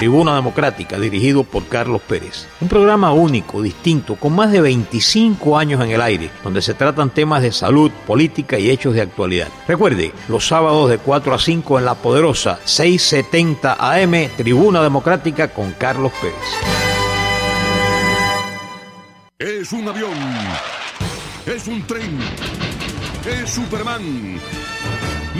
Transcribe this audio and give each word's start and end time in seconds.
Tribuna 0.00 0.34
Democrática, 0.34 0.98
dirigido 0.98 1.44
por 1.44 1.66
Carlos 1.66 2.00
Pérez. 2.00 2.46
Un 2.62 2.68
programa 2.68 3.12
único, 3.12 3.60
distinto, 3.60 4.16
con 4.16 4.34
más 4.34 4.50
de 4.50 4.62
25 4.62 5.58
años 5.58 5.84
en 5.84 5.90
el 5.90 6.00
aire, 6.00 6.30
donde 6.42 6.62
se 6.62 6.72
tratan 6.72 7.10
temas 7.10 7.42
de 7.42 7.52
salud, 7.52 7.90
política 8.06 8.58
y 8.58 8.70
hechos 8.70 8.94
de 8.94 9.02
actualidad. 9.02 9.48
Recuerde, 9.68 10.14
los 10.28 10.46
sábados 10.46 10.88
de 10.88 10.96
4 10.96 11.34
a 11.34 11.38
5 11.38 11.78
en 11.78 11.84
La 11.84 11.96
Poderosa, 11.96 12.60
670 12.64 13.76
AM, 13.78 14.30
Tribuna 14.38 14.82
Democrática 14.82 15.48
con 15.48 15.72
Carlos 15.72 16.12
Pérez. 16.22 16.34
Es 19.38 19.70
un 19.74 19.86
avión, 19.86 20.16
es 21.44 21.68
un 21.68 21.86
tren, 21.86 22.18
es 23.26 23.50
Superman. 23.50 24.40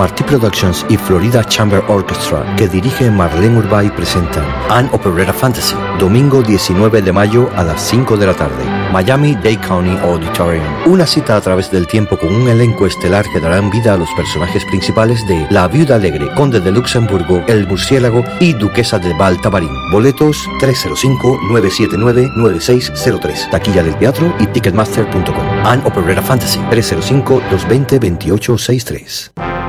Martí 0.00 0.24
Productions 0.24 0.86
y 0.88 0.96
Florida 0.96 1.44
Chamber 1.44 1.84
Orchestra, 1.88 2.56
que 2.56 2.66
dirige 2.66 3.10
Marlene 3.10 3.58
Urbay, 3.58 3.90
presentan 3.90 4.46
An 4.70 4.88
Operetta 4.94 5.34
Fantasy, 5.34 5.76
domingo 5.98 6.40
19 6.40 7.02
de 7.02 7.12
mayo 7.12 7.50
a 7.54 7.64
las 7.64 7.82
5 7.82 8.16
de 8.16 8.26
la 8.26 8.32
tarde, 8.32 8.64
Miami 8.90 9.34
Dade 9.34 9.58
County 9.58 9.98
Auditorium. 9.98 10.64
Una 10.86 11.04
cita 11.04 11.36
a 11.36 11.42
través 11.42 11.70
del 11.70 11.86
tiempo 11.86 12.16
con 12.16 12.34
un 12.34 12.48
elenco 12.48 12.86
estelar 12.86 13.26
que 13.30 13.40
darán 13.40 13.68
vida 13.68 13.92
a 13.92 13.98
los 13.98 14.08
personajes 14.14 14.64
principales 14.64 15.28
de 15.28 15.46
La 15.50 15.68
Viuda 15.68 15.96
Alegre, 15.96 16.32
Conde 16.34 16.60
de 16.60 16.72
Luxemburgo, 16.72 17.44
El 17.46 17.68
Murciélago 17.68 18.24
y 18.40 18.54
Duquesa 18.54 18.98
de 18.98 19.12
Baltabarín. 19.12 19.68
Boletos 19.92 20.38
305-979-9603. 20.62 23.50
Taquilla 23.50 23.82
del 23.82 23.96
teatro 23.96 24.34
y 24.40 24.46
ticketmaster.com. 24.46 25.66
An 25.66 25.82
Operetta 25.84 26.22
Fantasy 26.22 26.58
305-220-2863. 26.70 29.59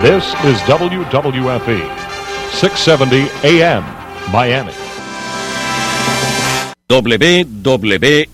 This 0.00 0.24
is 0.44 0.56
WWFE, 0.62 1.82
670 2.54 3.28
AM, 3.44 3.84
Miami. 4.32 4.72
WWFE, 6.88 8.26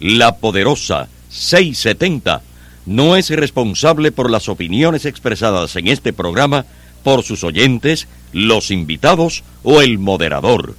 La 0.00 0.36
Poderosa 0.36 1.08
670, 1.28 2.40
no 2.86 3.16
es 3.16 3.28
responsable 3.28 4.12
por 4.12 4.30
las 4.30 4.48
opiniones 4.48 5.04
expresadas 5.04 5.76
en 5.76 5.88
este 5.88 6.14
programa 6.14 6.64
por 7.04 7.22
sus 7.22 7.44
oyentes, 7.44 8.08
los 8.32 8.70
invitados 8.70 9.44
o 9.62 9.82
el 9.82 9.98
moderador. 9.98 10.76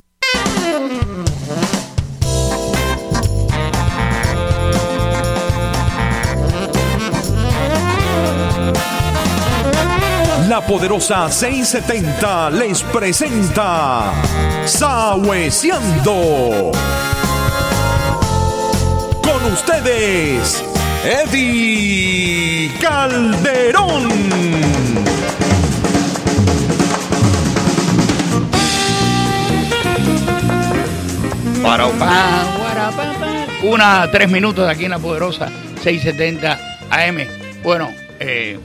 Poderosa 10.71 11.29
670 11.29 12.49
les 12.51 12.81
presenta 12.81 14.13
Sahueciando. 14.63 16.71
Con 19.21 19.51
ustedes, 19.51 20.63
Eddie 21.03 22.71
Calderón. 22.79 24.07
Una, 33.63 34.09
tres 34.09 34.31
minutos 34.31 34.69
aquí 34.69 34.85
en 34.85 34.91
la 34.91 34.99
poderosa 34.99 35.49
670 35.83 36.57
AM. 36.89 37.27
Bueno, 37.61 37.89
eh, 38.21 38.57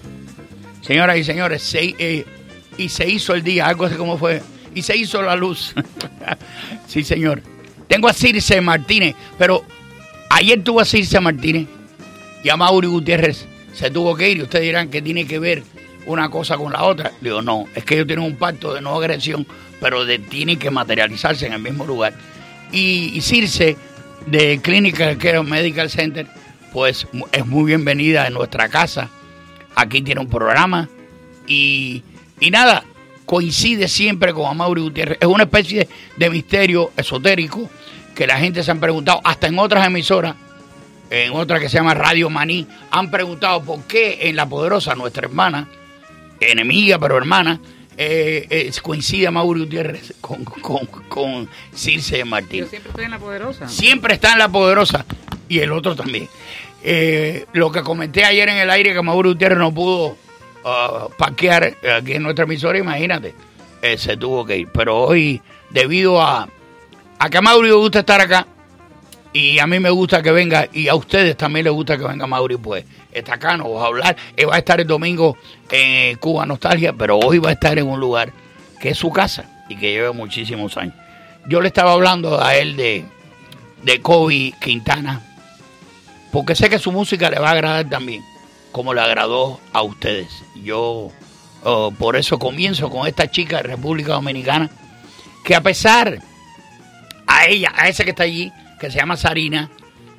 señoras 0.87 1.19
y 1.19 1.25
señores, 1.25 1.63
se, 1.63 1.95
eh, 1.99 2.25
y 2.79 2.89
se 2.89 3.09
hizo 3.09 3.35
el 3.35 3.43
día, 3.43 3.67
algo 3.67 3.87
así 3.87 3.97
como 3.97 4.17
fue, 4.19 4.43
y 4.75 4.83
se 4.83 4.97
hizo 4.97 5.21
la 5.23 5.35
luz. 5.35 5.75
sí, 6.87 7.03
señor. 7.03 7.43
Tengo 7.89 8.09
a 8.09 8.13
Circe 8.13 8.61
Martínez, 8.61 9.15
pero 9.39 9.65
ayer 10.31 10.63
tuvo 10.63 10.81
a 10.81 10.85
Circe 10.85 11.21
Martínez 11.21 11.67
y 12.43 12.49
a 12.49 12.57
Mauri 12.57 12.89
Gutiérrez 12.89 13.47
se 13.73 13.91
tuvo 13.91 14.17
que 14.17 14.31
ir 14.31 14.39
y 14.39 14.43
ustedes 14.43 14.65
dirán 14.65 14.89
que 14.89 15.03
tiene 15.03 15.27
que 15.27 15.39
ver 15.39 15.63
una 16.07 16.31
cosa 16.31 16.57
con 16.57 16.73
la 16.73 16.85
otra. 16.85 17.13
Digo, 17.21 17.43
no, 17.43 17.67
es 17.75 17.85
que 17.85 17.95
ellos 17.95 18.07
tienen 18.07 18.25
un 18.25 18.37
pacto 18.37 18.73
de 18.73 18.81
no 18.81 18.95
agresión, 18.95 19.47
pero 19.81 20.05
de, 20.05 20.19
tienen 20.19 20.59
que 20.59 20.71
materializarse 20.71 21.47
en 21.47 21.53
el 21.53 21.61
mismo 21.61 21.85
lugar. 21.85 22.15
Y, 22.73 23.21
Circe, 23.21 23.77
de 24.27 24.61
Clinical 24.63 25.19
Care 25.19 25.43
Medical 25.43 25.91
Center, 25.91 26.27
pues 26.73 27.07
es 27.33 27.47
muy 27.47 27.65
bienvenida 27.65 28.27
en 28.27 28.35
nuestra 28.35 28.69
casa. 28.69 29.11
Aquí 29.77 30.03
tiene 30.03 30.21
un 30.21 30.29
programa 30.29 30.89
y, 31.47 32.03
y 32.41 32.51
nada, 32.51 32.83
coincide 33.27 33.87
siempre 33.89 34.33
con 34.33 34.47
Amaury 34.47 34.81
Gutiérrez. 34.81 35.19
Es 35.21 35.29
una 35.29 35.45
especie 35.45 35.89
de 36.17 36.31
misterio 36.31 36.91
esotérico 36.97 37.71
que 38.15 38.27
la 38.27 38.39
gente 38.39 38.65
se 38.65 38.71
han 38.71 38.81
preguntado, 38.81 39.21
hasta 39.23 39.47
en 39.47 39.59
otras 39.59 39.87
emisoras, 39.87 40.35
en 41.11 41.33
otra 41.33 41.61
que 41.61 41.69
se 41.69 41.77
llama 41.77 41.95
Radio 41.95 42.31
Maní, 42.31 42.67
han 42.91 43.11
preguntado 43.11 43.63
por 43.63 43.83
qué 43.83 44.19
en 44.23 44.37
La 44.37 44.49
Poderosa, 44.49 44.95
nuestra 44.95 45.27
hermana, 45.27 45.69
enemiga 46.41 46.99
pero 46.99 47.19
hermana, 47.19 47.61
eh, 47.99 48.47
eh, 48.51 48.73
coincide 48.83 49.27
a 49.27 49.31
Mauri 49.31 49.61
Gutiérrez 49.61 50.15
con, 50.21 50.45
con, 50.45 50.87
con 51.09 51.49
Circe 51.75 52.25
Martín. 52.25 52.61
Yo 52.61 52.69
siempre 52.69 52.91
estoy 52.91 53.05
en 53.05 53.11
la 53.11 53.19
poderosa. 53.19 53.69
Siempre 53.69 54.15
está 54.15 54.33
en 54.33 54.39
la 54.39 54.49
poderosa 54.49 55.05
y 55.49 55.61
el 55.61 55.73
otro 55.73 55.95
también. 55.95 56.29
Eh, 56.89 57.47
lo 57.53 57.73
que 57.73 57.83
comenté 57.83 58.25
ayer 58.25 58.49
en 58.49 58.59
el 58.59 58.71
aire 58.71 58.95
que 58.95 59.03
Mauri 59.03 59.31
Gutiérrez 59.31 59.59
no 59.59 59.75
pudo 59.75 60.17
uh, 60.65 61.11
parquear 61.19 61.75
aquí 61.99 62.13
en 62.13 62.23
nuestra 62.23 62.45
emisora, 62.45 62.79
imagínate, 62.79 63.35
eh, 63.83 63.99
se 63.99 64.17
tuvo 64.17 64.47
que 64.47 64.59
ir. 64.59 64.69
Pero 64.73 64.97
hoy, 64.97 65.43
debido 65.71 66.23
a, 66.23 66.49
a 67.19 67.29
que 67.29 67.39
a 67.39 67.41
Mauri 67.41 67.71
le 67.71 67.75
gusta 67.75 67.99
estar 67.99 68.21
acá 68.21 68.47
y 69.33 69.59
a 69.59 69.67
mí 69.67 69.81
me 69.81 69.91
gusta 69.91 70.23
que 70.23 70.31
venga 70.31 70.69
y 70.73 70.87
a 70.87 70.95
ustedes 70.95 71.37
también 71.37 71.65
les 71.65 71.73
gusta 71.73 71.99
que 71.99 72.05
venga 72.05 72.29
Mauri, 72.29 72.57
pues 72.57 72.85
está 73.11 73.35
acá, 73.35 73.57
nos 73.57 73.67
va 73.73 73.83
a 73.83 73.87
hablar. 73.87 74.17
Él 74.37 74.49
va 74.49 74.55
a 74.55 74.59
estar 74.59 74.81
el 74.81 74.87
domingo 74.87 75.37
en 75.69 76.17
Cuba 76.19 76.47
Nostalgia, 76.47 76.93
pero 76.93 77.19
hoy 77.19 77.39
va 77.39 77.49
a 77.49 77.55
estar 77.55 77.77
en 77.81 77.89
un 77.89 77.99
lugar 77.99 78.33
que 78.81 78.91
es 78.91 78.97
su 78.97 79.11
casa 79.11 79.65
y 79.69 79.75
que 79.75 79.91
lleva 79.91 80.13
muchísimos 80.13 80.77
años. 80.77 80.95
Yo 81.49 81.61
le 81.61 81.67
estaba 81.67 81.95
hablando 81.95 82.41
a 82.41 82.55
él 82.55 82.77
de, 82.77 83.05
de 83.83 84.01
Kobe 84.01 84.55
Quintana, 84.61 85.26
porque 86.33 86.55
sé 86.55 86.69
que 86.69 86.79
su 86.79 86.93
música 86.93 87.31
le 87.31 87.39
va 87.39 87.49
a 87.49 87.53
agradar 87.53 87.89
también, 87.89 88.25
como 88.73 88.95
le 88.95 89.01
agradó 89.01 89.61
a 89.73 89.83
ustedes. 89.83 90.29
Yo 90.63 91.11
oh, 91.63 91.93
por 91.99 92.17
eso 92.17 92.39
comienzo 92.39 92.91
con 92.91 93.07
esta 93.07 93.31
chica 93.31 93.59
de 93.59 93.65
República 93.65 94.13
Dominicana, 94.13 94.71
que 95.45 95.55
a 95.55 95.61
pesar 95.63 96.21
a 97.27 97.47
ella, 97.47 97.73
a 97.75 97.89
esa 97.89 98.05
que 98.05 98.11
está 98.11 98.25
allí, 98.25 98.53
que 98.81 98.91
se 98.91 98.99
llama 98.99 99.17
Sarina, 99.17 99.71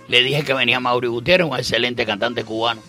le 0.07 0.21
dije 0.21 0.43
que 0.43 0.53
venía 0.53 0.79
Mauri 0.79 1.07
Gutiérrez, 1.07 1.47
un 1.47 1.57
excelente 1.57 2.05
cantante 2.05 2.43
cubano. 2.43 2.81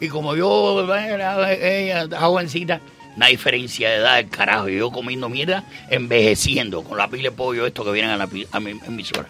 Y 0.00 0.08
como 0.08 0.36
yo, 0.36 0.86
ella, 0.94 2.06
jovencita, 2.18 2.80
una 3.16 3.26
diferencia 3.26 3.90
de 3.90 3.96
edad 3.96 4.16
del 4.16 4.28
carajo. 4.28 4.68
Yo 4.68 4.90
comiendo 4.90 5.28
mierda, 5.28 5.64
envejeciendo 5.90 6.84
con 6.84 6.98
la 6.98 7.08
pila 7.08 7.30
de 7.30 7.32
pollo, 7.32 7.66
esto 7.66 7.84
que 7.84 7.90
vienen 7.90 8.12
a, 8.12 8.16
la, 8.16 8.28
a 8.52 8.60
mi 8.60 8.70
emisora. 8.86 9.26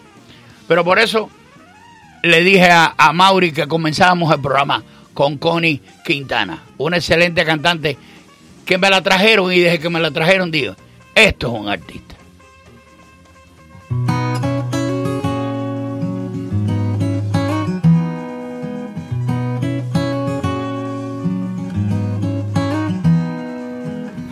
Pero 0.67 0.83
por 0.83 0.99
eso 0.99 1.29
le 2.23 2.43
dije 2.43 2.69
a, 2.69 2.93
a 2.97 3.13
Mauri 3.13 3.51
que 3.51 3.67
comenzábamos 3.67 4.33
el 4.33 4.41
programa 4.41 4.83
con 5.13 5.37
Connie 5.37 5.81
Quintana, 6.05 6.63
una 6.77 6.97
excelente 6.97 7.43
cantante 7.45 7.97
que 8.65 8.77
me 8.77 8.89
la 8.89 9.01
trajeron 9.01 9.51
y 9.51 9.59
desde 9.59 9.79
que 9.79 9.89
me 9.89 9.99
la 9.99 10.11
trajeron 10.11 10.51
digo, 10.51 10.75
esto 11.15 11.47
es 11.47 11.53
un 11.53 11.67
artista. 11.69 12.15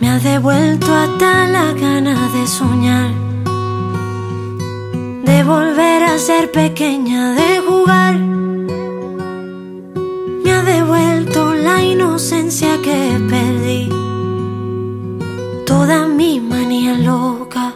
Me 0.00 0.08
ha 0.08 0.18
devuelto 0.20 0.94
hasta 0.94 1.48
la 1.48 1.72
gana 1.72 2.30
de 2.32 2.46
soñar, 2.46 3.10
de 5.28 5.44
volver 5.44 6.02
a 6.04 6.18
ser 6.18 6.50
pequeña, 6.50 7.32
de 7.34 7.60
jugar. 7.66 8.14
Me 10.42 10.50
ha 10.50 10.62
devuelto 10.62 11.52
la 11.52 11.82
inocencia 11.82 12.70
que 12.82 12.98
perdí, 13.28 13.90
toda 15.66 16.08
mi 16.08 16.40
manía 16.40 16.94
loca, 16.94 17.74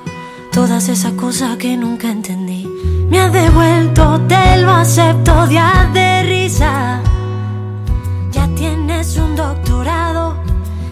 todas 0.51 0.89
esas 0.89 1.13
cosas 1.13 1.59
que 1.59 1.77
nunca 1.77 2.09
entendí. 2.11 2.67
Me 3.11 3.21
ha 3.21 3.29
devuelto, 3.29 4.19
te 4.33 4.45
lo 4.63 4.71
acepto, 4.71 5.47
días 5.47 5.93
de 5.93 6.23
risa. 6.23 7.03
Ya 8.31 8.49
tienes 8.61 9.19
un 9.19 9.37
doctorado 9.37 10.37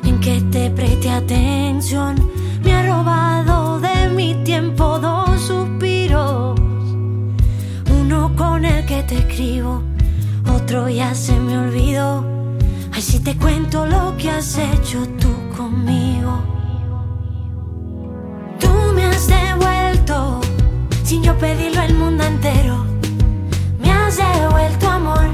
en 0.05 0.21
que 0.21 0.43
te 0.53 0.69
preste 0.71 1.09
atención. 1.09 2.17
Me 2.63 2.75
ha 2.75 2.83
robado 2.87 3.81
de 3.81 4.11
mi 4.11 4.35
tiempo 4.45 5.00
otro 10.55 10.89
ya 10.91 11.15
se 11.15 11.33
me 11.33 11.57
olvidó. 11.57 12.23
Ay, 12.93 13.01
si 13.01 13.21
te 13.21 13.37
cuento 13.39 13.87
lo 13.87 14.15
que 14.19 14.31
has 14.31 14.59
hecho 14.59 14.99
tú 15.19 15.33
conmigo. 15.57 16.33
Tú 18.59 18.69
me 18.95 19.07
has 19.07 19.27
devuelto, 19.27 20.41
sin 21.05 21.23
yo 21.23 21.39
pedirlo 21.39 21.81
el 21.83 21.95
mundo 21.95 22.23
entero. 22.25 22.85
Me 23.81 23.91
has 23.91 24.19
devuelto 24.19 24.91
amor, 24.91 25.27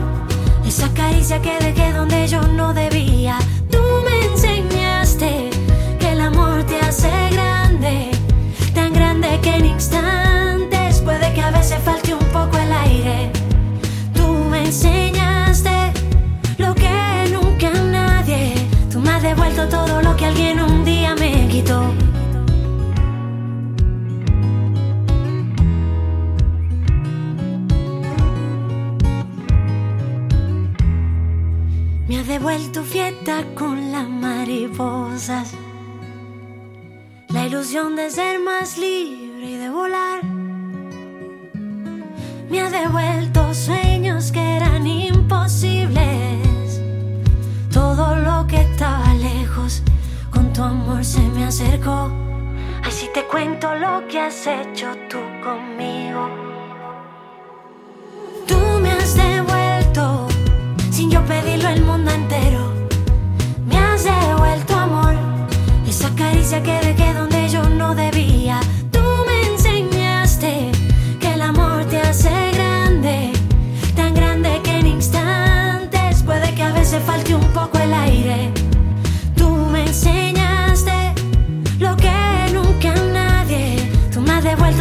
esa 0.65 0.89
caricia 0.95 1.43
que 1.43 1.59
dejé 1.59 1.93
donde 1.93 2.29
yo 2.29 2.41
no 2.43 2.73
debía. 2.73 3.39
Tú 3.73 3.83
me 4.05 4.33
enseñaste 4.33 5.51
que 5.99 6.13
el 6.13 6.21
amor 6.21 6.63
te 6.63 6.79
hace 6.79 7.11
grande, 7.33 8.13
tan 8.73 8.93
grande 8.93 9.41
que 9.43 9.57
en 9.57 9.67
instantes 9.67 11.01
puede 11.01 11.35
que 11.35 11.43
a 11.43 11.51
veces 11.51 11.79
falte 11.85 12.15
un 12.15 12.27
poco 12.27 12.57
el 12.57 12.73
aire. 12.73 13.36
Enseñaste 14.77 15.91
lo 16.59 16.75
que 16.75 17.31
nunca 17.33 17.71
nadie. 17.71 18.53
Tú 18.93 19.01
me 19.01 19.09
has 19.09 19.23
devuelto 19.23 19.67
todo 19.71 20.03
lo 20.03 20.15
que 20.19 20.27
alguien 20.27 20.61
un 20.61 20.85
día 20.85 21.15
me 21.15 21.49
quitó. 21.49 21.81
Me 32.07 32.19
ha 32.19 32.23
devuelto 32.25 32.83
fiesta 32.83 33.47
con 33.55 33.91
las 33.91 34.07
mariposas. 34.07 35.55
La 37.29 37.47
ilusión 37.47 37.97
de 37.97 38.11
ser 38.11 38.41
más 38.41 38.77
libre 38.77 39.53
y 39.53 39.57
de 39.57 39.71
volar. 39.71 40.36
Me 42.49 42.61
ha 42.61 42.71
devuelto 42.71 43.53
sueños 43.53 44.31
que 44.31 44.57
eran 44.57 44.87
imposibles. 44.87 46.81
Todo 47.73 48.17
lo 48.17 48.47
que 48.47 48.61
estaba 48.61 49.13
lejos, 49.15 49.83
con 50.31 50.53
tu 50.53 50.63
amor 50.63 51.05
se 51.05 51.21
me 51.21 51.45
acercó. 51.45 52.11
Ay, 52.85 52.93
si 52.93 53.09
te 53.13 53.25
cuento 53.25 53.75
lo 53.75 54.07
que 54.07 54.21
has 54.21 54.47
hecho 54.47 54.87
tú 55.11 55.19
conmigo. 55.43 56.29
Tú 58.47 58.59
me 58.81 58.93
has 58.93 59.17
devuelto 59.17 60.29
sin 60.91 61.11
yo 61.11 61.25
pedirlo 61.25 61.69
el 61.69 61.83
mundo 61.83 62.13
entero. 62.13 62.73
Me 63.67 63.77
has 63.77 64.05
devuelto 64.05 64.77
amor, 64.77 65.15
esa 65.89 66.15
caricia 66.15 66.63
que 66.63 66.79
dejé 66.79 67.06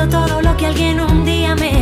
todo 0.10 0.42
lo 0.42 0.56
que 0.57 0.66
alguien 0.68 1.00
un 1.00 1.25
día 1.25 1.56
me 1.56 1.75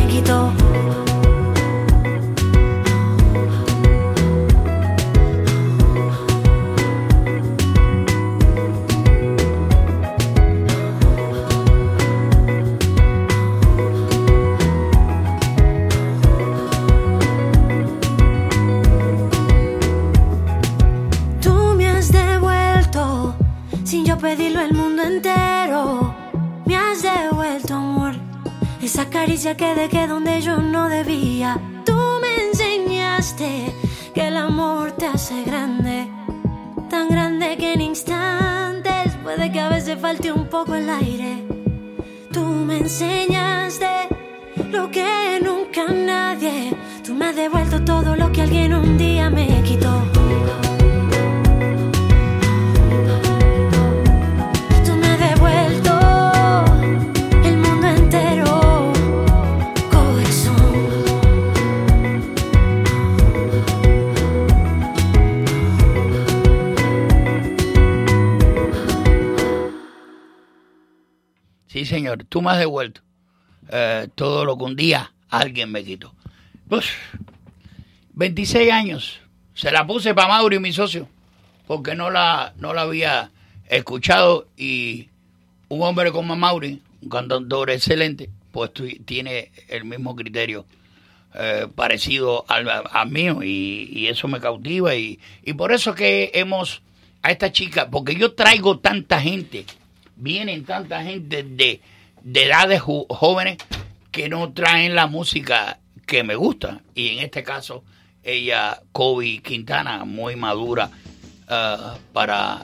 tú 72.34 72.42
me 72.42 72.50
has 72.50 72.58
devuelto 72.58 73.00
eh, 73.70 74.08
todo 74.16 74.44
lo 74.44 74.58
que 74.58 74.64
un 74.64 74.74
día 74.74 75.12
alguien 75.30 75.70
me 75.70 75.84
quitó. 75.84 76.12
Pues, 76.68 76.86
26 78.14 78.72
años. 78.72 79.20
Se 79.54 79.70
la 79.70 79.86
puse 79.86 80.14
para 80.14 80.26
Mauri, 80.26 80.58
mi 80.58 80.72
socio, 80.72 81.06
porque 81.68 81.94
no 81.94 82.10
la, 82.10 82.52
no 82.58 82.74
la 82.74 82.80
había 82.80 83.30
escuchado 83.68 84.48
y 84.56 85.10
un 85.68 85.82
hombre 85.82 86.10
como 86.10 86.34
Mauri, 86.34 86.82
un 87.02 87.08
cantautor 87.08 87.70
excelente, 87.70 88.30
pues 88.50 88.72
tiene 89.04 89.52
el 89.68 89.84
mismo 89.84 90.16
criterio 90.16 90.66
eh, 91.36 91.68
parecido 91.72 92.44
al, 92.48 92.68
al 92.68 93.10
mío 93.10 93.44
y, 93.44 93.90
y 93.92 94.08
eso 94.08 94.26
me 94.26 94.40
cautiva 94.40 94.96
y, 94.96 95.20
y 95.44 95.52
por 95.52 95.70
eso 95.70 95.94
que 95.94 96.32
hemos 96.34 96.82
a 97.22 97.30
esta 97.30 97.52
chica, 97.52 97.90
porque 97.90 98.16
yo 98.16 98.32
traigo 98.32 98.80
tanta 98.80 99.20
gente, 99.20 99.66
vienen 100.16 100.64
tanta 100.64 101.00
gente 101.04 101.44
de, 101.44 101.80
de 102.24 102.44
edades 102.44 102.80
jóvenes 102.80 103.58
que 104.10 104.28
no 104.28 104.52
traen 104.52 104.94
la 104.94 105.06
música 105.06 105.78
que 106.06 106.24
me 106.24 106.34
gusta 106.34 106.80
y 106.94 107.10
en 107.10 107.18
este 107.20 107.42
caso 107.42 107.84
ella, 108.22 108.80
Kobe 108.92 109.40
Quintana, 109.42 110.04
muy 110.06 110.34
madura 110.34 110.90
ah, 111.48 111.96
para, 112.12 112.62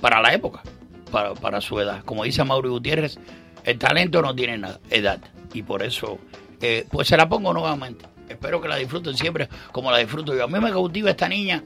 para 0.00 0.20
la 0.20 0.34
época, 0.34 0.62
para, 1.10 1.34
para 1.34 1.60
su 1.60 1.78
edad. 1.78 2.04
Como 2.04 2.24
dice 2.24 2.42
Mauri 2.42 2.68
Gutiérrez, 2.68 3.18
el 3.62 3.78
talento 3.78 4.20
no 4.20 4.34
tiene 4.34 4.60
edad 4.90 5.20
y 5.52 5.62
por 5.62 5.82
eso 5.82 6.18
eh, 6.60 6.84
pues 6.90 7.06
se 7.08 7.16
la 7.16 7.28
pongo 7.28 7.52
nuevamente. 7.52 8.06
Espero 8.28 8.60
que 8.60 8.68
la 8.68 8.76
disfruten 8.76 9.16
siempre 9.16 9.48
como 9.70 9.92
la 9.92 9.98
disfruto 9.98 10.34
yo. 10.34 10.44
A 10.44 10.48
mí 10.48 10.58
me 10.58 10.70
cautiva 10.70 11.10
esta 11.10 11.28
niña 11.28 11.62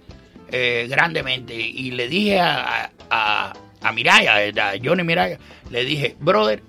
eh, 0.50 0.86
grandemente. 0.90 1.54
Y 1.54 1.92
le 1.92 2.08
dije 2.08 2.40
a, 2.40 2.90
a, 3.08 3.54
a 3.80 3.92
Miraya, 3.92 4.36
a 4.36 4.72
Johnny 4.82 5.04
Miraya, 5.04 5.38
le 5.70 5.84
dije, 5.84 6.16
brother, 6.20 6.62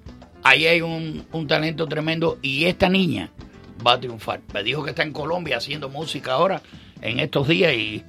ahí 0.44 0.68
hay 0.68 0.82
un, 0.82 1.26
un 1.32 1.48
talento 1.48 1.88
tremendo 1.88 2.38
y 2.42 2.66
esta 2.66 2.90
niña 2.90 3.32
va 3.86 3.94
a 3.94 4.00
triunfar. 4.00 4.42
Me 4.54 4.64
dijo 4.64 4.84
que 4.84 4.92
está 4.92 5.04
en 5.04 5.14
Colombia 5.14 5.58
haciendo 5.58 5.90
música 5.90 6.34
ahora, 6.34 6.62
en 7.02 7.20
estos 7.20 7.48
días, 7.48 7.74
y 7.74 8.04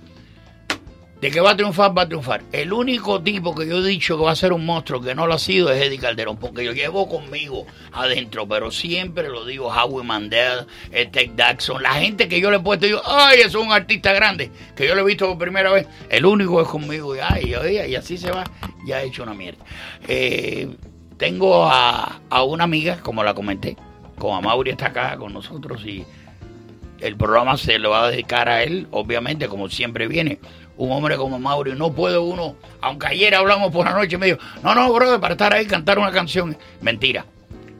de 1.20 1.30
que 1.30 1.40
va 1.40 1.50
a 1.50 1.56
triunfar, 1.56 1.96
va 1.96 2.02
a 2.02 2.08
triunfar. 2.08 2.42
El 2.50 2.72
único 2.72 3.22
tipo 3.22 3.54
que 3.54 3.66
yo 3.66 3.78
he 3.78 3.86
dicho 3.86 4.16
que 4.16 4.24
va 4.24 4.30
a 4.30 4.36
ser 4.36 4.52
un 4.52 4.64
monstruo 4.64 5.02
que 5.02 5.14
no 5.14 5.26
lo 5.26 5.34
ha 5.34 5.38
sido 5.38 5.70
es 5.70 5.82
Eddie 5.82 5.98
Calderón, 5.98 6.38
porque 6.38 6.64
yo 6.64 6.72
llevo 6.72 7.08
conmigo 7.08 7.66
adentro, 7.92 8.48
pero 8.48 8.70
siempre 8.70 9.28
lo 9.28 9.44
digo, 9.44 9.68
Howie 9.68 10.02
Mandel, 10.02 10.66
eh, 10.90 11.06
Ted 11.06 11.32
Jackson, 11.36 11.82
la 11.82 11.94
gente 11.94 12.26
que 12.26 12.40
yo 12.40 12.50
le 12.50 12.56
he 12.56 12.60
puesto, 12.60 12.86
digo, 12.86 13.02
ay, 13.04 13.40
es 13.40 13.54
un 13.54 13.70
artista 13.70 14.12
grande, 14.12 14.50
que 14.74 14.88
yo 14.88 14.94
lo 14.94 15.02
he 15.02 15.04
visto 15.04 15.28
por 15.28 15.38
primera 15.38 15.70
vez, 15.70 15.86
el 16.08 16.24
único 16.24 16.62
es 16.62 16.68
conmigo, 16.68 17.14
y, 17.14 17.18
ay, 17.18 17.52
ay, 17.54 17.90
y 17.90 17.94
así 17.96 18.16
se 18.16 18.30
va, 18.30 18.44
ya 18.86 19.02
he 19.02 19.08
hecho 19.08 19.22
una 19.22 19.34
mierda. 19.34 19.62
Eh, 20.08 20.70
tengo 21.20 21.66
a, 21.66 22.18
a 22.30 22.42
una 22.42 22.64
amiga, 22.64 22.96
como 23.02 23.22
la 23.22 23.34
comenté, 23.34 23.76
como 24.18 24.34
a 24.36 24.40
Mauri 24.40 24.70
está 24.70 24.86
acá 24.86 25.16
con 25.18 25.34
nosotros 25.34 25.84
y 25.84 26.04
el 26.98 27.14
programa 27.16 27.56
se 27.58 27.78
lo 27.78 27.90
va 27.90 28.04
a 28.06 28.10
dedicar 28.10 28.48
a 28.48 28.62
él, 28.62 28.88
obviamente, 28.90 29.46
como 29.46 29.68
siempre 29.68 30.08
viene. 30.08 30.38
Un 30.78 30.90
hombre 30.92 31.16
como 31.18 31.38
Mauri, 31.38 31.72
no 31.74 31.92
puede 31.92 32.16
uno, 32.16 32.56
aunque 32.80 33.08
ayer 33.08 33.34
hablamos 33.34 33.70
por 33.70 33.84
la 33.84 33.92
noche, 33.92 34.16
me 34.16 34.26
dijo, 34.26 34.38
no, 34.62 34.74
no, 34.74 34.90
brother, 34.92 35.20
para 35.20 35.34
estar 35.34 35.52
ahí 35.52 35.66
cantar 35.66 35.98
una 35.98 36.10
canción. 36.10 36.56
Mentira. 36.80 37.26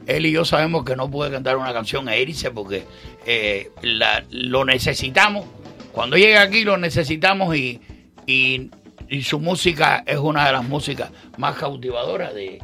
Él 0.05 0.27
y 0.27 0.31
yo 0.31 0.45
sabemos 0.45 0.83
que 0.85 0.95
no 0.95 1.09
puede 1.09 1.31
cantar 1.31 1.57
una 1.57 1.73
canción 1.73 2.09
e 2.09 2.21
irse 2.21 2.51
porque 2.51 2.85
eh, 3.25 3.71
la- 3.81 4.23
lo 4.29 4.65
necesitamos. 4.65 5.45
Cuando 5.91 6.15
llega 6.15 6.41
aquí 6.43 6.63
lo 6.63 6.77
necesitamos 6.77 7.55
y, 7.55 7.81
y, 8.27 8.69
y 9.09 9.23
su 9.23 9.39
música 9.39 10.03
es 10.05 10.17
una 10.19 10.45
de 10.45 10.51
las 10.51 10.63
músicas 10.63 11.09
más 11.37 11.55
cautivadoras 11.57 12.33
de, 12.35 12.61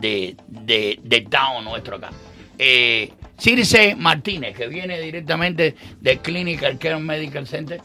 de, 0.00 0.36
de, 0.46 0.98
del 1.02 1.28
town 1.28 1.64
nuestro 1.64 1.96
acá. 1.96 2.10
Eh, 2.58 3.12
Circe 3.38 3.96
Martínez, 3.96 4.56
que 4.56 4.68
viene 4.68 5.00
directamente 5.00 5.74
del 6.00 6.20
Clinical 6.20 6.78
Care 6.78 6.98
Medical 6.98 7.46
Center 7.46 7.80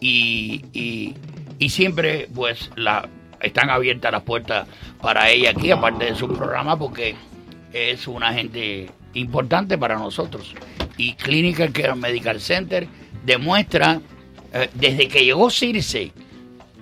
y, 0.00 0.64
y, 0.72 1.14
y 1.58 1.68
siempre 1.68 2.28
pues 2.32 2.70
la 2.76 3.08
están 3.40 3.70
abiertas 3.70 4.12
las 4.12 4.22
puertas 4.22 4.66
para 5.00 5.30
ella 5.30 5.50
aquí, 5.50 5.70
aparte 5.70 6.06
de 6.06 6.14
su 6.14 6.28
programa, 6.28 6.78
porque 6.78 7.14
es 7.72 8.06
una 8.08 8.32
gente 8.32 8.88
importante 9.14 9.76
para 9.76 9.96
nosotros. 9.96 10.54
Y 10.96 11.14
Clinical 11.14 11.72
Care 11.72 11.94
Medical 11.94 12.40
Center 12.40 12.86
demuestra, 13.24 14.00
eh, 14.52 14.70
desde 14.74 15.08
que 15.08 15.24
llegó 15.24 15.50
Circe, 15.50 16.12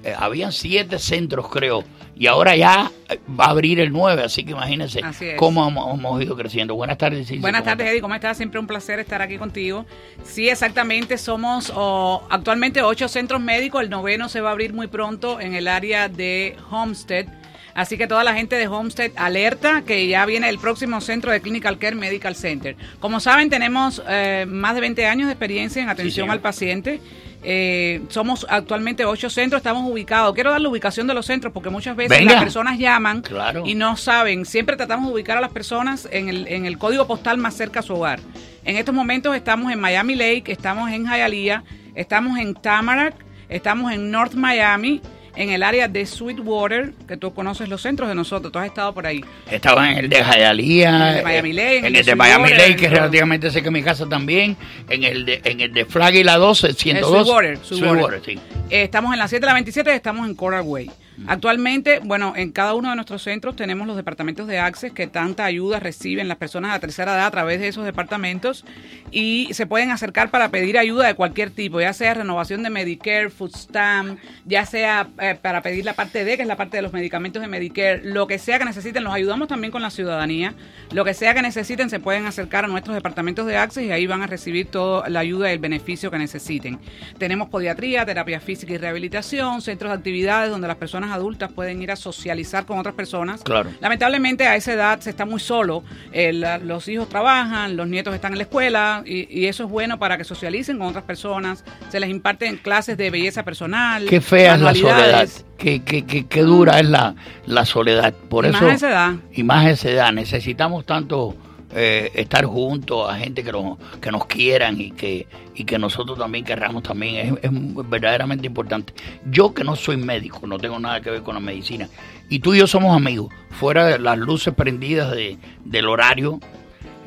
eh, 0.05 0.15
habían 0.17 0.53
siete 0.53 0.99
centros 0.99 1.49
creo, 1.49 1.85
y 2.23 2.29
ahora 2.29 2.55
ya 2.55 2.89
eh, 3.09 3.19
va 3.29 3.47
a 3.47 3.51
abrir 3.51 3.81
el 3.81 3.91
nueve, 3.91 4.23
así 4.23 4.45
que 4.45 4.53
imagínense 4.53 5.01
cómo 5.37 5.67
hemos, 5.67 5.99
hemos 5.99 6.23
ido 6.23 6.37
creciendo. 6.37 6.77
Buenas 6.77 6.97
tardes, 6.97 7.27
Circe, 7.27 7.41
Buenas 7.41 7.63
¿cómo 7.63 7.71
tardes, 7.73 7.91
Eddie. 7.91 8.01
¿Cómo 8.01 8.15
estás? 8.15 8.37
Siempre 8.37 8.61
un 8.61 8.69
placer 8.69 9.01
estar 9.01 9.21
aquí 9.21 9.39
contigo. 9.39 9.87
Sí, 10.23 10.49
exactamente. 10.49 11.19
Somos 11.19 11.73
oh, 11.75 12.23
actualmente 12.31 12.81
ocho 12.81 13.09
centros 13.09 13.41
médicos. 13.41 13.83
El 13.83 13.91
noveno 13.91 14.29
se 14.29 14.41
va 14.41 14.51
a 14.51 14.53
abrir 14.53 14.73
muy 14.73 14.87
pronto 14.87 15.41
en 15.41 15.55
el 15.55 15.67
área 15.67 16.09
de 16.09 16.57
Homestead. 16.71 17.27
Así 17.75 17.97
que 17.97 18.07
toda 18.07 18.23
la 18.25 18.35
gente 18.35 18.57
de 18.57 18.69
Homestead 18.69 19.13
alerta 19.17 19.83
que 19.83 20.07
ya 20.07 20.27
viene 20.27 20.49
el 20.49 20.59
próximo 20.59 21.01
centro 21.01 21.31
de 21.33 21.41
Clinical 21.41 21.79
Care 21.79 21.97
Medical 21.97 22.35
Center. 22.35 22.77
Como 23.01 23.19
saben, 23.21 23.49
tenemos 23.51 24.03
eh, 24.09 24.45
más 24.49 24.75
de 24.75 24.81
20 24.83 25.07
años 25.07 25.27
de 25.27 25.33
experiencia 25.33 25.83
en 25.83 25.89
atención 25.89 26.31
al 26.31 26.41
paciente. 26.41 27.01
Eh, 27.45 28.03
somos 28.09 28.47
actualmente 28.49 29.05
ocho 29.05 29.29
centros, 29.29 29.59
estamos 29.61 29.91
ubicados. 29.91 30.33
Quiero 30.35 30.51
dar 30.53 30.61
la 30.61 30.69
ubicación 30.69 31.07
de 31.09 31.15
los 31.15 31.27
centros 31.27 31.53
porque 31.53 31.71
muchas 31.71 31.97
veces 31.97 32.19
Venga. 32.19 32.35
las 32.35 32.43
personas 32.43 32.79
llaman 32.79 33.23
Claro. 33.23 33.65
y 33.67 33.75
no 33.75 33.97
saben. 33.97 34.45
Siempre 34.47 34.77
tratamos 34.77 35.09
de 35.09 35.15
ubicar 35.15 35.39
a 35.39 35.41
las 35.41 35.51
personas 35.51 36.07
en 36.13 36.29
el, 36.29 36.47
en 36.47 36.67
el 36.67 36.79
código 36.79 37.07
postal 37.09 37.39
más 37.39 37.55
cerca 37.55 37.81
a 37.81 37.83
su 37.83 37.95
hogar. 37.95 38.21
En 38.65 38.77
estos 38.77 38.95
momentos 38.95 39.35
estamos 39.35 39.73
en 39.73 39.81
Miami 39.81 40.15
Lake, 40.15 40.45
estamos 40.53 40.91
en 40.93 41.05
Hialeah, 41.07 41.65
estamos 41.97 42.39
en 42.39 42.55
Tamarack, 42.55 43.17
estamos 43.49 43.91
en 43.93 44.13
North 44.13 44.35
Miami, 44.35 45.01
en 45.37 45.51
el 45.51 45.63
área 45.63 45.89
de 45.89 46.05
Sweetwater, 46.05 46.93
que 47.09 47.17
tú 47.17 47.33
conoces 47.33 47.69
los 47.69 47.81
centros 47.83 48.09
de 48.09 48.15
nosotros, 48.15 48.53
tú 48.53 48.59
has 48.59 48.67
estado 48.67 48.93
por 48.93 49.07
ahí. 49.07 49.25
Estaba 49.51 49.91
en 49.91 49.99
el 49.99 50.09
de 50.09 50.17
Hialeah, 50.23 50.89
En 50.91 51.05
el 51.09 51.15
de 51.17 51.23
Miami 51.23 51.53
Lake, 51.53 51.79
en 51.87 51.97
el 51.97 52.05
de 52.05 52.15
Miami 52.15 52.51
Lake, 52.51 52.77
que 52.77 52.87
es 52.87 52.91
en- 52.93 52.97
relativamente 52.99 53.51
cerca 53.51 53.65
de 53.67 53.71
mi 53.71 53.83
casa 53.83 54.09
también, 54.09 54.57
en 54.89 55.05
el 55.05 55.25
de, 55.25 55.41
en 55.45 55.61
el 55.61 55.73
de 55.73 55.85
Flag 55.87 56.15
y 56.15 56.25
la 56.25 56.37
12, 56.37 56.75
102. 56.75 57.27
Sweetwater, 57.27 57.59
Sweetwater. 57.63 58.21
Sweetwater, 58.21 58.21
sí. 58.25 58.39
Eh, 58.71 58.83
estamos 58.85 59.13
en 59.13 59.19
la 59.19 59.29
7 59.29 59.41
de 59.41 59.47
la 59.47 59.55
27 59.55 59.91
y 59.91 59.95
estamos 59.95 60.27
en 60.29 60.35
Coral 60.35 60.63
Way. 60.65 60.91
Actualmente, 61.27 62.01
bueno, 62.03 62.33
en 62.37 62.53
cada 62.53 62.75
uno 62.75 62.91
de 62.91 62.97
nuestros 62.97 63.23
centros 63.23 63.55
tenemos 63.55 63.87
los 63.87 63.97
departamentos 63.97 64.47
de 64.47 64.59
Access 64.59 64.93
que 64.93 65.07
tanta 65.07 65.45
ayuda 65.45 65.79
reciben 65.79 66.27
las 66.27 66.39
personas 66.39 66.73
la 66.73 66.81
tercera 66.81 67.15
edad 67.15 67.27
a 67.27 67.31
través 67.31 67.61
de 67.61 67.69
esos 67.69 67.85
departamentos 67.85 68.65
y 69.11 69.49
se 69.53 69.67
pueden 69.67 69.91
acercar 69.91 70.31
para 70.31 70.51
pedir 70.51 70.79
ayuda 70.79 71.07
de 71.07 71.15
cualquier 71.15 71.51
tipo, 71.51 71.81
ya 71.81 71.93
sea 71.93 72.15
renovación 72.15 72.63
de 72.63 72.71
Medicare, 72.71 73.31
Food 73.31 73.55
Stamp, 73.55 74.19
ya 74.47 74.65
sea 74.65 75.09
eh, 75.21 75.37
para 75.41 75.63
pedir 75.63 75.85
la 75.85 75.93
parte 75.93 76.25
D, 76.25 76.37
que 76.37 76.43
es 76.43 76.49
la 76.49 76.57
parte 76.57 76.79
de 76.79 76.83
los 76.83 76.93
medicamentos 76.93 77.43
de 77.43 77.49
Medicare, 77.49 78.01
lo 78.05 78.27
que 78.27 78.39
sea 78.39 78.59
que 78.59 78.65
necesiten, 78.65 79.05
los 79.05 79.13
ayudamos 79.13 79.49
también 79.49 79.71
con 79.71 79.83
la 79.83 79.91
ciudadanía, 79.91 80.55
lo 80.93 81.05
que 81.05 81.15
sea 81.15 81.35
que 81.35 81.43
necesiten 81.43 81.91
se 81.91 82.01
pueden 82.01 82.27
acercar 82.27 82.65
a 82.65 82.69
nuestros 82.69 82.95
departamentos 82.95 83.47
de 83.47 83.57
Access 83.57 83.85
y 83.85 83.93
ahí 83.93 84.07
van 84.07 84.23
a 84.23 84.27
recibir 84.27 84.67
toda 84.67 85.09
la 85.09 85.21
ayuda 85.21 85.51
y 85.51 85.53
el 85.53 85.59
beneficio 85.59 86.11
que 86.11 86.19
necesiten. 86.19 86.79
Tenemos 87.19 87.49
podiatría, 87.49 88.07
terapia 88.07 88.41
física 88.41 88.73
y 88.73 88.79
rehabilitación, 88.79 89.61
centros 89.61 89.91
de 89.91 89.99
actividades 89.99 90.51
donde 90.51 90.69
las 90.69 90.77
personas 90.77 91.02
adultas 91.11 91.51
pueden 91.53 91.83
ir 91.83 91.91
a 91.91 91.97
socializar 91.97 92.65
con 92.67 92.79
otras 92.79 92.95
personas. 92.95 93.43
Claro. 93.43 93.71
Lamentablemente 93.81 94.47
a 94.47 94.55
esa 94.57 94.73
edad 94.73 95.01
se 95.01 95.11
está 95.11 95.25
muy 95.25 95.41
solo, 95.41 95.83
eh, 96.13 96.33
la- 96.33 96.59
los 96.59 96.87
hijos 96.89 97.09
trabajan, 97.09 97.77
los 97.77 97.89
nietos 97.89 98.15
están 98.15 98.33
en 98.33 98.39
la 98.39 98.45
escuela 98.45 99.03
y, 99.05 99.27
y 99.37 99.47
eso 99.47 99.65
es 99.65 99.71
bueno 99.71 99.99
para 99.99 100.17
que 100.17 100.25
socialicen 100.25 100.79
con 100.79 100.87
otras 100.89 101.05
personas, 101.05 101.65
se 101.89 101.99
les 102.01 102.11
imparten 102.11 102.57
clases 102.59 102.97
de 102.97 103.11
belleza 103.11 103.43
personal. 103.43 104.07
Qué 104.07 104.21
fea 104.21 104.55
es 104.55 104.61
la 104.61 104.75
soledad, 104.75 105.29
qué, 105.59 105.83
qué, 105.83 106.05
qué, 106.05 106.27
qué 106.27 106.43
dura 106.43 106.79
es 106.81 106.87
la, 106.89 107.15
la 107.47 107.65
soledad. 107.65 108.13
Por 108.29 108.45
Y 108.45 108.49
eso, 108.51 108.61
más 108.63 108.71
a 108.71 108.75
esa 108.75 108.91
edad. 108.91 109.13
Y 109.33 109.43
más 109.43 109.65
a 109.67 109.71
esa 109.71 109.89
edad, 109.91 110.13
necesitamos 110.13 110.85
tanto 110.87 111.35
eh, 111.75 112.11
estar 112.15 112.45
juntos 112.45 113.09
a 113.11 113.17
gente 113.17 113.43
que 113.43 113.53
nos, 113.53 113.79
que 114.01 114.11
nos 114.11 114.27
quieran 114.27 114.81
y 114.81 114.91
que, 114.93 115.27
y 115.55 115.65
que 115.65 115.79
nosotros 115.79 116.19
también 116.19 116.45
querramos 116.45 116.83
también. 116.83 117.39
Es, 117.43 117.51
verdaderamente 117.89 118.47
importante. 118.47 118.93
Yo 119.31 119.55
que 119.55 119.65
no 119.65 119.77
soy 119.77 119.97
médico, 119.97 120.47
no 120.47 120.59
tengo 120.59 120.79
nada 120.79 121.01
que 121.01 121.11
ver 121.11 121.23
con 121.23 121.35
la 121.35 121.41
medicina, 121.41 121.89
y 122.29 122.39
tú 122.41 122.55
y 122.55 122.59
yo 122.59 122.67
somos 122.67 122.97
amigos, 122.97 123.33
fuera 123.51 123.87
de 123.87 123.99
las 123.99 124.19
luces 124.19 124.55
prendidas 124.55 125.11
de, 125.13 125.39
del 125.65 125.89
horario, 125.89 126.41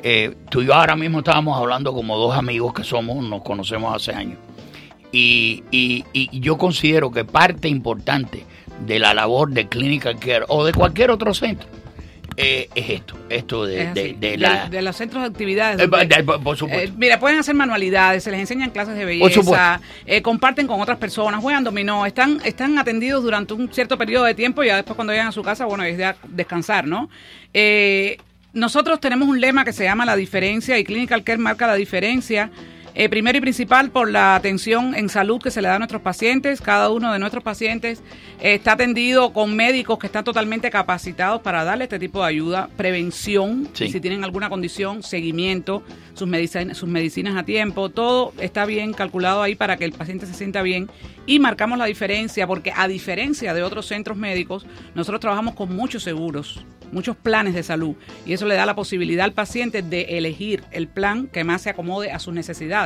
eh, 0.02 0.34
tú 0.50 0.62
y 0.62 0.66
yo 0.66 0.74
ahora 0.74 0.94
mismo 0.96 1.18
estábamos 1.18 1.58
hablando 1.58 1.92
como 1.92 2.16
dos 2.16 2.36
amigos 2.36 2.72
que 2.74 2.84
somos, 2.84 3.24
nos 3.24 3.42
conocemos 3.42 3.94
hace 3.94 4.12
años. 4.12 4.38
Y, 5.12 5.62
y- 5.70 6.04
y 6.12 6.40
yo 6.40 6.58
considero 6.58 7.10
que 7.10 7.24
parte 7.24 7.68
importante 7.68 8.44
de 8.86 8.98
la 8.98 9.14
labor 9.14 9.50
de 9.50 9.68
Clinical 9.68 10.18
Care 10.18 10.44
o 10.48 10.64
de 10.64 10.72
cualquier 10.74 11.10
otro 11.10 11.32
centro 11.32 11.66
eh, 12.36 12.68
es 12.74 12.90
esto, 12.90 13.16
esto 13.30 13.64
de, 13.66 13.82
Es 13.82 13.94
de- 13.94 14.16
de 14.18 14.36
la... 14.36 14.68
de 14.68 14.82
los 14.82 14.94
centros 14.96 15.22
de 15.22 15.28
actividades. 15.28 15.80
Eh, 15.80 15.88
por- 16.24 16.42
por 16.42 16.56
supuesto. 16.56 16.88
Eh, 16.88 16.92
mira, 16.96 17.18
pueden 17.18 17.38
hacer 17.38 17.54
manualidades, 17.54 18.24
se 18.24 18.30
les 18.30 18.40
enseñan 18.40 18.70
clases 18.70 18.94
de 18.96 19.04
belleza, 19.04 19.80
eh, 20.04 20.22
comparten 20.22 20.66
con 20.66 20.80
otras 20.80 20.98
personas, 20.98 21.40
juegan 21.40 21.64
dominó, 21.64 22.04
están, 22.06 22.40
están 22.44 22.78
atendidos 22.78 23.22
durante 23.22 23.54
un 23.54 23.72
cierto 23.72 23.96
periodo 23.96 24.24
de 24.24 24.34
tiempo 24.34 24.62
y 24.62 24.66
ya 24.66 24.76
después 24.76 24.96
cuando 24.96 25.12
llegan 25.12 25.28
a 25.28 25.32
su 25.32 25.42
casa, 25.42 25.64
bueno, 25.64 25.84
es 25.84 25.96
de 25.96 26.14
descansar, 26.28 26.86
¿no? 26.86 27.08
Eh, 27.54 28.18
nosotros 28.52 29.00
tenemos 29.00 29.28
un 29.28 29.40
lema 29.40 29.64
que 29.64 29.72
se 29.72 29.84
llama 29.84 30.04
La 30.06 30.16
Diferencia 30.16 30.78
y 30.78 30.84
Clinical 30.84 31.24
Care 31.24 31.38
marca 31.38 31.66
la 31.66 31.74
diferencia. 31.74 32.50
Eh, 32.98 33.10
primero 33.10 33.36
y 33.36 33.42
principal 33.42 33.90
por 33.90 34.10
la 34.10 34.34
atención 34.36 34.94
en 34.94 35.10
salud 35.10 35.38
que 35.38 35.50
se 35.50 35.60
le 35.60 35.68
da 35.68 35.74
a 35.74 35.78
nuestros 35.78 36.00
pacientes. 36.00 36.62
Cada 36.62 36.90
uno 36.90 37.12
de 37.12 37.18
nuestros 37.18 37.44
pacientes 37.44 38.02
eh, 38.40 38.54
está 38.54 38.72
atendido 38.72 39.34
con 39.34 39.54
médicos 39.54 39.98
que 39.98 40.06
están 40.06 40.24
totalmente 40.24 40.70
capacitados 40.70 41.42
para 41.42 41.62
darle 41.62 41.84
este 41.84 41.98
tipo 41.98 42.22
de 42.22 42.28
ayuda, 42.28 42.70
prevención, 42.76 43.68
Sí. 43.74 43.90
si 43.90 44.00
tienen 44.00 44.24
alguna 44.24 44.48
condición, 44.48 45.02
seguimiento, 45.02 45.82
sus 46.14 46.26
medicinas, 46.26 46.78
sus 46.78 46.88
medicinas 46.88 47.36
a 47.36 47.44
tiempo, 47.44 47.90
todo 47.90 48.32
está 48.40 48.64
bien 48.64 48.94
calculado 48.94 49.42
ahí 49.42 49.54
para 49.54 49.76
que 49.76 49.84
el 49.84 49.92
paciente 49.92 50.24
se 50.24 50.32
sienta 50.32 50.62
bien 50.62 50.88
y 51.26 51.38
marcamos 51.38 51.78
la 51.78 51.84
diferencia 51.84 52.46
porque 52.46 52.72
a 52.74 52.88
diferencia 52.88 53.52
de 53.52 53.62
otros 53.62 53.84
centros 53.86 54.16
médicos, 54.16 54.66
nosotros 54.94 55.20
trabajamos 55.20 55.54
con 55.54 55.76
muchos 55.76 56.02
seguros, 56.02 56.64
muchos 56.92 57.16
planes 57.16 57.52
de 57.54 57.62
salud 57.62 57.94
y 58.24 58.32
eso 58.32 58.46
le 58.46 58.54
da 58.54 58.64
la 58.64 58.74
posibilidad 58.76 59.24
al 59.24 59.32
paciente 59.32 59.82
de 59.82 60.02
elegir 60.16 60.62
el 60.70 60.88
plan 60.88 61.26
que 61.26 61.44
más 61.44 61.60
se 61.62 61.70
acomode 61.70 62.10
a 62.12 62.18
sus 62.18 62.32
necesidades. 62.32 62.85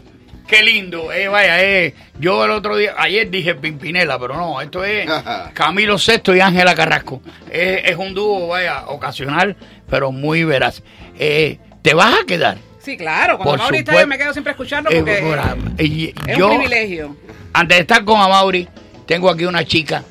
qué 0.58 0.64
lindo. 0.64 1.12
Eh, 1.12 1.28
vaya, 1.28 1.62
eh. 1.64 1.94
Yo 2.20 2.46
el 2.46 2.52
otro 2.52 2.78
día, 2.78 2.94
ayer 2.98 3.30
dije 3.30 3.56
Pimpinela, 3.56 4.20
pero 4.20 4.36
no, 4.36 4.62
esto 4.62 4.84
es 4.84 5.10
Camilo 5.54 5.98
Sexto 5.98 6.36
y 6.36 6.40
Ángela 6.40 6.76
Carrasco. 6.76 7.22
Eh, 7.50 7.84
es 7.86 7.98
un 7.98 8.14
dúo, 8.14 8.48
vaya, 8.50 8.86
ocasional, 8.88 9.56
pero 9.90 10.12
muy 10.12 10.44
veraz. 10.44 10.84
Eh, 11.18 11.60
¿Te 11.82 11.94
vas 11.94 12.16
a 12.22 12.26
quedar? 12.26 12.58
Sí, 12.80 12.98
claro. 12.98 13.38
Cuando 13.38 13.52
Por 13.52 13.60
Mauri 13.60 13.78
está, 13.80 14.00
yo 14.02 14.08
me 14.08 14.18
quedo 14.18 14.34
siempre 14.34 14.52
escuchando 14.52 14.90
Eh, 14.90 14.98
porque 14.98 15.84
eh, 15.84 16.14
es 16.28 16.38
yo- 16.38 16.50
un 16.50 16.58
privilegio. 16.60 17.16
Antes 17.54 17.78
de 17.78 17.82
estar 17.82 18.04
con 18.04 18.20
Amaury, 18.20 18.68
tengo 19.06 19.30
aquí 19.30 19.46
una 19.46 19.64
chica 19.66 20.04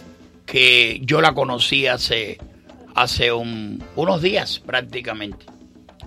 que 0.47 1.01
yo 1.03 1.21
la 1.21 1.33
conocí 1.35 1.87
hace, 1.87 2.39
hace 2.95 3.33
un- 3.33 3.83
unos 3.97 4.23
días 4.23 4.61
prácticamente. 4.65 5.47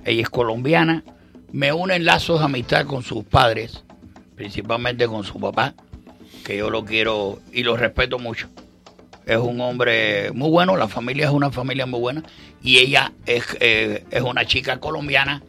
Ella 0.05 0.21
es 0.21 0.29
colombiana, 0.29 1.03
me 1.51 1.71
une 1.73 1.95
en 1.95 2.05
lazos 2.05 2.39
de 2.39 2.45
amistad 2.45 2.85
con 2.85 3.03
sus 3.03 3.23
padres, 3.23 3.83
principalmente 4.35 5.07
con 5.07 5.23
su 5.23 5.39
papá, 5.39 5.73
que 6.43 6.57
yo 6.57 6.69
lo 6.69 6.85
quiero 6.85 7.39
y 7.51 7.63
lo 7.63 7.75
respeto 7.77 8.19
mucho. 8.19 8.49
Es 9.25 9.37
un 9.37 9.59
hombre 9.61 10.31
muy 10.31 10.49
bueno, 10.49 10.77
la 10.77 10.87
familia 10.87 11.25
es 11.25 11.31
una 11.31 11.49
familia 11.49 11.85
muy 11.85 11.99
buena 11.99 12.23
y 12.61 12.77
ella 12.77 13.11
es, 13.25 13.57
eh, 13.59 14.05
es 14.11 14.21
una 14.21 14.45
chica 14.45 14.79
colombiana 14.79 15.41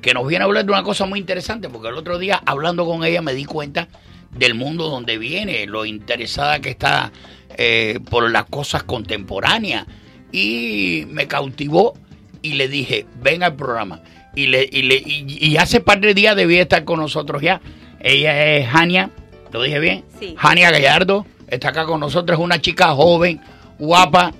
que 0.00 0.14
nos 0.14 0.26
viene 0.26 0.44
a 0.44 0.46
hablar 0.46 0.64
de 0.64 0.72
una 0.72 0.82
cosa 0.82 1.04
muy 1.04 1.18
interesante, 1.18 1.68
porque 1.68 1.88
el 1.88 1.94
otro 1.94 2.18
día 2.18 2.40
hablando 2.46 2.86
con 2.86 3.04
ella 3.04 3.20
me 3.20 3.34
di 3.34 3.44
cuenta 3.44 3.88
del 4.30 4.54
mundo 4.54 4.88
donde 4.88 5.18
viene, 5.18 5.66
lo 5.66 5.84
interesada 5.84 6.60
que 6.60 6.70
está 6.70 7.12
eh, 7.56 7.98
por 8.08 8.30
las 8.30 8.44
cosas 8.46 8.82
contemporáneas. 8.84 9.86
Y 10.32 11.06
me 11.10 11.26
cautivó 11.26 11.94
y 12.40 12.52
le 12.54 12.68
dije, 12.68 13.06
ven 13.20 13.42
al 13.42 13.56
programa. 13.56 14.02
Y, 14.34 14.46
le, 14.46 14.68
y, 14.70 14.82
le, 14.82 14.94
y, 14.94 15.26
y 15.44 15.56
hace 15.56 15.80
par 15.80 16.00
de 16.00 16.14
días 16.14 16.36
debía 16.36 16.62
estar 16.62 16.84
con 16.84 17.00
nosotros 17.00 17.42
ya. 17.42 17.60
Ella 18.00 18.56
es 18.56 18.68
Jania, 18.68 19.10
¿lo 19.52 19.62
dije 19.62 19.78
bien? 19.78 20.04
Sí. 20.18 20.34
Jania 20.36 20.70
Gallardo, 20.70 21.26
está 21.48 21.68
acá 21.68 21.84
con 21.84 22.00
nosotros, 22.00 22.38
es 22.38 22.44
una 22.44 22.60
chica 22.60 22.88
joven, 22.94 23.40
guapa. 23.78 24.32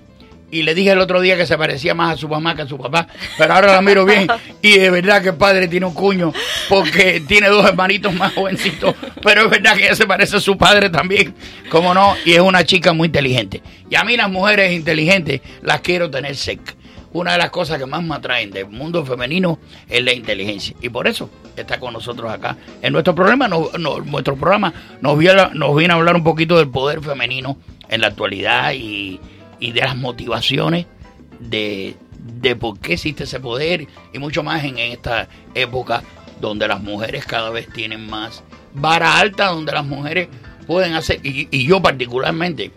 Y 0.53 0.65
le 0.65 0.75
dije 0.75 0.91
el 0.91 0.99
otro 0.99 1.21
día 1.21 1.37
que 1.37 1.47
se 1.47 1.57
parecía 1.57 1.95
más 1.95 2.15
a 2.15 2.17
su 2.17 2.29
mamá 2.29 2.57
que 2.57 2.63
a 2.63 2.67
su 2.67 2.77
papá, 2.77 3.07
pero 3.39 3.55
ahora 3.55 3.73
la 3.73 3.83
miro 3.83 4.05
bien. 4.05 4.27
Y 4.63 4.79
de 4.79 4.91
verdad 4.91 5.23
que 5.23 5.29
el 5.29 5.37
padre 5.37 5.69
tiene 5.69 5.87
un 5.87 5.95
cuño, 5.95 6.33
porque 6.69 7.23
tiene 7.27 7.49
dos 7.49 7.65
hermanitos 7.65 8.13
más 8.13 8.35
jovencitos. 8.35 8.97
Pero 9.23 9.45
es 9.45 9.51
verdad 9.51 9.77
que 9.77 9.85
ella 9.85 9.95
se 9.95 10.07
parece 10.07 10.39
a 10.39 10.41
su 10.41 10.59
padre 10.59 10.91
también, 10.91 11.35
como 11.71 11.95
no, 11.95 12.17
y 12.25 12.33
es 12.33 12.41
una 12.41 12.65
chica 12.65 12.93
muy 12.93 13.07
inteligente. 13.07 13.63
Y 13.89 13.95
a 13.95 14.03
mí 14.03 14.17
las 14.17 14.29
mujeres 14.29 14.73
inteligentes 14.73 15.41
las 15.63 15.81
quiero 15.83 16.11
tener 16.11 16.35
cerca. 16.35 16.75
Una 17.13 17.33
de 17.33 17.39
las 17.39 17.51
cosas 17.51 17.79
que 17.79 17.87
más 17.87 18.03
me 18.03 18.15
atraen 18.15 18.51
del 18.51 18.69
mundo 18.69 19.05
femenino 19.05 19.59
es 19.89 20.03
la 20.05 20.13
inteligencia. 20.13 20.77
Y 20.81 20.89
por 20.91 21.09
eso 21.09 21.29
está 21.57 21.81
con 21.81 21.93
nosotros 21.93 22.31
acá. 22.31 22.57
En 22.83 22.93
nuestro 22.93 23.15
programa, 23.15 23.49
no, 23.49 23.69
no- 23.79 23.99
nuestro 24.01 24.37
programa 24.37 24.73
nos 25.01 25.19
viene, 25.19 25.41
a- 25.41 25.51
nos 25.53 25.77
viene 25.77 25.93
a 25.93 25.97
hablar 25.97 26.15
un 26.15 26.23
poquito 26.25 26.57
del 26.59 26.69
poder 26.69 27.01
femenino 27.03 27.57
en 27.89 28.01
la 28.03 28.07
actualidad 28.09 28.73
y, 28.75 29.19
y 29.59 29.73
de 29.73 29.81
las 29.81 29.97
motivaciones 29.97 30.87
de, 31.41 31.97
de 32.41 32.55
por 32.57 32.79
qué 32.79 32.93
existe 32.93 33.25
ese 33.25 33.41
poder 33.41 33.87
y 34.13 34.19
mucho 34.19 34.43
más 34.43 34.63
en 34.65 34.79
esta 34.79 35.29
época 35.55 36.03
donde 36.41 36.69
las 36.69 36.81
mujeres 36.83 37.25
cada 37.27 37.51
vez 37.51 37.67
tienen 37.73 38.09
más 38.09 38.43
vara 38.73 39.19
alta, 39.19 39.47
donde 39.49 39.73
las 39.73 39.85
mujeres 39.85 40.29
pueden 40.67 40.95
hacer, 40.95 41.19
y, 41.27 41.49
y 41.51 41.67
yo 41.67 41.83
particularmente, 41.83 42.71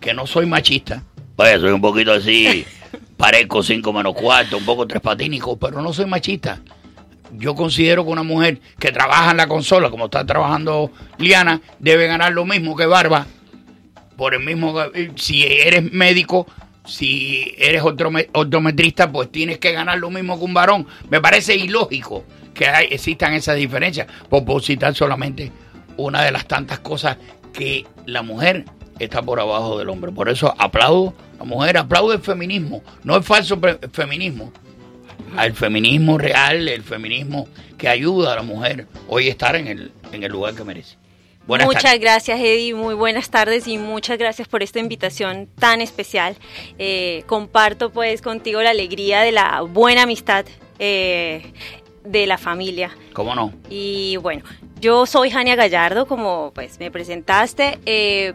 que 0.00 0.14
no 0.14 0.26
soy 0.26 0.46
machista, 0.46 1.02
vaya, 1.36 1.60
soy 1.60 1.70
un 1.72 1.80
poquito 1.82 2.12
así, 2.12 2.64
parezco 3.16 3.62
cinco 3.62 3.92
menos 3.92 4.14
cuarto, 4.14 4.58
un 4.58 4.64
poco 4.64 4.86
tres 4.86 5.02
patínico, 5.02 5.56
pero 5.56 5.82
no 5.82 5.92
soy 5.92 6.06
machista. 6.06 6.60
Yo 7.32 7.54
considero 7.54 8.04
que 8.04 8.10
una 8.10 8.22
mujer 8.22 8.60
que 8.78 8.92
trabaja 8.92 9.32
en 9.32 9.38
la 9.38 9.48
consola, 9.48 9.90
como 9.90 10.04
está 10.06 10.24
trabajando 10.24 10.92
Liana, 11.18 11.60
debe 11.80 12.06
ganar 12.06 12.32
lo 12.32 12.44
mismo 12.44 12.76
que 12.76 12.86
Barba, 12.86 13.26
por 14.16 14.34
el 14.34 14.40
mismo 14.40 14.74
si 15.16 15.44
eres 15.44 15.92
médico 15.92 16.46
si 16.84 17.52
eres 17.58 17.82
ortometrista 17.82 19.10
pues 19.10 19.30
tienes 19.30 19.58
que 19.58 19.72
ganar 19.72 19.98
lo 19.98 20.10
mismo 20.10 20.38
que 20.38 20.44
un 20.44 20.54
varón 20.54 20.86
me 21.10 21.20
parece 21.20 21.56
ilógico 21.56 22.24
que 22.54 22.66
existan 22.90 23.34
esas 23.34 23.56
diferencias 23.56 24.06
por, 24.28 24.44
por 24.44 24.62
citar 24.62 24.94
solamente 24.94 25.52
una 25.96 26.22
de 26.22 26.30
las 26.30 26.46
tantas 26.46 26.78
cosas 26.78 27.18
que 27.52 27.84
la 28.06 28.22
mujer 28.22 28.64
está 28.98 29.22
por 29.22 29.40
abajo 29.40 29.78
del 29.78 29.88
hombre 29.88 30.12
por 30.12 30.28
eso 30.28 30.54
aplaudo 30.58 31.14
a 31.34 31.38
la 31.38 31.44
mujer 31.44 31.78
aplaudo 31.78 32.12
el 32.12 32.20
feminismo 32.20 32.82
no 33.04 33.16
el 33.16 33.22
falso 33.22 33.58
feminismo 33.92 34.52
al 35.36 35.52
feminismo 35.52 36.18
real 36.18 36.68
el 36.68 36.82
feminismo 36.82 37.48
que 37.76 37.88
ayuda 37.88 38.32
a 38.32 38.36
la 38.36 38.42
mujer 38.42 38.86
hoy 39.08 39.28
estar 39.28 39.56
en 39.56 39.68
el, 39.68 39.92
en 40.12 40.22
el 40.22 40.32
lugar 40.32 40.54
que 40.54 40.64
merece 40.64 40.96
Buenas 41.46 41.68
muchas 41.68 41.84
tardes. 41.84 42.00
gracias, 42.00 42.40
Eddie. 42.40 42.74
Muy 42.74 42.94
buenas 42.94 43.30
tardes 43.30 43.68
y 43.68 43.78
muchas 43.78 44.18
gracias 44.18 44.48
por 44.48 44.64
esta 44.64 44.80
invitación 44.80 45.48
tan 45.58 45.80
especial. 45.80 46.34
Eh, 46.76 47.22
comparto 47.26 47.90
pues 47.90 48.20
contigo 48.20 48.60
la 48.62 48.70
alegría 48.70 49.20
de 49.20 49.30
la 49.30 49.60
buena 49.60 50.02
amistad 50.02 50.44
eh, 50.80 51.52
de 52.04 52.26
la 52.26 52.36
familia. 52.36 52.90
¿Cómo 53.12 53.36
no? 53.36 53.52
Y 53.70 54.16
bueno, 54.16 54.42
yo 54.80 55.06
soy 55.06 55.30
Jania 55.30 55.54
Gallardo, 55.54 56.06
como 56.06 56.50
pues 56.52 56.80
me 56.80 56.90
presentaste. 56.90 57.78
Eh, 57.86 58.34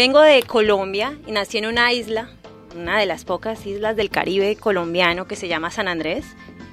vengo 0.00 0.22
de 0.22 0.42
Colombia 0.44 1.18
y 1.26 1.32
nací 1.32 1.58
en 1.58 1.66
una 1.66 1.92
isla, 1.92 2.30
una 2.74 2.98
de 2.98 3.04
las 3.04 3.26
pocas 3.26 3.66
islas 3.66 3.96
del 3.96 4.08
Caribe 4.08 4.56
colombiano 4.56 5.26
que 5.26 5.36
se 5.36 5.46
llama 5.46 5.70
San 5.70 5.88
Andrés. 5.88 6.24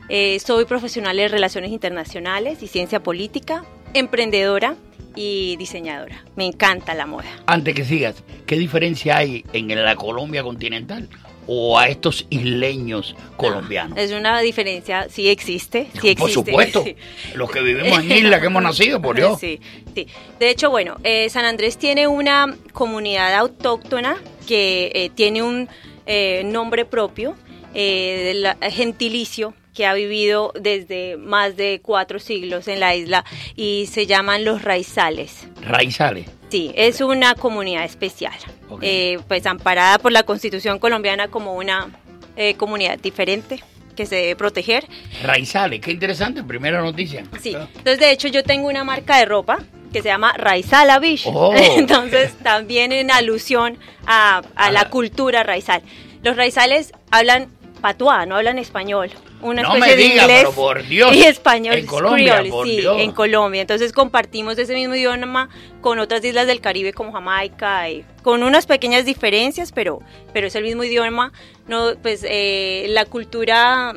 Eh, 0.08 0.40
soy 0.40 0.64
profesional 0.64 1.18
de 1.18 1.28
Relaciones 1.28 1.72
Internacionales 1.72 2.64
y 2.64 2.68
Ciencia 2.68 3.04
Política, 3.04 3.66
emprendedora 3.94 4.78
y 5.14 5.58
diseñadora. 5.58 6.24
Me 6.38 6.46
encanta 6.46 6.94
la 6.94 7.06
moda. 7.06 7.28
Antes 7.48 7.76
que 7.76 7.84
sigas, 7.84 8.24
¿qué 8.46 8.56
diferencia 8.56 9.18
hay 9.18 9.44
en 9.52 9.68
la 9.84 9.98
Colombia 9.98 10.42
continental 10.42 11.10
o 11.48 11.80
a 11.80 11.88
estos 11.88 12.26
isleños 12.30 13.16
colombianos? 13.38 13.98
Es 13.98 14.12
una 14.12 14.40
diferencia, 14.42 15.08
sí 15.10 15.30
existe, 15.30 15.88
sí 16.00 16.10
existe. 16.10 16.16
Por 16.20 16.30
supuesto, 16.30 16.84
Sí. 16.84 16.96
los 17.36 17.50
que 17.50 17.62
vivimos 17.62 18.00
en 18.00 18.12
isla, 18.12 18.40
que 18.40 18.48
hemos 18.48 18.62
nacido, 18.64 19.02
por 19.02 19.16
Dios. 19.16 19.40
Sí, 19.40 19.60
sí. 19.96 20.08
De 20.40 20.50
hecho, 20.50 20.70
bueno, 20.70 20.98
eh, 21.04 21.30
San 21.30 21.46
Andrés 21.46 21.78
tiene 21.78 22.08
una 22.08 22.56
comunidad 22.74 23.34
autóctona 23.36 24.18
que 24.48 24.92
eh, 24.94 25.10
tiene 25.14 25.42
un 25.44 25.70
eh, 26.06 26.44
nombre 26.46 26.86
propio, 26.86 27.36
eh, 27.74 28.44
gentilicio, 28.72 29.54
que 29.74 29.86
ha 29.86 29.94
vivido 29.94 30.54
desde 30.60 31.18
más 31.18 31.56
de 31.56 31.82
cuatro 31.84 32.18
siglos 32.18 32.68
en 32.68 32.80
la 32.80 32.96
isla 32.96 33.24
y 33.56 33.88
se 33.92 34.08
llaman 34.08 34.44
los 34.44 34.64
raizales. 34.64 35.48
Raizales. 35.62 36.26
Sí, 36.50 36.72
es 36.76 37.02
una 37.02 37.36
comunidad 37.36 37.84
especial, 37.84 38.36
eh, 38.82 39.20
pues 39.28 39.46
amparada 39.46 40.00
por 40.00 40.12
la 40.12 40.24
Constitución 40.24 40.80
colombiana 40.80 41.28
como 41.28 41.56
una 41.56 41.90
eh, 42.36 42.56
comunidad 42.56 42.98
diferente 43.00 43.62
que 43.96 44.06
se 44.06 44.16
debe 44.16 44.36
proteger. 44.36 44.88
Raizales, 45.24 45.82
qué 45.82 45.92
interesante, 45.92 46.44
primera 46.44 46.82
noticia. 46.82 47.26
Sí, 47.42 47.54
entonces 47.54 48.00
de 48.00 48.12
hecho 48.12 48.28
yo 48.30 48.44
tengo 48.44 48.70
una 48.70 48.84
marca 48.84 49.18
de 49.18 49.26
ropa 49.26 49.60
que 49.92 50.02
se 50.02 50.10
llama 50.10 50.34
Raizala 50.34 51.00
Beach. 51.00 51.24
Oh. 51.26 51.54
Entonces 51.78 52.34
también 52.44 52.92
en 52.92 53.10
alusión 53.10 53.78
a, 54.06 54.42
a 54.56 54.72
la 54.72 54.90
cultura 54.90 55.44
raizal. 55.44 55.82
Los 56.24 56.36
raizales 56.36 56.92
hablan 57.10 57.48
patuá, 57.78 58.26
no 58.26 58.36
hablan 58.36 58.58
español. 58.60 59.10
Una 59.42 59.62
No 59.62 59.76
especie 59.76 59.96
me 59.96 60.02
de 60.02 60.08
inglés 60.08 60.28
pero 60.40 60.52
por 60.52 60.84
Dios, 60.84 61.16
y 61.16 61.24
español. 61.24 61.76
en 61.76 61.86
Colombia, 61.86 62.34
creole, 62.34 62.50
por 62.50 62.66
sí, 62.68 62.78
Dios. 62.78 62.98
en 63.00 63.12
Colombia. 63.12 63.62
Entonces 63.62 63.92
compartimos 63.94 64.58
ese 64.58 64.74
mismo 64.74 64.96
idioma 64.96 65.50
con 65.82 66.00
otras 66.00 66.24
islas 66.26 66.48
del 66.48 66.60
Caribe 66.60 66.92
como 66.94 67.12
Jamaica, 67.12 67.90
y 67.90 68.04
con 68.24 68.42
unas 68.44 68.66
pequeñas 68.66 69.06
diferencias, 69.06 69.72
pero, 69.72 70.00
pero 70.34 70.48
es 70.48 70.56
el 70.56 70.64
mismo 70.64 70.84
idioma. 70.84 71.32
No, 71.68 71.92
pues 72.02 72.26
eh, 72.28 72.86
la 72.90 73.06
cultura 73.06 73.94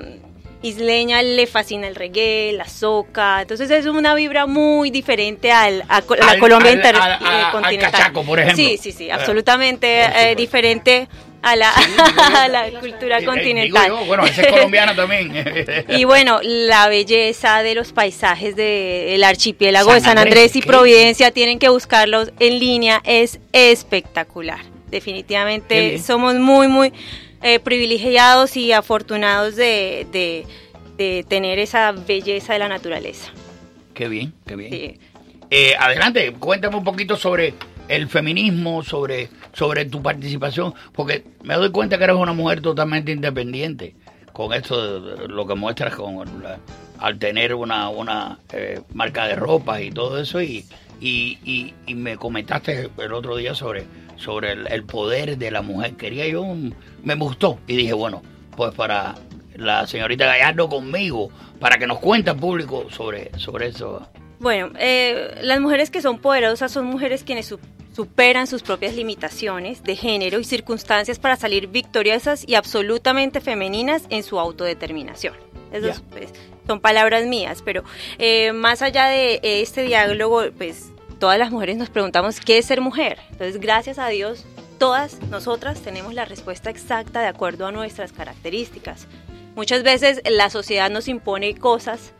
isleña 0.63 1.23
le 1.23 1.47
fascina 1.47 1.89
el 1.89 1.95
reggae, 1.95 2.53
la 2.53 2.69
soca, 2.69 3.41
entonces 3.41 3.71
es 3.71 3.87
una 3.87 4.15
vibra 4.15 4.45
muy 4.45 4.91
diferente 4.91 5.51
al, 5.53 5.83
a, 5.89 6.03
la 6.19 6.33
Al- 6.33 6.39
Colombia 6.39 6.71
al- 6.73 6.77
inter- 6.77 6.97
al- 6.97 7.13
eh, 7.13 7.17
a- 7.25 7.47
al 7.47 7.53
continental. 7.53 7.91
cachaco, 7.93 8.23
por 8.25 8.39
ejemplo. 8.41 8.57
Sí, 8.63 8.77
sí, 8.77 8.93
sí, 8.93 9.09
Eh, 9.09 9.13
absolutamente 9.13 10.03
eh, 10.05 10.35
diferente 10.37 11.09
a 11.43 11.57
la, 11.57 11.71
a 12.45 12.49
la 12.49 12.71
cultura 12.81 13.17
Eh, 13.17 13.21
digo 13.21 13.33
continental. 13.33 13.89
yo, 13.89 14.05
bueno, 14.05 14.25
esa 14.27 14.43
es 14.43 14.49
colombiana 14.53 14.95
también. 14.97 15.33
Y 15.89 16.05
bueno, 16.05 16.41
la 16.43 16.89
belleza 16.89 17.63
de 17.63 17.75
los 17.75 17.93
paisajes 17.93 18.57
del 18.57 19.23
archipiélago 19.25 19.91
San 19.91 19.99
de 19.99 20.05
San 20.05 20.19
Andrés, 20.19 20.35
Andrés 20.35 20.57
y 20.57 20.61
¿qué? 20.61 20.67
Providencia, 20.67 21.31
tienen 21.31 21.59
que 21.59 21.69
buscarlos 21.69 22.33
en 22.39 22.59
línea, 22.59 23.01
es 23.05 23.41
espectacular. 23.53 24.61
Definitivamente 24.91 25.99
somos 25.99 26.35
muy, 26.35 26.69
muy 26.69 26.93
eh, 27.43 27.59
privilegiados 27.61 28.57
y 28.57 28.73
afortunados 28.73 29.57
de, 29.57 30.07
de- 30.13 30.47
de 30.97 31.25
tener 31.27 31.59
esa 31.59 31.93
belleza 31.93 32.53
de 32.53 32.59
la 32.59 32.69
naturaleza. 32.69 33.31
Qué 33.95 34.07
bien, 34.09 34.35
qué 34.47 34.55
bien. 34.57 34.71
Sí. 34.71 34.99
Eh, 35.51 35.75
adelante, 35.79 36.33
cuéntame 36.39 36.77
un 36.77 36.85
poquito 36.85 37.17
sobre 37.17 37.55
el 37.91 38.09
feminismo, 38.09 38.83
sobre, 38.83 39.29
sobre 39.53 39.85
tu 39.85 40.03
participación, 40.03 40.75
porque 40.93 41.25
me 41.43 41.55
doy 41.55 41.71
cuenta 41.71 41.99
que 41.99 42.05
eres 42.05 42.17
una 42.17 42.33
mujer 42.33 42.61
totalmente 42.61 43.13
independiente 43.13 43.95
con 44.33 44.53
esto, 44.53 45.01
de- 45.01 45.29
lo 45.29 45.47
que 45.47 45.55
muestras 45.55 45.95
con 45.95 46.43
al 46.99 47.19
tener 47.19 47.55
una, 47.55 47.89
una 47.89 48.39
eh, 48.53 48.81
marca 48.95 49.27
de 49.27 49.35
ropa 49.35 49.81
y 49.81 49.91
todo 49.91 50.21
eso, 50.21 50.41
y, 50.43 50.65
y, 51.01 51.39
y, 51.45 51.75
y 51.87 51.95
me 51.95 52.17
comentaste 52.17 52.91
el 52.99 53.13
otro 53.13 53.37
día 53.37 53.55
sobre, 53.55 53.85
sobre 54.17 54.53
el, 54.53 54.85
poder 54.85 55.37
de 55.39 55.51
la 55.51 55.63
mujer. 55.63 55.95
Quería 55.97 56.29
yo, 56.29 56.45
me 57.03 57.15
gustó, 57.15 57.59
y 57.67 57.75
dije, 57.77 57.95
bueno, 57.95 58.23
pues 58.57 58.75
para 58.75 59.15
la 59.57 59.87
señorita 59.87 60.27
Gallardo 60.27 60.69
conmigo, 60.69 61.31
para 61.59 61.79
que 61.79 61.87
nos 61.87 61.99
cuente 61.99 62.31
al 62.31 62.37
público 62.37 62.87
sobre, 62.91 63.31
sobre 63.39 63.69
eso. 63.69 64.07
Bueno, 64.39 64.71
eh, 64.79 65.39
las 65.43 65.61
mujeres 65.61 65.91
que 65.91 66.01
son 66.03 66.19
poderosas 66.19 66.71
son 66.73 66.85
mujeres 66.87 67.25
quienes 67.25 67.47
su- 67.47 67.59
superan 67.95 68.47
sus 68.47 68.63
propias 68.63 68.95
limitaciones 68.95 69.83
de 69.83 69.97
género 69.97 70.39
y 70.39 70.45
circunstancias 70.45 71.19
para 71.19 71.37
salir 71.37 71.69
victoriosas 71.69 72.45
y 72.47 72.55
absolutamente 72.55 73.41
femeninas 73.41 74.05
en 74.11 74.23
su 74.23 74.39
autodeterminación. 74.39 75.35
Esas 75.73 75.99
Ya. 75.99 76.05
pues, 76.11 76.31
son 76.67 76.81
palabras 76.81 77.27
mías, 77.27 77.63
pero 77.65 77.85
eh, 78.19 78.53
más 78.53 78.83
allá 78.83 79.07
de 79.07 79.41
este 79.43 79.83
diálogo, 79.83 80.43
pues 80.57 80.91
todas 81.19 81.39
las 81.39 81.51
mujeres 81.51 81.77
nos 81.77 81.91
preguntamos 81.91 82.41
qué 82.41 82.59
es 82.59 82.67
ser 82.67 82.81
mujer. 82.81 83.19
Entonces, 83.31 83.61
gracias 83.61 83.99
a 83.99 84.09
Dios, 84.09 84.45
todas 84.79 85.21
nosotras 85.31 85.81
tenemos 85.81 86.15
la 86.15 86.25
respuesta 86.25 86.71
exacta 86.71 87.21
de 87.21 87.29
acuerdo 87.29 87.67
a 87.67 87.73
nuestras 87.73 88.13
características. 88.13 89.07
Muchas 89.55 89.83
veces 89.83 90.23
la 90.29 90.49
sociedad 90.49 90.91
nos 90.91 91.09
impone 91.09 91.55
cosas 91.57 92.13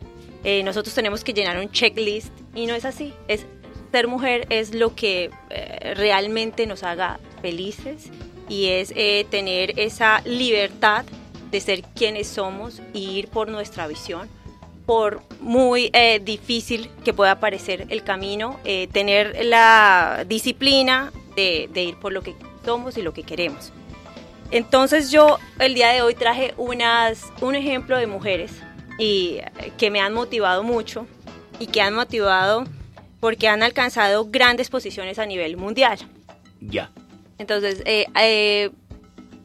eh, 0.43 0.63
nosotros 0.63 0.93
tenemos 0.95 1.23
que 1.23 1.33
llenar 1.33 1.57
un 1.57 1.69
checklist 1.69 2.33
y 2.55 2.65
no 2.65 2.73
es 2.73 2.85
así. 2.85 3.13
Es 3.27 3.45
ser 3.91 4.07
mujer 4.07 4.47
es 4.49 4.73
lo 4.73 4.95
que 4.95 5.29
eh, 5.49 5.93
realmente 5.95 6.65
nos 6.65 6.83
haga 6.83 7.19
felices 7.41 8.09
y 8.47 8.67
es 8.67 8.93
eh, 8.95 9.25
tener 9.29 9.79
esa 9.79 10.21
libertad 10.25 11.05
de 11.51 11.59
ser 11.59 11.83
quienes 11.95 12.27
somos 12.27 12.81
y 12.93 13.11
ir 13.11 13.27
por 13.27 13.49
nuestra 13.49 13.87
visión. 13.87 14.29
Por 14.85 15.21
muy 15.39 15.89
eh, 15.93 16.19
difícil 16.23 16.89
que 17.03 17.13
pueda 17.13 17.39
parecer 17.39 17.85
el 17.89 18.03
camino, 18.03 18.59
tener 18.91 19.45
la 19.45 20.25
disciplina 20.27 21.13
de, 21.35 21.69
de 21.71 21.83
ir 21.83 21.95
por 21.99 22.11
lo 22.11 22.21
que 22.23 22.35
somos 22.65 22.97
y 22.97 23.01
lo 23.01 23.13
que 23.13 23.23
queremos. 23.23 23.71
Entonces 24.49 25.11
yo 25.11 25.37
el 25.59 25.75
día 25.75 25.89
de 25.89 26.01
hoy 26.01 26.15
traje 26.15 26.53
unas, 26.57 27.31
un 27.41 27.55
ejemplo 27.55 27.97
de 27.97 28.07
mujeres 28.07 28.51
y 28.97 29.39
que 29.77 29.91
me 29.91 30.01
han 30.01 30.13
motivado 30.13 30.63
mucho 30.63 31.05
y 31.59 31.67
que 31.67 31.81
han 31.81 31.93
motivado 31.93 32.65
porque 33.21 33.47
han 33.47 33.63
alcanzado 33.63 34.25
grandes 34.29 34.69
posiciones 34.69 35.17
a 35.19 35.25
nivel 35.25 35.55
mundial. 35.55 35.97
Ya. 36.59 36.91
Entonces, 37.37 37.81
eh, 37.85 38.05
eh, 38.19 38.71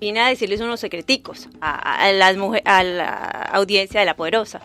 vine 0.00 0.20
a 0.20 0.28
decirles 0.28 0.60
unos 0.60 0.80
secreticos 0.80 1.48
a, 1.60 2.04
a 2.06 2.12
las 2.12 2.36
mujer- 2.36 2.62
a 2.64 2.82
la 2.82 3.14
audiencia 3.52 4.00
de 4.00 4.06
La 4.06 4.16
Poderosa. 4.16 4.60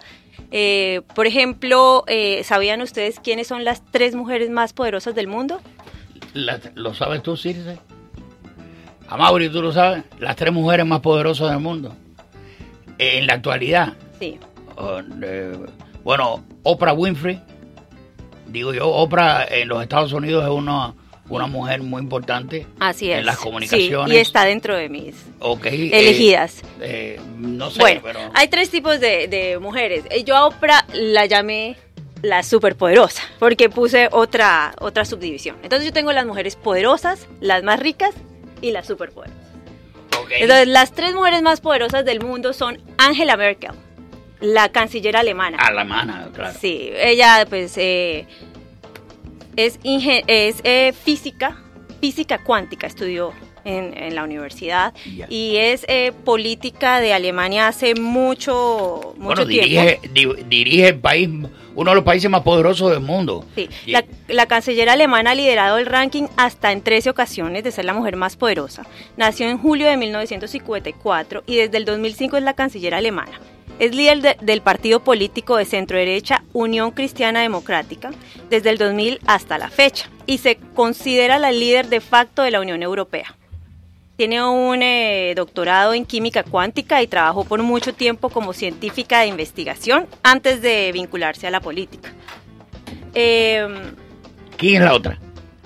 Eh, 0.50 1.02
por 1.16 1.28
ejemplo, 1.28 2.04
eh, 2.08 2.44
¿sabían 2.44 2.82
ustedes 2.82 3.20
quiénes 3.20 3.48
son 3.48 3.64
las 3.64 3.84
tres 3.92 4.16
mujeres 4.16 4.50
más 4.50 4.74
poderosas 4.74 5.14
del 5.16 5.28
mundo? 5.28 5.62
La- 6.34 6.60
¿Lo 6.76 6.94
sabes 6.94 7.22
tú, 7.24 7.38
Circe? 7.38 7.78
A 9.08 9.18
Mauri, 9.18 9.50
¿tú 9.50 9.62
lo 9.62 9.72
sabes? 9.74 10.04
Las 10.20 10.36
tres 10.38 10.52
mujeres 10.54 10.86
más 10.86 11.02
poderosas 11.02 11.52
del 11.52 11.60
mundo. 11.60 11.94
En 12.98 13.28
la 13.28 13.34
actualidad. 13.34 13.94
Sí. 14.20 14.38
Oh, 14.78 15.00
bueno, 16.04 16.44
Oprah 16.64 16.94
Winfrey. 16.94 17.42
Digo 18.52 18.74
yo, 18.74 18.88
Oprah 18.90 19.46
en 19.50 19.68
los 19.68 19.82
Estados 19.82 20.12
Unidos 20.14 20.44
es 20.44 20.50
una, 20.52 20.94
una 21.30 21.48
mujer 21.48 21.82
muy 21.82 22.02
importante. 22.02 22.68
Así 22.80 23.12
es. 23.12 23.20
En 23.20 23.26
las 23.26 23.38
Sí, 23.38 23.44
comunicaciones. 23.44 24.16
y 24.16 24.20
está 24.20 24.44
dentro 24.46 24.76
de 24.76 24.90
mis 24.90 25.16
Ok, 25.40 25.66
eh, 25.68 25.90
elegidas. 25.94 26.62
eh, 26.82 27.20
no 27.38 27.70
sé, 27.72 27.80
bueno, 27.80 28.02
pero... 28.04 28.20
hay 28.34 28.48
tres 28.50 28.70
tipos 28.70 29.00
de, 29.00 29.28
de 29.28 29.58
mujeres. 29.60 30.04
Eh, 30.10 30.24
Yo 30.24 30.36
a 30.36 30.46
Oprah 30.48 30.86
la 30.94 31.26
llamé 31.26 31.78
la 32.22 32.44
superpoderosa, 32.44 33.24
porque 33.40 33.70
puse 33.70 34.08
otra, 34.12 34.76
otra 34.80 35.06
subdivisión. 35.06 35.56
Entonces 35.64 35.88
yo 35.88 35.94
tengo 35.94 36.12
las 36.12 36.26
mujeres 36.26 36.56
poderosas, 36.56 37.28
las 37.40 37.64
más 37.64 37.80
ricas 37.80 38.14
y 38.62 38.72
las 38.72 38.86
superpoderosas. 38.86 39.40
Entonces 40.30 40.68
las 40.68 40.92
tres 40.94 41.14
mujeres 41.14 41.42
más 41.42 41.62
poderosas 41.62 42.06
del 42.06 42.22
mundo 42.22 42.54
son 42.54 42.80
Angela 42.98 43.38
Merkel, 43.38 43.72
la 44.42 44.70
canciller 44.70 45.16
alemana. 45.16 45.58
Alemana, 45.60 46.30
claro. 46.34 46.58
Sí, 46.60 46.90
ella 46.96 47.46
pues 47.50 47.74
eh, 47.78 48.26
es, 49.56 49.80
eh, 49.84 50.94
física, 51.04 51.58
física 52.00 52.40
cuántica, 52.44 52.88
estudió 52.88 53.34
en, 53.64 53.96
en 53.96 54.16
la 54.16 54.24
universidad 54.24 54.94
y 55.30 55.58
es 55.58 55.86
eh, 55.88 56.12
política 56.26 57.00
de 57.00 57.14
Alemania 57.14 57.68
hace 57.68 57.94
mucho, 57.94 59.14
mucho 59.18 59.44
Bueno, 59.44 59.46
tiempo. 59.48 59.68
dirige, 59.70 60.00
di- 60.12 60.44
dirige 60.48 60.88
el 60.88 61.00
país, 61.00 61.30
uno 61.76 61.92
de 61.92 61.96
los 61.96 62.04
países 62.04 62.28
más 62.30 62.42
poderosos 62.42 62.90
del 62.90 63.02
mundo. 63.02 63.46
Sí, 63.56 63.70
la, 63.86 64.04
la 64.28 64.48
canciller 64.48 64.90
alemana 64.90 65.32
ha 65.32 65.36
liderado 65.36 65.78
el 65.78 65.86
ranking 65.86 66.24
hasta 66.38 66.72
en 66.72 66.82
13 66.82 67.12
ocasiones 67.12 67.64
de 67.64 67.72
ser 67.72 67.86
la 67.86 67.94
mujer 67.94 68.16
más 68.16 68.36
poderosa. 68.36 68.88
Nació 69.16 69.48
en 69.48 69.60
julio 69.60 69.88
de 69.88 69.96
1954 69.98 71.44
y 71.46 71.58
desde 71.58 71.78
el 71.78 71.86
2005 71.86 72.38
es 72.38 72.44
la 72.44 72.54
canciller 72.56 72.96
alemana. 72.96 73.40
Es 73.82 73.96
líder 73.96 74.22
de- 74.22 74.38
del 74.42 74.62
partido 74.62 75.00
político 75.00 75.58
de 75.58 75.66
centro 75.66 75.98
derecha 75.98 76.44
Unión 76.54 76.92
Cristiana 76.92 77.42
Democrática 77.42 78.12
desde 78.50 78.70
el 78.70 78.78
2000 78.78 79.20
hasta 79.26 79.58
la 79.58 79.70
fecha 79.70 80.08
y 80.28 80.38
se 80.38 80.58
considera 80.76 81.40
la 81.40 81.52
líder 81.52 81.88
de 81.88 82.00
facto 82.00 82.44
de 82.44 82.52
la 82.52 82.62
Unión 82.62 82.84
Europea. 82.84 83.36
Tiene 84.18 84.44
un 84.48 84.84
eh, 84.84 85.34
doctorado 85.36 85.96
en 85.96 86.06
química 86.06 86.44
cuántica 86.44 87.02
y 87.02 87.08
trabajó 87.08 87.44
por 87.44 87.64
mucho 87.64 87.92
tiempo 87.96 88.30
como 88.30 88.54
científica 88.54 89.22
de 89.22 89.28
investigación 89.28 90.06
antes 90.22 90.62
de 90.62 90.92
vincularse 90.94 91.48
a 91.48 91.52
la 91.52 91.60
política. 91.60 92.14
Eh, 93.16 93.68
¿Quién 94.58 94.76
es 94.76 94.82
la 94.90 94.94
otra? 94.94 95.18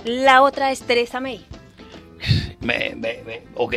la 0.05 0.41
otra 0.41 0.71
es 0.71 0.79
Teresa 0.83 1.19
May. 1.19 1.45
Me, 2.61 2.93
me- 2.95 3.21
me- 3.25 3.41
ok. 3.55 3.75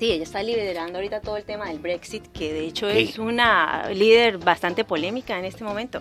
Sí, 0.00 0.10
ella 0.12 0.22
está 0.24 0.42
liderando 0.42 0.98
ahorita 0.98 1.20
todo 1.20 1.36
el 1.36 1.44
tema 1.44 1.68
del 1.68 1.78
Brexit, 1.78 2.26
que 2.32 2.52
de 2.52 2.66
hecho 2.66 2.90
Sí. 2.90 2.98
es 3.10 3.18
una 3.18 3.88
líder 3.94 4.38
bastante 4.38 4.84
polémica 4.84 5.38
en 5.38 5.44
este 5.44 5.62
momento. 5.64 6.00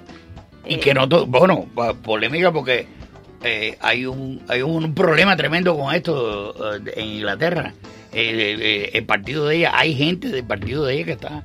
Y 0.65 0.75
Eh, 0.75 0.79
que 0.79 0.93
no 0.93 1.08
todo, 1.08 1.25
bueno, 1.27 1.67
polémica 2.03 2.51
porque 2.51 2.88
eh, 3.43 3.77
hay 3.82 4.06
un 4.06 4.41
hay 4.47 4.62
un 4.62 4.93
problema 4.95 5.36
tremendo 5.36 5.77
con 5.77 5.93
esto 5.93 6.75
eh, 6.75 6.93
en 6.95 7.06
Inglaterra. 7.08 7.73
El 8.12 9.06
partido 9.06 9.47
de 9.47 9.58
ella, 9.58 9.71
hay 9.73 9.95
gente 9.95 10.29
del 10.29 10.43
partido 10.45 10.86
de 10.86 10.93
ella 10.95 11.06
que 11.06 11.12
está 11.13 11.43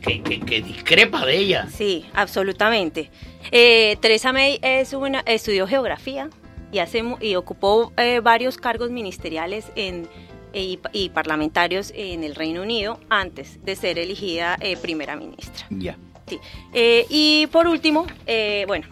que, 0.00 0.22
que- 0.22 0.40
que 0.40 0.62
discrepa 0.62 1.26
de 1.26 1.36
ella. 1.36 1.68
Sí, 1.70 2.06
absolutamente. 2.14 3.10
Eh, 3.52 3.96
Teresa 4.00 4.32
May 4.32 4.58
es 4.62 4.94
una, 4.94 5.20
estudió 5.26 5.66
geografía 5.66 6.30
y, 6.72 6.78
hace, 6.78 7.02
y 7.20 7.34
ocupó 7.34 7.92
eh, 7.98 8.20
varios 8.20 8.56
cargos 8.56 8.90
ministeriales 8.90 9.66
en, 9.76 10.08
y, 10.54 10.78
y 10.92 11.08
parlamentarios 11.10 11.92
en 11.94 12.24
el 12.24 12.34
Reino 12.34 12.62
Unido 12.62 13.00
antes 13.08 13.62
de 13.64 13.76
ser 13.76 13.98
elegida 13.98 14.56
eh, 14.60 14.76
primera 14.76 15.16
ministra. 15.16 15.66
Ya. 15.70 15.96
Sí. 16.26 16.38
Eh, 16.72 17.04
y 17.10 17.46
por 17.48 17.66
último, 17.66 18.06
eh, 18.26 18.64
bueno, 18.66 18.86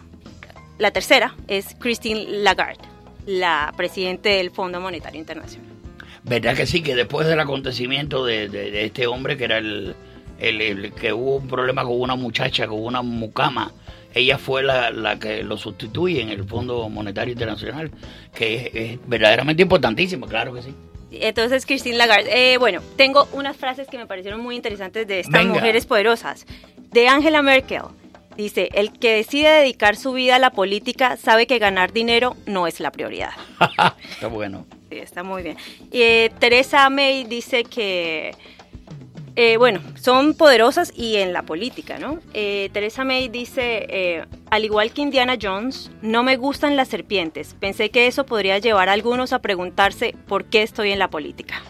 la 0.77 0.91
tercera 0.91 1.35
es 1.47 1.75
Christine 1.79 2.25
Lagarde, 2.27 2.83
la 3.25 3.73
presidenta 3.77 4.29
del 4.29 4.51
Fondo 4.51 4.79
Monetario 4.79 5.19
Internacional. 5.19 5.69
¿Verdad 6.23 6.55
que 6.55 6.65
sí? 6.65 6.81
Que 6.81 6.95
después 6.95 7.27
del 7.27 7.39
acontecimiento 7.39 8.25
de, 8.25 8.47
de- 8.49 8.71
de 8.71 8.85
este 8.85 9.07
hombre 9.07 9.35
que 9.37 9.43
era 9.45 9.57
el, 9.57 9.95
el- 10.39 10.61
el 10.61 10.93
que 10.93 11.11
hubo 11.11 11.37
un 11.37 11.47
problema 11.47 11.83
con 11.83 11.99
una 11.99 12.15
muchacha, 12.15 12.67
con 12.67 12.83
una 12.83 13.01
mucama, 13.01 13.71
ella 14.13 14.37
fue 14.37 14.61
la, 14.63 14.91
la 14.91 15.17
que 15.17 15.43
lo 15.43 15.57
sustituye 15.57 16.21
en 16.21 16.29
el 16.29 16.43
Fondo 16.43 16.87
Monetario 16.87 17.31
Internacional, 17.33 17.89
que 18.33 18.55
es, 18.55 18.69
es 18.93 18.99
verdaderamente 19.07 19.63
importantísimo, 19.63 20.27
claro 20.27 20.53
que 20.53 20.61
sí. 20.61 20.73
Entonces, 21.21 21.65
Christine 21.65 21.97
Lagarde, 21.97 22.53
eh, 22.53 22.57
bueno, 22.57 22.81
tengo 22.95 23.27
unas 23.33 23.57
frases 23.57 23.87
que 23.87 23.97
me 23.97 24.07
parecieron 24.07 24.41
muy 24.41 24.55
interesantes 24.55 25.07
de 25.07 25.19
estas 25.19 25.41
Venga. 25.41 25.55
mujeres 25.55 25.85
poderosas. 25.85 26.45
De 26.91 27.07
Angela 27.07 27.41
Merkel, 27.41 27.81
dice, 28.37 28.69
el 28.73 28.91
que 28.91 29.15
decide 29.15 29.49
dedicar 29.49 29.95
su 29.95 30.13
vida 30.13 30.35
a 30.35 30.39
la 30.39 30.51
política 30.51 31.17
sabe 31.17 31.47
que 31.47 31.59
ganar 31.59 31.91
dinero 31.93 32.35
no 32.45 32.67
es 32.67 32.79
la 32.79 32.91
prioridad. 32.91 33.31
Está 34.11 34.27
bueno. 34.27 34.65
Sí, 34.89 34.99
está 34.99 35.23
muy 35.23 35.41
bien. 35.41 35.57
Eh, 35.91 36.29
Teresa 36.37 36.87
May 36.89 37.23
dice 37.23 37.63
que, 37.63 38.35
eh, 39.35 39.57
bueno, 39.57 39.81
son 39.95 40.35
poderosas 40.35 40.93
y 40.95 41.15
en 41.15 41.33
la 41.33 41.41
política, 41.41 41.97
¿no? 41.97 42.19
Eh, 42.33 42.69
Teresa 42.71 43.03
May 43.03 43.29
dice, 43.29 43.87
eh, 43.89 44.25
al 44.51 44.63
igual 44.63 44.91
que 44.93 45.01
Indiana 45.01 45.37
Jones, 45.41 45.89
no 46.03 46.21
me 46.21 46.37
gustan 46.37 46.75
las 46.75 46.87
serpientes. 46.87 47.55
Pensé 47.59 47.89
que 47.89 48.05
eso 48.05 48.27
podría 48.27 48.59
llevar 48.59 48.89
a 48.89 48.93
algunos 48.93 49.33
a 49.33 49.39
preguntarse 49.39 50.15
por 50.27 50.45
qué 50.45 50.61
estoy 50.61 50.91
en 50.91 50.99
la 50.99 51.09
política. 51.09 51.63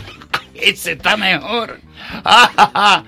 Ese 0.54 0.92
está 0.92 1.16
mejor. 1.16 1.80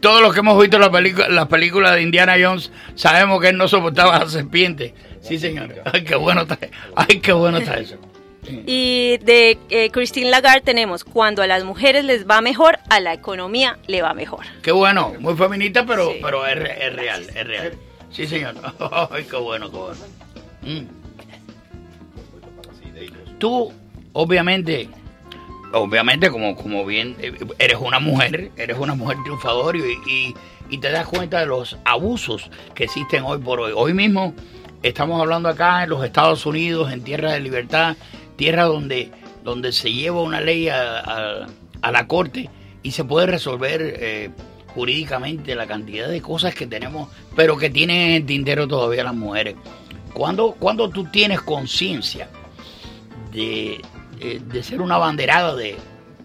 Todos 0.00 0.20
los 0.20 0.34
que 0.34 0.40
hemos 0.40 0.60
visto 0.60 0.78
la 0.78 0.90
las 1.30 1.46
películas 1.46 1.94
de 1.94 2.02
Indiana 2.02 2.34
Jones 2.38 2.70
sabemos 2.94 3.40
que 3.40 3.48
él 3.48 3.56
no 3.56 3.66
soportaba 3.66 4.18
las 4.18 4.32
serpientes. 4.32 4.92
Sí, 5.22 5.38
señor. 5.38 5.74
Ay, 5.90 6.04
qué 6.04 6.16
bueno 6.16 6.46
ay, 6.96 7.20
qué 7.20 7.32
bueno 7.32 7.58
está 7.58 7.78
eso. 7.78 7.98
Y 8.66 9.18
de 9.18 9.58
eh, 9.70 9.90
Christine 9.90 10.30
Lagarde 10.30 10.60
tenemos, 10.60 11.04
cuando 11.04 11.42
a 11.42 11.46
las 11.46 11.64
mujeres 11.64 12.04
les 12.04 12.26
va 12.26 12.40
mejor, 12.40 12.78
a 12.88 13.00
la 13.00 13.12
economía 13.12 13.78
le 13.86 14.02
va 14.02 14.14
mejor. 14.14 14.44
Qué 14.62 14.72
bueno, 14.72 15.14
muy 15.20 15.34
feminista, 15.34 15.84
pero, 15.86 16.12
pero 16.22 16.46
es, 16.46 16.56
es 16.56 16.92
real, 16.94 17.22
es 17.34 17.46
real. 17.46 17.72
Sí, 18.10 18.26
señor. 18.26 18.54
Ay, 19.10 19.24
qué 19.24 19.36
bueno, 19.36 19.70
qué 19.70 19.76
bueno. 19.76 20.00
Mm. 20.62 20.98
Tú, 23.38 23.72
obviamente, 24.12 24.88
obviamente, 25.72 26.30
como, 26.30 26.56
como 26.56 26.84
bien, 26.84 27.16
eh, 27.20 27.32
eres 27.58 27.78
una 27.80 28.00
mujer, 28.00 28.50
eres 28.56 28.78
una 28.78 28.94
mujer 28.94 29.18
triunfadora 29.22 29.78
y, 29.78 29.82
y, 30.10 30.34
y 30.70 30.78
te 30.78 30.90
das 30.90 31.06
cuenta 31.06 31.40
de 31.40 31.46
los 31.46 31.78
abusos 31.84 32.50
que 32.74 32.84
existen 32.84 33.22
hoy 33.24 33.38
por 33.38 33.60
hoy. 33.60 33.72
Hoy 33.74 33.94
mismo 33.94 34.34
estamos 34.82 35.20
hablando 35.20 35.48
acá 35.48 35.84
en 35.84 35.90
los 35.90 36.04
Estados 36.04 36.46
Unidos, 36.46 36.92
en 36.92 37.02
tierra 37.02 37.32
de 37.32 37.40
libertad, 37.40 37.96
tierra 38.38 38.64
donde, 38.64 39.10
donde 39.44 39.72
se 39.72 39.92
lleva 39.92 40.22
una 40.22 40.40
ley 40.40 40.68
a, 40.70 41.00
a- 41.00 41.46
la 41.92 42.06
corte 42.06 42.48
y 42.82 42.92
se 42.92 43.04
puede 43.04 43.26
resolver 43.26 43.80
eh, 43.82 44.30
jurídicamente 44.68 45.54
la 45.54 45.66
cantidad 45.66 46.08
de 46.08 46.22
cosas 46.22 46.54
que 46.54 46.66
tenemos, 46.66 47.08
pero 47.36 47.56
que 47.58 47.68
tienen 47.68 48.12
en 48.12 48.26
tintero 48.26 48.66
todavía 48.66 49.04
las 49.04 49.14
mujeres. 49.14 49.56
Cuando, 50.14 50.52
cuando 50.58 50.88
tú 50.88 51.04
tienes 51.04 51.40
conciencia 51.42 52.28
de, 53.32 53.80
eh, 54.20 54.40
de 54.44 54.62
ser 54.62 54.80
una 54.80 54.96
banderada 54.98 55.54
de, 55.54 55.76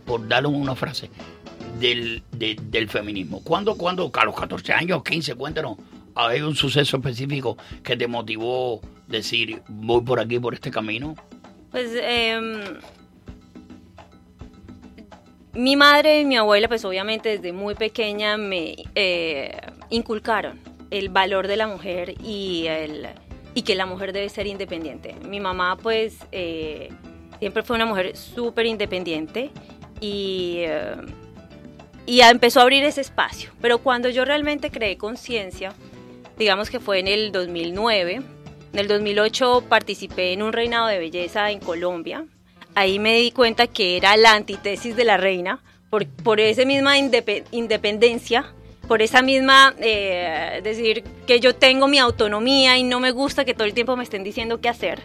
por 0.06 0.28
darle 0.28 0.50
una 0.50 0.76
frase, 0.76 1.10
del, 1.80 2.24
de- 2.32 2.58
del 2.70 2.88
feminismo. 2.90 3.42
¿Cuándo, 3.44 3.76
cuando 3.76 4.12
a 4.14 4.26
los 4.26 4.36
14 4.36 4.74
años, 4.74 5.04
15, 5.04 5.36
cuéntanos, 5.36 5.78
hay 6.16 6.42
un 6.42 6.56
suceso 6.56 6.98
específico 6.98 7.58
que 7.84 7.98
te 7.98 8.08
motivó 8.08 8.80
decir, 9.08 9.62
voy 9.68 10.02
por 10.02 10.20
aquí, 10.20 10.40
por 10.40 10.54
este 10.54 10.70
camino? 10.72 11.16
Pues 11.74 11.90
em, 12.00 12.62
mi 15.54 15.76
madre 15.76 16.20
y 16.22 16.26
mi 16.26 16.38
abuela, 16.38 16.68
pues 16.68 16.86
obviamente 16.86 17.30
desde 17.30 17.52
muy 17.52 17.74
pequeña 17.74 18.38
me 18.38 18.76
eh, 18.94 19.58
inculcaron 19.90 20.60
el 20.92 21.10
valor 21.10 21.48
de 21.48 21.58
la 21.58 21.66
mujer 21.66 22.14
y, 22.24 22.68
el, 22.68 23.08
y 23.56 23.64
que 23.64 23.74
la 23.74 23.88
mujer 23.88 24.14
debe 24.14 24.30
ser 24.30 24.46
independiente. 24.46 25.16
Mi 25.28 25.40
mamá 25.40 25.76
pues 25.82 26.20
eh, 26.32 26.90
siempre 27.40 27.64
fue 27.64 27.76
una 27.76 27.88
mujer 27.88 28.16
súper 28.16 28.68
independiente 28.68 29.50
y, 30.00 30.58
eh, 30.60 30.96
y 32.06 32.22
empezó 32.22 32.60
a 32.60 32.64
abrir 32.64 32.84
ese 32.84 33.02
espacio. 33.02 33.50
Pero 33.60 33.80
cuando 33.80 34.10
yo 34.10 34.26
realmente 34.26 34.70
creé 34.70 34.96
conciencia, 34.96 35.74
digamos 36.38 36.70
que 36.70 36.80
fue 36.80 37.00
en 37.00 37.08
el 37.08 37.32
2009, 37.32 38.22
en 38.74 38.80
el 38.80 38.88
2008 38.88 39.66
participé 39.70 40.34
en 40.34 40.42
un 40.42 40.52
reinado 40.52 40.88
de 40.88 40.98
belleza 41.00 41.52
en 41.52 41.60
Colombia. 41.60 42.26
Ahí 42.76 42.98
me 43.00 43.16
di 43.18 43.32
cuenta 43.32 43.68
que 43.68 43.98
era 43.98 44.18
la 44.18 44.34
antítesis 44.34 44.96
de 44.96 45.04
la 45.06 45.18
reina, 45.18 45.60
por, 45.92 46.08
por 46.08 46.40
esa 46.40 46.66
misma 46.66 46.98
indepe- 46.98 47.44
independencia, 47.52 48.52
por 48.88 49.02
esa 49.04 49.22
misma, 49.22 49.76
eh, 49.80 50.60
decir 50.64 51.04
que 51.28 51.40
yo 51.40 51.56
tengo 51.56 51.88
mi 51.88 52.00
autonomía 52.00 52.76
y 52.78 52.84
no 52.84 53.00
me 53.00 53.12
gusta 53.12 53.46
que 53.46 53.54
todo 53.54 53.66
el 53.66 53.74
tiempo 53.76 53.96
me 53.96 54.04
estén 54.04 54.24
diciendo 54.24 54.60
qué 54.60 54.70
hacer. 54.70 55.02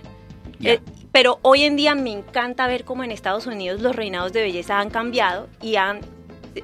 Eh, 0.64 0.80
pero 1.12 1.38
hoy 1.42 1.64
en 1.64 1.76
día 1.76 1.94
me 1.94 2.10
encanta 2.10 2.66
ver 2.66 2.84
cómo 2.84 3.04
en 3.04 3.12
Estados 3.12 3.46
Unidos 3.46 3.80
los 3.82 3.94
reinados 3.94 4.32
de 4.32 4.42
belleza 4.42 4.80
han 4.80 4.88
cambiado 4.90 5.48
y 5.62 5.76
han, 5.76 6.00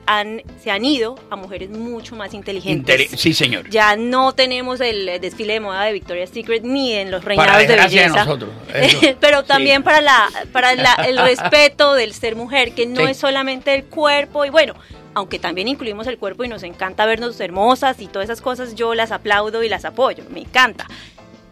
han- 0.07 0.43
se 0.63 0.71
han 0.71 0.85
ido 0.85 1.15
a 1.31 1.37
mujeres 1.37 1.71
mucho 1.71 2.17
más 2.17 2.35
inteligentes. 2.35 3.11
Inteli- 3.13 3.17
sí, 3.17 3.35
señor. 3.35 3.69
Ya 3.71 3.97
no 3.97 4.33
tenemos 4.35 4.81
el 4.81 5.07
desfile 5.21 5.55
de 5.55 5.61
moda 5.61 5.85
de 5.85 5.93
Victoria's 5.93 6.31
Secret 6.31 6.63
ni 6.63 6.93
en 6.93 7.11
los 7.11 7.23
Para 7.25 7.37
reinados 7.37 7.69
de 7.69 7.77
de 7.77 7.83
belleza. 7.83 8.25
nosotros, 8.25 8.51
eso. 8.75 8.99
Pero 9.21 9.45
también 9.45 9.83
para 9.83 10.01
la 10.01 10.29
para 10.53 10.75
la- 10.75 10.95
el 11.07 11.19
respeto 11.25 11.95
del 11.95 12.13
ser 12.15 12.37
mujer, 12.37 12.75
que 12.75 12.87
no 12.87 13.01
Sí. 13.05 13.11
es 13.13 13.17
solamente 13.17 13.75
el 13.75 13.85
cuerpo 13.85 14.45
y 14.45 14.51
bueno, 14.51 14.75
aunque 15.15 15.39
también 15.39 15.69
incluimos 15.69 16.07
el 16.07 16.19
cuerpo 16.19 16.45
y 16.45 16.49
nos 16.49 16.63
encanta 16.65 17.07
vernos 17.07 17.39
hermosas 17.41 18.01
y 18.01 18.07
todas 18.09 18.25
esas 18.29 18.41
cosas, 18.41 18.75
yo 18.75 18.95
las 18.95 19.13
aplaudo 19.13 19.63
y 19.63 19.69
las 19.69 19.85
apoyo, 19.85 20.25
me 20.31 20.41
encanta. 20.41 20.87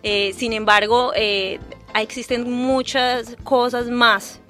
Eh, 0.03 0.33
sin 0.37 0.53
embargo, 0.53 1.13
eh, 1.15 1.61
existen 1.95 2.51
muchas 2.51 3.37
cosas 3.45 3.87
más 3.89 4.41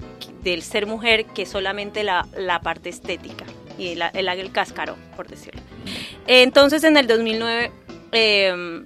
del 0.43 0.61
ser 0.63 0.87
mujer 0.87 1.25
que 1.25 1.45
solamente 1.45 2.03
la, 2.03 2.25
la 2.35 2.59
parte 2.61 2.89
estética 2.89 3.45
y 3.77 3.95
la- 3.95 4.09
el, 4.09 4.27
el 4.27 4.51
cascarón, 4.51 4.97
por 5.15 5.27
decirlo. 5.27 5.61
Entonces, 6.27 6.83
en 6.83 6.97
el 6.97 7.07
2009, 7.07 7.71
eh, 8.11 8.83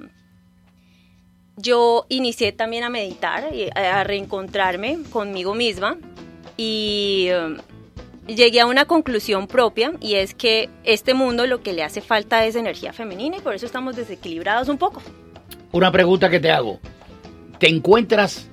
yo 1.55 2.05
inicié 2.09 2.51
también 2.51 2.83
a 2.83 2.89
meditar 2.89 3.53
y 3.53 3.69
a 3.75 4.03
reencontrarme 4.03 4.99
conmigo 5.09 5.55
misma 5.55 5.97
y 6.55 7.27
eh, 7.29 7.57
llegué 8.27 8.61
a 8.61 8.67
una 8.67 8.85
conclusión 8.85 9.47
propia 9.47 9.93
y 9.99 10.15
es 10.15 10.35
que 10.35 10.69
este 10.83 11.13
mundo 11.15 11.47
lo 11.47 11.61
que 11.63 11.73
le 11.73 11.83
hace 11.83 12.01
falta 12.01 12.45
es 12.45 12.55
energía 12.55 12.93
femenina 12.93 13.37
y 13.37 13.39
por 13.41 13.55
eso 13.55 13.65
estamos 13.65 13.95
desequilibrados 13.95 14.69
un 14.69 14.77
poco. 14.77 15.01
Una 15.71 15.91
pregunta 15.91 16.29
que 16.29 16.39
te 16.39 16.51
hago. 16.51 16.79
¿Te 17.59 17.67
encuentras 17.69 18.49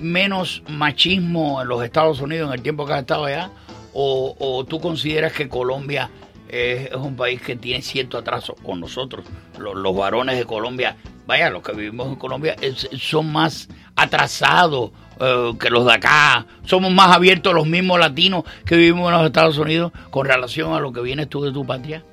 menos 0.00 0.62
machismo 0.68 1.60
en 1.62 1.68
los 1.68 1.82
Estados 1.82 2.20
Unidos 2.20 2.48
en 2.48 2.54
el 2.54 2.62
tiempo 2.62 2.86
que 2.86 2.92
has 2.92 3.00
estado 3.00 3.24
allá? 3.24 3.50
¿O, 3.98 4.36
o 4.38 4.62
tú 4.66 4.78
consideras 4.78 5.32
que 5.32 5.48
Colombia 5.48 6.10
es, 6.50 6.92
un 6.92 7.16
país 7.16 7.40
que 7.40 7.56
tiene 7.56 7.80
cierto 7.80 8.18
atraso 8.18 8.54
con 8.62 8.78
nosotros? 8.78 9.24
Los, 9.58 9.96
varones 9.96 10.36
de 10.36 10.44
Colombia, 10.44 10.98
vaya, 11.26 11.48
los 11.48 11.62
que 11.62 11.72
vivimos 11.72 12.08
en 12.08 12.16
Colombia 12.16 12.56
son 13.00 13.32
más 13.32 13.70
atrasados 13.96 14.90
eh, 15.18 15.50
que 15.58 15.70
los 15.70 15.86
de 15.86 15.94
acá. 15.94 16.44
Somos 16.66 16.92
más 16.92 17.16
abiertos 17.16 17.54
los 17.54 17.66
mismos 17.66 17.98
latinos 17.98 18.44
que 18.66 18.76
vivimos 18.76 19.10
en 19.10 19.16
los 19.16 19.26
Estados 19.28 19.56
Unidos 19.56 19.92
con 20.10 20.26
relación 20.26 20.74
a 20.74 20.78
lo 20.78 20.92
que 20.92 21.00
vienes 21.00 21.30
tú 21.30 21.42
de 21.42 21.50
tu 21.50 21.64
patria. 21.64 22.04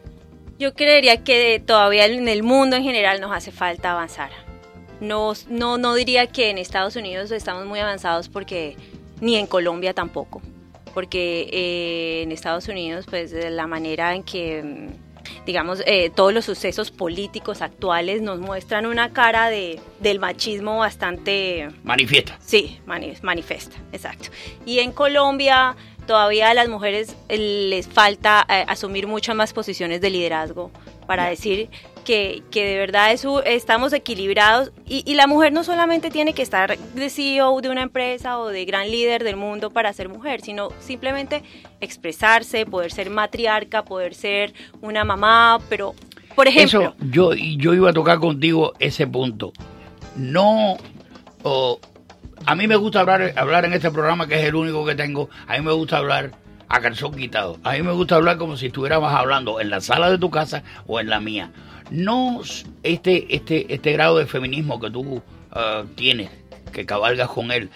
Yo 0.58 0.74
creería 0.74 1.22
que 1.26 1.62
todavía 1.66 2.06
en 2.06 2.30
el 2.30 2.44
mundo 2.44 2.78
en 2.78 2.84
general 2.84 3.20
nos 3.20 3.34
hace 3.34 3.52
falta 3.52 3.92
avanzar. 3.92 4.30
No, 5.02 5.34
no, 5.50 5.78
no 5.78 5.96
diría 5.96 6.28
que 6.28 6.50
en 6.50 6.60
Estados 6.60 6.96
Unidos 6.96 7.30
estamos 7.32 7.66
muy 7.66 7.82
avanzados 7.82 8.30
porque 8.30 8.78
ni 9.20 9.36
en 9.36 9.48
Colombia 9.48 9.94
tampoco. 9.94 10.42
Porque 10.94 11.50
eh, 11.52 12.22
en 12.24 12.32
Estados 12.32 12.68
Unidos, 12.68 13.06
pues 13.10 13.32
la 13.34 13.66
manera 13.68 14.14
en 14.16 14.24
que, 14.24 14.62
mm, 14.64 15.46
digamos, 15.46 15.82
eh, 15.86 16.12
todos 16.14 16.34
los 16.34 16.46
sucesos 16.46 16.92
políticos 16.92 17.62
actuales 17.62 18.22
nos 18.22 18.40
muestran 18.40 18.86
una 18.86 19.12
cara 19.12 19.50
de, 19.50 19.80
del 20.00 20.20
machismo 20.20 20.78
bastante 20.80 21.70
Manifiesta. 21.84 22.38
Sí, 22.40 22.80
mani- 22.86 23.14
manifesta, 23.22 23.76
exacto. 23.92 24.30
Y 24.66 24.80
en 24.80 24.92
Colombia 24.92 25.76
todavía 26.06 26.50
a 26.50 26.54
las 26.54 26.68
mujeres 26.70 27.16
eh, 27.30 27.38
les 27.70 27.88
falta 27.88 28.46
eh, 28.50 28.66
asumir 28.68 29.08
muchas 29.08 29.36
más 29.36 29.54
posiciones 29.54 30.02
de 30.02 30.10
liderazgo 30.10 30.70
para 31.08 31.26
decir 31.26 31.70
que, 32.04 32.44
que 32.52 32.66
de 32.66 32.78
verdad 32.78 33.12
eso, 33.12 33.44
estamos 33.44 33.94
equilibrados. 33.94 34.72
Y, 34.86 35.04
y 35.10 35.16
la 35.16 35.28
mujer 35.28 35.54
no 35.54 35.64
solamente 35.64 36.10
tiene 36.10 36.34
que 36.34 36.42
estar 36.42 36.78
de 36.78 37.10
CEO 37.10 37.62
de 37.62 37.70
una 37.70 37.82
empresa 37.82 38.38
o 38.38 38.48
de 38.48 38.66
gran 38.66 38.90
líder 38.92 39.24
del 39.24 39.36
mundo 39.36 39.72
para 39.72 39.92
ser 39.94 40.10
mujer, 40.10 40.42
sino 40.42 40.70
simplemente 40.80 41.44
expresarse, 41.82 42.66
poder 42.66 42.92
ser 42.92 43.10
matriarca, 43.10 43.84
poder 43.84 44.14
ser 44.14 44.54
una 44.82 45.04
mamá, 45.04 45.60
pero, 45.70 45.94
por 46.36 46.48
ejemplo... 46.48 46.82
Eso, 46.82 46.96
yo, 47.12 47.34
yo 47.34 47.74
iba 47.74 47.90
a 47.90 47.94
tocar 47.94 48.20
contigo 48.20 48.74
ese 48.80 49.08
punto. 49.08 49.54
No, 50.16 50.78
o, 51.44 51.80
a 52.46 52.56
mí 52.56 52.68
me 52.68 52.76
gusta 52.76 53.00
hablar, 53.00 53.34
hablar 53.36 53.66
en 53.66 53.74
este 53.74 53.90
programa, 53.92 54.28
que 54.28 54.36
es 54.36 54.46
el 54.46 54.56
único 54.56 54.86
que 54.86 54.96
tengo, 54.96 55.30
a 55.48 55.58
mí 55.58 55.64
me 55.64 55.72
gusta 55.72 55.98
hablar 55.98 56.32
a 56.74 56.82
calzón 56.82 57.14
quitado. 57.14 57.60
A 57.64 57.74
mí 57.74 57.84
me 57.84 57.92
gusta 57.92 58.16
hablar 58.16 58.38
como 58.40 58.58
si 58.58 58.66
estuviéramos 58.66 59.14
hablando 59.14 59.62
en 59.62 59.70
la 59.70 59.80
sala 59.80 60.10
de 60.10 60.18
tu 60.18 60.32
casa 60.32 60.64
o 60.88 61.00
en 61.00 61.08
la 61.08 61.20
mía. 61.20 61.52
No 61.92 62.42
este, 62.82 63.36
este, 63.36 63.72
este 63.72 63.92
grado 63.92 64.18
de 64.18 64.26
feminismo 64.26 64.80
que 64.80 64.90
tú 64.90 65.22
ah, 65.52 65.84
tienes, 65.96 66.32
que 66.72 66.84
cabalgas 66.84 67.30
con 67.30 67.52
él, 67.52 67.70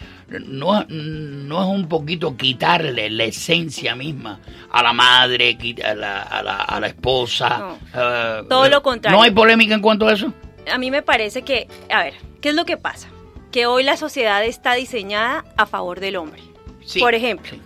no, 0.48 0.84
no 0.90 1.62
es 1.62 1.68
un 1.68 1.88
poquito 1.88 2.36
quitarle 2.36 3.12
la 3.12 3.26
esencia 3.26 3.96
misma 3.96 4.40
a 4.72 4.82
la 4.82 4.94
madre, 4.94 5.56
a 5.86 5.94
la, 5.94 6.24
a 6.24 6.42
la, 6.42 6.56
a 6.64 6.80
la 6.80 6.88
esposa. 6.88 7.78
ah, 7.94 8.42
Todo 8.50 8.68
lo 8.68 8.82
contrario. 8.82 9.16
¿No 9.16 9.22
hay 9.24 9.30
polémica 9.30 9.76
en 9.76 9.82
cuanto 9.82 10.08
a 10.08 10.14
eso? 10.14 10.34
a 10.72 10.78
mí 10.80 10.90
me 10.92 11.04
parece 11.04 11.44
que, 11.44 11.68
a 11.90 12.04
ver, 12.04 12.16
¿qué 12.42 12.50
es 12.50 12.56
lo 12.56 12.66
que 12.66 12.78
pasa? 12.78 13.10
Que 13.52 13.68
hoy 13.68 13.84
la 13.84 13.96
sociedad 13.96 14.44
está 14.44 14.74
diseñada 14.74 15.46
a 15.56 15.66
favor 15.68 16.00
del 16.00 16.16
hombre. 16.18 16.42
Sí, 16.84 17.00
Por 17.00 17.14
ejemplo, 17.16 17.58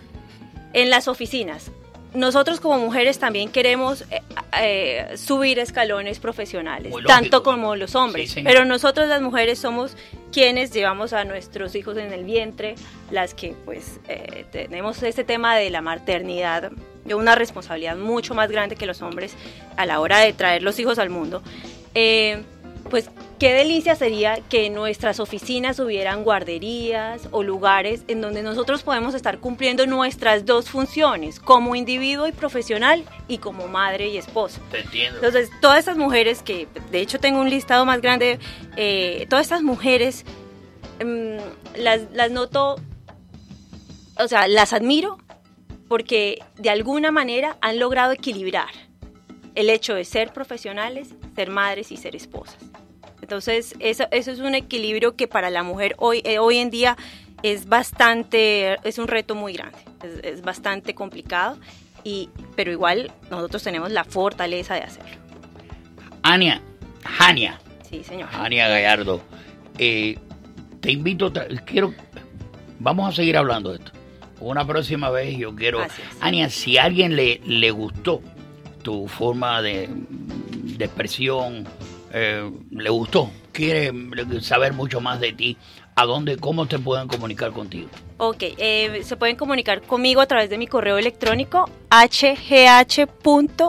en 0.72 0.90
las 0.90 1.08
oficinas, 1.08 1.70
nosotros 2.14 2.60
como 2.60 2.78
mujeres 2.78 3.18
también 3.18 3.50
queremos 3.50 4.02
eh, 4.10 4.20
eh, 4.60 5.16
subir 5.16 5.58
escalones 5.58 6.18
profesionales, 6.18 6.92
tanto 7.06 7.42
como 7.42 7.74
los 7.74 7.94
hombres. 7.94 8.32
Sí, 8.32 8.42
pero 8.42 8.64
nosotros 8.64 9.08
las 9.08 9.22
mujeres 9.22 9.58
somos 9.58 9.96
quienes 10.30 10.72
llevamos 10.72 11.12
a 11.12 11.24
nuestros 11.24 11.74
hijos 11.74 11.96
en 11.96 12.12
el 12.12 12.24
vientre, 12.24 12.74
las 13.10 13.34
que 13.34 13.54
pues 13.64 14.00
eh, 14.08 14.44
tenemos 14.52 15.02
este 15.02 15.24
tema 15.24 15.56
de 15.56 15.70
la 15.70 15.80
maternidad, 15.80 16.72
de 17.04 17.14
una 17.14 17.34
responsabilidad 17.34 17.96
mucho 17.96 18.34
más 18.34 18.50
grande 18.50 18.76
que 18.76 18.86
los 18.86 19.00
hombres 19.02 19.34
a 19.76 19.86
la 19.86 20.00
hora 20.00 20.18
de 20.18 20.32
traer 20.32 20.62
los 20.62 20.78
hijos 20.78 20.98
al 20.98 21.10
mundo. 21.10 21.42
Eh, 21.94 22.42
Pues 22.92 23.08
qué 23.38 23.54
delicia 23.54 23.96
sería 23.96 24.42
que 24.50 24.66
en 24.66 24.74
nuestras 24.74 25.18
oficinas 25.18 25.78
hubieran 25.78 26.24
guarderías 26.24 27.26
o 27.30 27.42
lugares 27.42 28.04
en 28.06 28.20
donde 28.20 28.42
nosotros 28.42 28.82
podemos 28.82 29.14
estar 29.14 29.38
cumpliendo 29.38 29.86
nuestras 29.86 30.44
dos 30.44 30.68
funciones, 30.68 31.40
como 31.40 31.74
individuo 31.74 32.26
y 32.26 32.32
profesional 32.32 33.06
y 33.28 33.38
como 33.38 33.66
madre 33.66 34.08
y 34.08 34.18
esposa. 34.18 34.60
Te 34.70 34.80
entiendo. 34.80 35.16
Entonces, 35.16 35.48
todas 35.62 35.78
estas 35.78 35.96
mujeres 35.96 36.42
que, 36.42 36.68
de 36.90 37.00
hecho, 37.00 37.18
tengo 37.18 37.40
un 37.40 37.48
listado 37.48 37.86
más 37.86 38.02
grande, 38.02 38.38
eh, 38.76 39.26
todas 39.30 39.46
estas 39.46 39.62
mujeres 39.62 40.26
em, 40.98 41.38
las, 41.74 42.02
las 42.12 42.30
noto, 42.30 42.76
o 44.18 44.28
sea, 44.28 44.48
las 44.48 44.74
admiro 44.74 45.16
porque 45.88 46.40
de 46.58 46.68
alguna 46.68 47.10
manera 47.10 47.56
han 47.62 47.78
logrado 47.78 48.12
equilibrar 48.12 48.68
el 49.54 49.70
hecho 49.70 49.94
de 49.94 50.04
ser 50.04 50.34
profesionales, 50.34 51.14
ser 51.34 51.48
madres 51.48 51.90
y 51.90 51.96
ser 51.96 52.14
esposas. 52.14 52.58
Entonces, 53.22 53.74
eso, 53.78 54.04
eso 54.10 54.30
es 54.30 54.40
un 54.40 54.54
equilibrio 54.54 55.16
que 55.16 55.26
para 55.28 55.48
la 55.48 55.62
mujer 55.62 55.94
hoy, 55.98 56.20
eh, 56.24 56.38
hoy 56.38 56.58
en 56.58 56.70
día 56.70 56.96
es 57.42 57.66
bastante, 57.66 58.76
es 58.86 58.98
un 58.98 59.08
reto 59.08 59.34
muy 59.34 59.54
grande, 59.54 59.78
es, 60.02 60.34
es 60.34 60.42
bastante 60.42 60.94
complicado, 60.94 61.56
y, 62.04 62.28
pero 62.56 62.70
igual 62.72 63.12
nosotros 63.30 63.62
tenemos 63.62 63.90
la 63.90 64.04
fortaleza 64.04 64.74
de 64.74 64.82
hacerlo. 64.82 65.16
Ania, 66.22 66.60
Jania, 67.04 67.58
Sí, 67.88 68.02
señor. 68.04 68.28
Jania 68.30 68.68
Gallardo, 68.68 69.20
eh, 69.78 70.18
te 70.80 70.92
invito, 70.92 71.30
quiero, 71.66 71.94
vamos 72.78 73.12
a 73.12 73.14
seguir 73.14 73.36
hablando 73.36 73.70
de 73.70 73.78
esto. 73.78 73.92
Una 74.40 74.66
próxima 74.66 75.10
vez 75.10 75.36
yo 75.36 75.54
quiero, 75.54 75.86
Ania, 76.20 76.48
si 76.50 76.78
a 76.78 76.84
alguien 76.84 77.14
le, 77.14 77.40
le 77.44 77.70
gustó 77.70 78.20
tu 78.82 79.06
forma 79.06 79.62
de, 79.62 79.88
de 79.90 80.84
expresión, 80.84 81.64
eh, 82.12 82.50
le 82.70 82.90
gustó, 82.90 83.30
quiere 83.52 83.92
saber 84.40 84.72
mucho 84.72 85.00
más 85.00 85.20
de 85.20 85.32
ti, 85.32 85.56
¿a 85.94 86.04
dónde, 86.04 86.36
cómo 86.36 86.66
te 86.66 86.78
pueden 86.78 87.08
comunicar 87.08 87.52
contigo? 87.52 87.88
Ok, 88.18 88.42
eh, 88.58 89.00
se 89.02 89.16
pueden 89.16 89.36
comunicar 89.36 89.82
conmigo 89.82 90.20
a 90.20 90.26
través 90.26 90.50
de 90.50 90.58
mi 90.58 90.66
correo 90.66 90.98
electrónico 90.98 91.68
hgh. 91.90 93.08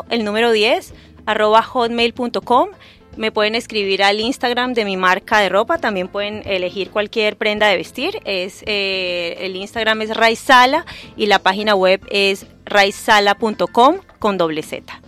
el 0.09 0.25
número 0.25 0.51
10 0.51 0.93
arroba 1.25 1.61
hotmail.com. 1.63 2.69
Me 3.15 3.31
pueden 3.31 3.53
escribir 3.53 4.01
al 4.01 4.19
Instagram 4.19 4.73
de 4.73 4.85
mi 4.85 4.97
marca 4.97 5.39
de 5.39 5.49
ropa. 5.49 5.77
También 5.77 6.07
pueden 6.07 6.41
elegir 6.45 6.89
cualquier 6.89 7.37
prenda 7.37 7.67
de 7.67 7.77
vestir. 7.77 8.19
Es 8.25 8.63
eh, 8.65 9.37
el 9.39 9.55
Instagram 9.55 10.01
es 10.01 10.15
Raizala 10.15 10.85
y 11.15 11.27
la 11.27 11.39
página 11.39 11.75
web 11.75 12.01
es 12.09 12.47
raizala.com 12.65 13.97
con 14.19 14.37
doble 14.37 14.63
Z. 14.63 14.99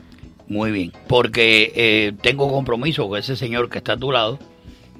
Muy 0.47 0.71
bien, 0.71 0.91
porque 1.07 1.71
eh, 1.75 2.13
tengo 2.21 2.51
compromiso 2.51 3.07
con 3.09 3.17
ese 3.19 3.35
señor 3.35 3.69
que 3.69 3.79
está 3.79 3.93
a 3.93 3.97
tu 3.97 4.11
lado 4.11 4.37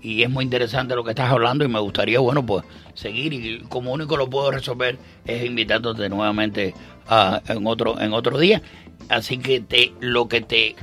y 0.01 0.23
es 0.23 0.29
muy 0.29 0.43
interesante 0.43 0.95
lo 0.95 1.03
que 1.03 1.11
estás 1.11 1.31
hablando 1.31 1.63
y 1.63 1.67
me 1.67 1.79
gustaría, 1.79 2.19
bueno, 2.19 2.45
pues 2.45 2.63
seguir 2.93 3.33
y 3.33 3.59
como 3.69 3.91
único 3.91 4.17
lo 4.17 4.29
puedo 4.29 4.49
resolver 4.51 4.97
es 5.25 5.43
invitándote 5.45 6.09
nuevamente 6.09 6.73
a- 7.07 7.41
en 7.47 7.65
otro 7.67 7.99
en 7.99 8.13
otro 8.13 8.37
día. 8.39 8.61
Así 9.09 9.37
que 9.37 9.59
te 9.59 9.91
lo 9.99 10.27
que 10.27 10.41
te 10.41 10.75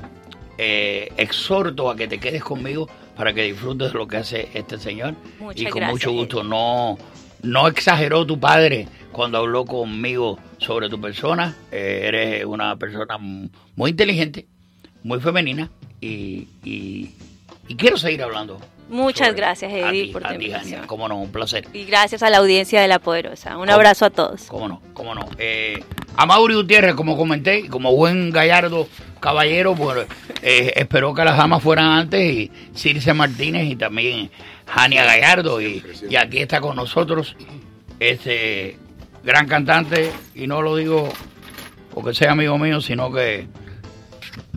eh, 0.59 1.09
exhorto 1.17 1.91
a 1.91 1.97
que 1.97 2.07
te 2.07 2.19
quedes 2.19 2.45
conmigo 2.45 2.89
para 3.17 3.33
que 3.33 3.43
disfrutes 3.43 3.93
de 3.93 3.99
lo 3.99 4.07
que 4.07 4.19
hace 4.19 4.49
este 4.55 4.79
señor. 4.79 5.15
Muchas 5.41 5.61
y 5.63 5.65
con 5.67 5.81
gracias, 5.81 5.93
mucho 5.93 6.13
gusto 6.13 6.45
no 6.45 6.99
no 7.43 7.69
exageró 7.69 8.27
tu 8.27 8.39
padre 8.39 8.89
cuando 9.13 9.39
habló 9.39 9.65
conmigo 9.65 10.39
sobre 10.59 10.89
tu 10.89 11.01
persona. 11.01 11.57
Eh, 11.71 12.03
eres 12.05 12.45
una 12.45 12.77
persona 12.77 13.19
muy 13.19 13.91
inteligente, 13.91 14.47
muy 15.03 15.21
femenina 15.21 15.71
y 16.01 17.11
quiero 17.77 17.97
seguir 17.97 18.23
hablando. 18.23 18.61
Muchas 18.89 19.35
gracias, 19.35 19.73
ti, 19.91 20.11
por 20.13 20.25
a 20.25 20.29
tu 20.29 20.39
ti, 20.39 20.45
invitación. 20.45 20.73
Jania. 20.73 20.87
Cómo 20.87 21.09
no, 21.09 21.19
un 21.19 21.33
placer. 21.33 21.67
Y 21.73 21.85
gracias 21.85 22.23
a 22.23 22.31
la 22.31 22.39
audiencia 22.39 22.81
de 22.81 22.89
La 22.89 22.99
Poderosa. 22.99 23.57
Un 23.57 23.67
¿Cómo? 23.67 23.73
abrazo 23.73 24.05
a 24.05 24.11
todos. 24.11 24.43
Cómo 24.45 24.69
no, 24.69 24.83
cómo 24.93 25.15
no. 25.15 25.27
Eh, 25.39 25.83
a 26.17 26.27
Mauri 26.27 26.55
Gutiérrez, 26.55 26.95
como 26.95 27.17
comenté, 27.17 27.69
como 27.69 27.95
buen 27.97 28.31
gallardo 28.31 28.89
caballero, 29.21 29.75
pues 29.75 30.07
eh, 30.43 30.73
esperó 30.77 31.15
que 31.15 31.25
las 31.25 31.37
damas 31.37 31.63
fueran 31.63 31.87
antes 31.87 32.21
y 32.21 32.51
Circe 32.75 33.15
Martínez 33.15 33.65
y 33.71 33.77
también 33.77 34.31
Jania 34.67 35.05
Gallardo. 35.05 35.61
Y, 35.61 35.83
y 36.11 36.17
aquí 36.17 36.39
está 36.39 36.61
con 36.61 36.77
nosotros 36.77 37.37
este 38.01 38.77
gran 39.25 39.47
cantante, 39.47 40.11
y 40.35 40.47
no 40.49 40.61
lo 40.63 40.77
digo 40.77 41.09
porque 41.95 42.15
sea 42.15 42.33
amigo 42.33 42.59
mío, 42.59 42.81
sino 42.81 43.13
que 43.13 43.47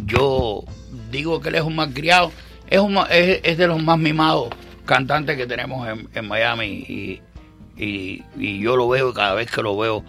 yo 0.06 0.64
digo 1.12 1.40
que 1.42 1.50
él 1.50 1.56
es 1.56 1.62
un 1.62 1.76
malcriado, 1.76 2.32
es, 2.68 2.80
un, 2.80 2.98
es, 3.10 3.42
es 3.44 3.58
de 3.58 3.68
los 3.68 3.82
más 3.82 3.98
mimados 3.98 4.50
cantantes 4.86 5.36
que 5.36 5.48
tenemos 5.48 5.88
en, 6.14 6.28
Miami 6.28 7.22
y, 7.78 8.24
yo 8.62 8.78
lo 8.78 8.88
veo 8.88 9.10
y 9.10 9.14
cada 9.14 9.34
vez 9.34 9.52
que 9.52 9.62
lo 9.62 9.76
veo 9.76 10.04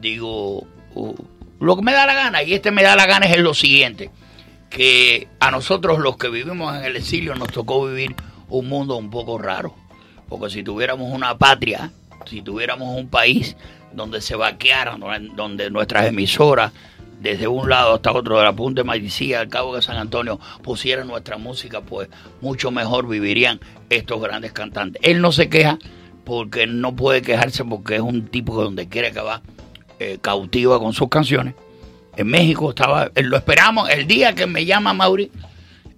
digo 0.00 0.66
uh, 0.94 1.14
lo 1.60 1.76
que 1.76 1.82
me 1.82 1.92
da 1.92 2.06
la 2.06 2.14
gana 2.14 2.42
y 2.42 2.54
este 2.54 2.72
me 2.72 2.82
da 2.82 2.96
la 2.96 3.06
gana 3.06 3.26
es 3.26 3.38
lo 3.38 3.54
siguiente 3.54 4.10
que 4.68 5.28
a 5.38 5.50
nosotros 5.50 6.00
los 6.00 6.16
que 6.16 6.28
vivimos 6.28 6.76
en 6.76 6.84
el 6.84 6.96
exilio 6.96 7.34
nos 7.36 7.48
tocó 7.48 7.86
vivir 7.86 8.16
un 8.48 8.68
mundo 8.68 8.96
un 8.96 9.10
poco 9.10 9.38
raro 9.38 9.74
porque 10.28 10.50
si 10.50 10.62
tuviéramos 10.64 11.12
una 11.12 11.38
patria 11.38 11.92
si 12.26 12.42
tuviéramos 12.42 12.96
un 12.96 13.08
país 13.08 13.56
donde 13.92 14.20
se 14.20 14.34
vaquearan 14.34 15.00
donde 15.36 15.70
nuestras 15.70 16.06
emisoras 16.06 16.72
desde 17.20 17.48
un 17.48 17.68
lado 17.68 17.94
hasta 17.94 18.12
otro 18.12 18.38
de 18.38 18.44
la 18.44 18.52
punta 18.52 18.82
de 18.82 18.84
Maricía 18.84 19.40
al 19.40 19.48
cabo 19.48 19.74
de 19.74 19.82
San 19.82 19.96
Antonio 19.96 20.38
pusieran 20.62 21.08
nuestra 21.08 21.36
música 21.36 21.80
pues 21.80 22.08
mucho 22.40 22.70
mejor 22.70 23.08
vivirían 23.08 23.60
estos 23.90 24.20
grandes 24.20 24.52
cantantes 24.52 25.00
él 25.04 25.20
no 25.20 25.32
se 25.32 25.48
queja 25.48 25.78
porque 26.24 26.66
no 26.66 26.94
puede 26.94 27.22
quejarse 27.22 27.64
porque 27.64 27.96
es 27.96 28.02
un 28.02 28.26
tipo 28.26 28.56
que 28.56 28.62
donde 28.62 28.88
quiere 28.88 29.12
que 29.12 29.20
va 29.20 29.42
eh, 30.00 30.18
cautiva 30.20 30.78
con 30.78 30.92
sus 30.92 31.08
canciones. 31.08 31.54
En 32.16 32.28
México 32.28 32.68
estaba, 32.68 33.10
eh, 33.16 33.22
lo 33.24 33.36
esperamos, 33.36 33.90
el 33.90 34.06
día 34.06 34.32
que 34.32 34.46
me 34.46 34.64
llama 34.64 34.92
Mauri, 34.92 35.32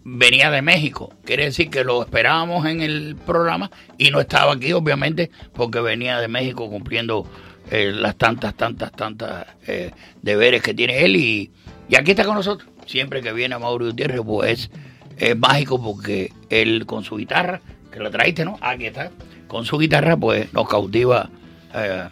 venía 0.05 0.51
de 0.51 0.63
México. 0.63 1.13
Quiere 1.25 1.45
decir 1.45 1.69
que 1.69 1.85
lo 1.85 2.01
esperábamos 2.01 2.65
en 2.65 2.81
el 2.81 3.17
programa 3.27 3.71
y 3.99 4.11
no 4.11 4.19
estaba 4.21 4.55
aquí, 4.55 4.73
obviamente, 4.73 5.31
porque 5.53 5.81
venía 5.81 6.19
de 6.19 6.29
México 6.29 6.71
cumpliendo 6.71 7.27
eh, 7.71 7.93
las 7.95 8.17
tantas, 8.17 8.55
tantas, 8.55 8.93
tantas 8.93 9.47
eh, 9.67 9.91
deberes 10.23 10.63
que 10.63 10.75
tiene 10.75 11.05
él 11.05 11.17
y, 11.17 11.51
y 11.89 11.97
aquí 11.97 12.11
está 12.13 12.25
con 12.25 12.35
nosotros. 12.35 12.69
Siempre 12.87 13.23
que 13.23 13.33
viene 13.33 13.59
Mauri 13.59 13.87
Gutiérrez, 13.87 14.21
pues 14.25 14.71
es 15.17 15.39
mágico 15.39 15.81
porque 15.83 16.33
él 16.49 16.85
con 16.87 17.05
su 17.05 17.17
guitarra, 17.17 17.61
que 17.93 18.01
la 18.01 18.11
traíste, 18.11 18.45
¿no? 18.45 18.59
Aquí 18.61 18.87
está. 18.87 19.11
Con 19.47 19.65
su 19.65 19.79
guitarra, 19.79 20.17
pues 20.17 20.53
nos 20.53 20.69
cautiva 20.69 21.29
eh, 21.75 22.09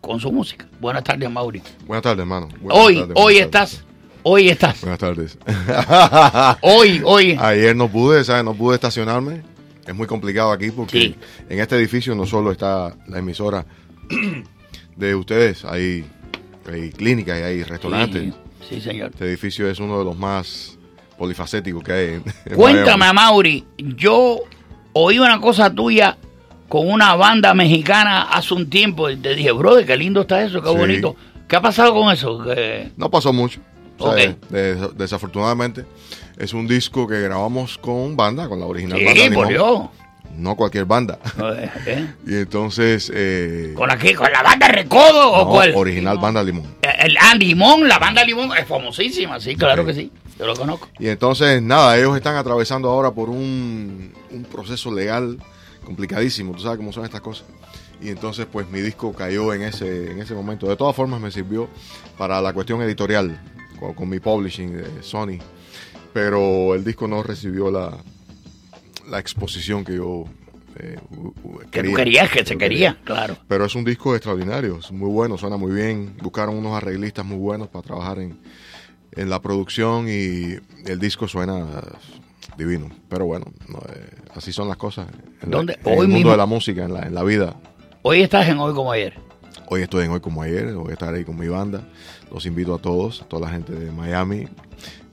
con 0.00 0.20
su 0.20 0.30
música. 0.32 0.66
Buenas 0.80 1.04
tardes, 1.04 1.30
Mauri. 1.30 1.62
Buenas 1.86 2.02
tardes, 2.02 2.20
hermano. 2.20 2.48
Buenas 2.60 2.84
Hoy, 2.84 2.94
tardes, 3.00 3.12
hoy 3.16 3.34
tardes. 3.34 3.44
estás, 3.46 3.84
hoy 4.22 4.48
estás. 4.48 4.80
Buenas 4.80 4.98
tardes. 4.98 5.38
Hoy, 6.62 7.02
hoy. 7.04 7.36
Ayer 7.40 7.74
no 7.74 7.88
pude, 7.88 8.22
¿sabes? 8.24 8.44
No 8.44 8.54
pude 8.54 8.74
estacionarme. 8.74 9.42
Es 9.86 9.94
muy 9.94 10.06
complicado 10.06 10.52
aquí 10.52 10.70
porque 10.70 10.98
Sí. 11.00 11.16
en 11.48 11.60
este 11.60 11.76
edificio 11.76 12.14
no 12.14 12.26
solo 12.26 12.52
está 12.52 12.94
la 13.06 13.18
emisora 13.20 13.64
de 14.98 15.14
ustedes, 15.14 15.64
hay, 15.64 16.04
hay 16.70 16.90
clínicas 16.90 17.38
y 17.38 17.42
hay 17.42 17.62
restaurantes. 17.62 18.22
Sí, 18.68 18.74
sí, 18.76 18.80
señor. 18.80 19.10
Este 19.12 19.24
edificio 19.26 19.68
es 19.70 19.78
uno 19.78 19.98
de 19.98 20.04
los 20.04 20.18
más 20.18 20.76
polifacéticos 21.16 21.82
que 21.82 21.92
hay. 21.92 22.06
en- 22.46 22.54
Cuéntame, 22.56 22.98
Miami. 22.98 23.14
Mauri, 23.14 23.64
yo 23.78 24.40
oí 24.92 25.18
una 25.18 25.40
cosa 25.40 25.72
tuya 25.72 26.16
con 26.68 26.88
una 26.90 27.14
banda 27.14 27.54
mexicana 27.54 28.22
hace 28.22 28.52
un 28.54 28.68
tiempo 28.68 29.08
y 29.08 29.16
te 29.16 29.34
dije, 29.34 29.52
brother, 29.52 29.86
qué 29.86 29.96
lindo 29.96 30.22
está 30.22 30.42
eso, 30.44 30.60
qué 30.62 30.70
Sí. 30.70 30.76
bonito. 30.76 31.16
¿Qué 31.48 31.56
ha 31.56 31.62
pasado 31.62 31.94
con 31.94 32.12
eso? 32.12 32.42
Que- 32.44 32.90
No 32.96 33.10
pasó 33.10 33.32
mucho. 33.32 33.60
¿sabes? 33.98 34.36
Des- 34.48 34.96
desafortunadamente, 34.96 35.84
es 36.36 36.52
un 36.52 36.68
disco 36.68 37.08
que 37.08 37.20
grabamos 37.20 37.78
con 37.78 38.16
banda, 38.16 38.48
con 38.48 38.60
la 38.60 38.66
original 38.66 38.96
Sí, 38.98 39.04
banda 39.04 39.34
por. 39.34 39.90
No 40.36 40.54
cualquier 40.54 40.84
banda. 40.84 41.18
Eh, 41.86 42.06
y 42.26 42.34
entonces... 42.36 43.10
eh, 43.14 43.72
¿Con, 43.76 43.88
la, 43.88 43.98
qué? 43.98 44.14
¿Con 44.14 44.30
la 44.30 44.42
banda 44.42 44.68
Recodo 44.68 45.32
o 45.32 45.44
no, 45.44 45.50
cuál? 45.50 45.72
original 45.74 46.18
banda 46.18 46.42
Limón. 46.42 46.66
Eh, 46.82 46.88
El, 47.00 47.16
ah, 47.20 47.34
Limón, 47.34 47.88
la 47.88 47.98
banda 47.98 48.24
Limón 48.24 48.56
es 48.56 48.66
famosísima, 48.66 49.40
sí, 49.40 49.56
claro 49.56 49.84
que 49.84 49.94
sí. 49.94 50.12
Yo 50.38 50.46
lo 50.46 50.54
conozco. 50.54 50.88
Y 51.00 51.08
entonces, 51.08 51.60
nada, 51.60 51.98
ellos 51.98 52.16
están 52.16 52.36
atravesando 52.36 52.88
ahora 52.88 53.10
por 53.10 53.28
un, 53.30 54.12
un 54.30 54.44
proceso 54.44 54.92
legal 54.94 55.36
complicadísimo, 55.84 56.52
tú 56.54 56.60
sabes 56.60 56.76
cómo 56.78 56.92
son 56.92 57.04
estas 57.04 57.20
cosas. 57.20 57.44
Y 58.00 58.10
entonces, 58.10 58.46
pues 58.50 58.68
mi 58.70 58.80
disco 58.80 59.12
cayó 59.12 59.52
en 59.52 59.62
ese, 59.62 60.12
en 60.12 60.20
ese 60.20 60.34
momento. 60.34 60.68
De 60.68 60.76
todas 60.76 60.94
formas, 60.94 61.20
me 61.20 61.32
sirvió 61.32 61.68
para 62.16 62.40
la 62.40 62.52
cuestión 62.52 62.80
editorial, 62.82 63.40
con, 63.80 63.94
con 63.94 64.08
mi 64.08 64.20
publishing 64.20 64.76
de 64.76 65.02
Sony. 65.02 65.38
Pero 66.12 66.74
el 66.76 66.84
disco 66.84 67.08
no 67.08 67.24
recibió 67.24 67.72
la, 67.72 67.96
la 69.08 69.18
exposición 69.18 69.84
que 69.84 69.96
yo 69.96 70.24
eh, 70.76 70.96
u- 71.10 71.32
u- 71.42 71.58
Que 71.70 71.82
tú 71.82 71.92
querías, 71.94 72.30
que 72.30 72.44
se 72.44 72.56
quería, 72.56 72.98
claro. 73.04 73.36
Pero 73.48 73.64
es 73.64 73.74
un 73.74 73.84
disco 73.84 74.14
extraordinario, 74.14 74.78
es 74.78 74.92
muy 74.92 75.10
bueno, 75.10 75.36
suena 75.36 75.56
muy 75.56 75.72
bien. 75.72 76.16
Buscaron 76.22 76.56
unos 76.56 76.74
arreglistas 76.76 77.24
muy 77.24 77.38
buenos 77.38 77.68
para 77.68 77.82
trabajar 77.82 78.18
en, 78.20 78.38
en 79.12 79.28
la 79.30 79.40
producción 79.42 80.06
y 80.08 80.56
el 80.86 80.98
disco 81.00 81.26
suena 81.26 81.66
divino. 82.56 82.90
Pero 83.08 83.24
bueno, 83.26 83.46
no, 83.68 83.78
eh, 83.92 84.10
así 84.34 84.52
son 84.52 84.68
las 84.68 84.76
cosas. 84.76 85.08
En, 85.42 85.50
la- 85.50 85.60
en 85.60 85.68
Hoy 85.84 85.92
el 85.92 85.96
mundo 85.98 86.06
mismo. 86.16 86.30
de 86.30 86.36
la 86.36 86.46
música, 86.46 86.84
en 86.84 86.92
la, 86.94 87.02
en 87.02 87.14
la 87.14 87.24
vida. 87.24 87.56
Hoy 88.02 88.22
estás 88.22 88.48
en 88.48 88.58
Hoy 88.58 88.72
como 88.74 88.92
ayer. 88.92 89.14
Hoy 89.70 89.82
estoy 89.82 90.04
en 90.06 90.10
Hoy 90.10 90.20
como 90.20 90.42
ayer, 90.42 90.72
voy 90.74 90.90
a 90.90 90.92
estar 90.94 91.12
ahí 91.12 91.24
con 91.24 91.38
mi 91.38 91.48
banda. 91.48 91.82
Los 92.32 92.46
invito 92.46 92.74
a 92.74 92.78
todos, 92.78 93.22
a 93.22 93.24
toda 93.26 93.46
la 93.46 93.52
gente 93.52 93.72
de 93.72 93.90
Miami. 93.92 94.48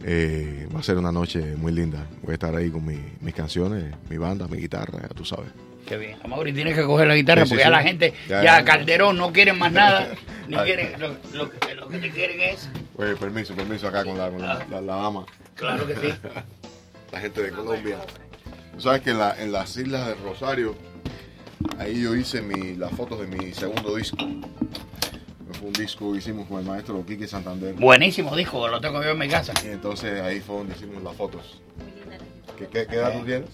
Eh, 0.04 0.68
va 0.74 0.80
a 0.80 0.84
ser 0.84 0.98
una 0.98 1.12
noche 1.12 1.42
muy 1.58 1.72
linda. 1.74 2.06
Voy 2.22 2.32
a 2.32 2.34
estar 2.36 2.56
ahí 2.56 2.70
con 2.70 2.86
mi- 2.86 3.04
mis 3.22 3.34
canciones, 3.34 3.94
mi 4.10 4.18
banda, 4.18 4.48
mi 4.48 4.58
guitarra, 4.58 5.00
ya 5.02 5.08
tú 5.10 5.26
sabes. 5.26 5.50
Qué 5.86 5.98
bien. 5.98 6.18
Mauri, 6.28 6.54
tienes 6.54 6.76
que 6.76 6.84
coger 6.84 7.08
la 7.08 7.16
guitarra 7.16 7.42
Sí, 7.42 7.48
sí, 7.50 7.50
porque 7.56 7.64
ya 7.64 7.68
sí. 7.68 7.72
la 7.72 7.84
gente, 7.84 8.14
Ya, 8.30 8.44
ya, 8.44 8.60
ya. 8.60 8.66
Calderón 8.66 9.18
no 9.18 9.32
quieren 9.34 9.60
más 9.60 9.72
nada. 9.72 10.08
ni 10.48 10.56
quieren, 10.58 11.00
lo, 11.02 11.10
lo 11.34 11.50
que- 11.50 11.76
lo 11.76 11.88
que 11.90 11.98
te 12.00 12.10
quieren 12.12 12.40
es. 12.40 12.70
Oye, 12.98 13.16
permiso, 13.18 13.54
permiso 13.56 13.88
acá 13.88 14.04
con 14.06 14.18
la, 14.18 14.30
con 14.30 14.42
la, 14.42 14.66
la- 14.72 14.82
la 14.82 14.96
dama. 14.96 15.26
Claro 15.56 15.86
que 15.86 15.96
sí. 15.96 16.14
La 17.12 17.20
gente 17.22 17.44
de 17.44 17.52
Colombia. 17.52 17.98
Tú 18.74 18.82
sabes 18.82 19.02
que 19.02 19.12
en, 19.12 19.20
la- 19.20 19.42
en 19.42 19.52
las 19.52 19.76
islas 19.78 20.08
de 20.08 20.16
Rosario, 20.16 20.76
ahí 21.78 22.02
yo 22.02 22.16
hice 22.16 22.42
mi, 22.42 22.76
las 22.76 22.92
fotos 22.92 23.20
de 23.20 23.28
mi 23.28 23.54
segundo 23.54 23.96
disco. 23.96 24.18
Fue 24.18 25.68
un 25.68 25.74
disco 25.74 26.12
que 26.12 26.20
hicimos 26.20 26.48
con 26.48 26.60
el 26.60 26.66
maestro 26.66 27.06
Quique 27.06 27.28
Santander. 27.28 27.76
Buenísimo 27.76 28.36
disco, 28.36 28.68
lo 28.68 28.82
tengo 28.82 29.02
yo 29.04 29.12
en 29.12 29.18
mi 29.18 29.28
casa. 29.28 29.54
Y 29.64 29.68
entonces 29.68 30.22
ahí 30.22 30.40
fue 30.40 30.58
donde 30.58 30.76
hicimos 30.76 31.02
las 31.04 31.16
fotos. 31.16 31.62
¿Qué, 32.58 32.68
qué, 32.68 32.88
qué 32.88 32.96
edad 32.96 33.18
tú 33.18 33.26
tienes? 33.26 33.50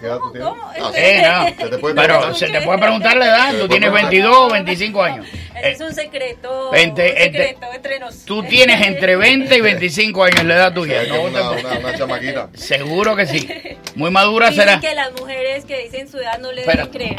¿Qué 0.00 0.06
edad 0.06 0.18
tú 0.18 0.32
tienes? 0.32 0.48
Ah, 0.50 0.90
Eh, 0.96 1.22
no. 1.22 1.46
se 1.64 1.70
te 1.70 1.78
puede 1.78 1.94
Pero 1.94 2.06
preguntar. 2.20 2.34
se 2.36 2.46
te 2.48 2.60
puede 2.62 2.78
preguntar 2.78 3.16
la 3.16 3.26
edad. 3.26 3.50
Tú 3.52 3.68
tienes 3.68 3.90
preguntar. 3.90 4.10
22 4.10 4.36
o 4.36 4.50
25 4.50 5.02
años. 5.02 5.26
Es 5.62 5.80
un 5.80 5.92
secreto, 5.94 6.74
Entre- 6.74 7.10
un 7.10 7.16
secreto 7.18 7.66
entre 7.74 7.98
nosotros. 7.98 8.24
Tú 8.24 8.42
tienes 8.44 8.86
entre 8.86 9.16
20 9.16 9.56
y 9.56 9.60
25 9.60 10.24
años 10.24 10.44
la 10.44 10.54
edad 10.54 10.72
tuya. 10.72 11.04
Sí, 11.04 11.10
No 11.10 11.22
una- 11.22 11.32
te- 11.56 11.66
una- 11.66 11.78
una 11.78 11.98
chamaquita. 11.98 12.48
Seguro 12.54 13.14
que 13.16 13.26
sí. 13.26 13.46
Muy 13.94 14.10
madura 14.10 14.48
Dicen 14.50 14.64
será. 14.64 14.80
que 14.80 14.94
las 14.94 15.12
mujeres 15.12 15.64
que 15.66 15.82
dicen 15.84 16.08
su 16.08 16.18
edad 16.18 16.38
no 16.38 16.50
le 16.52 16.62
Espera. 16.62 16.86
deben 16.86 16.92
creer. 16.92 17.16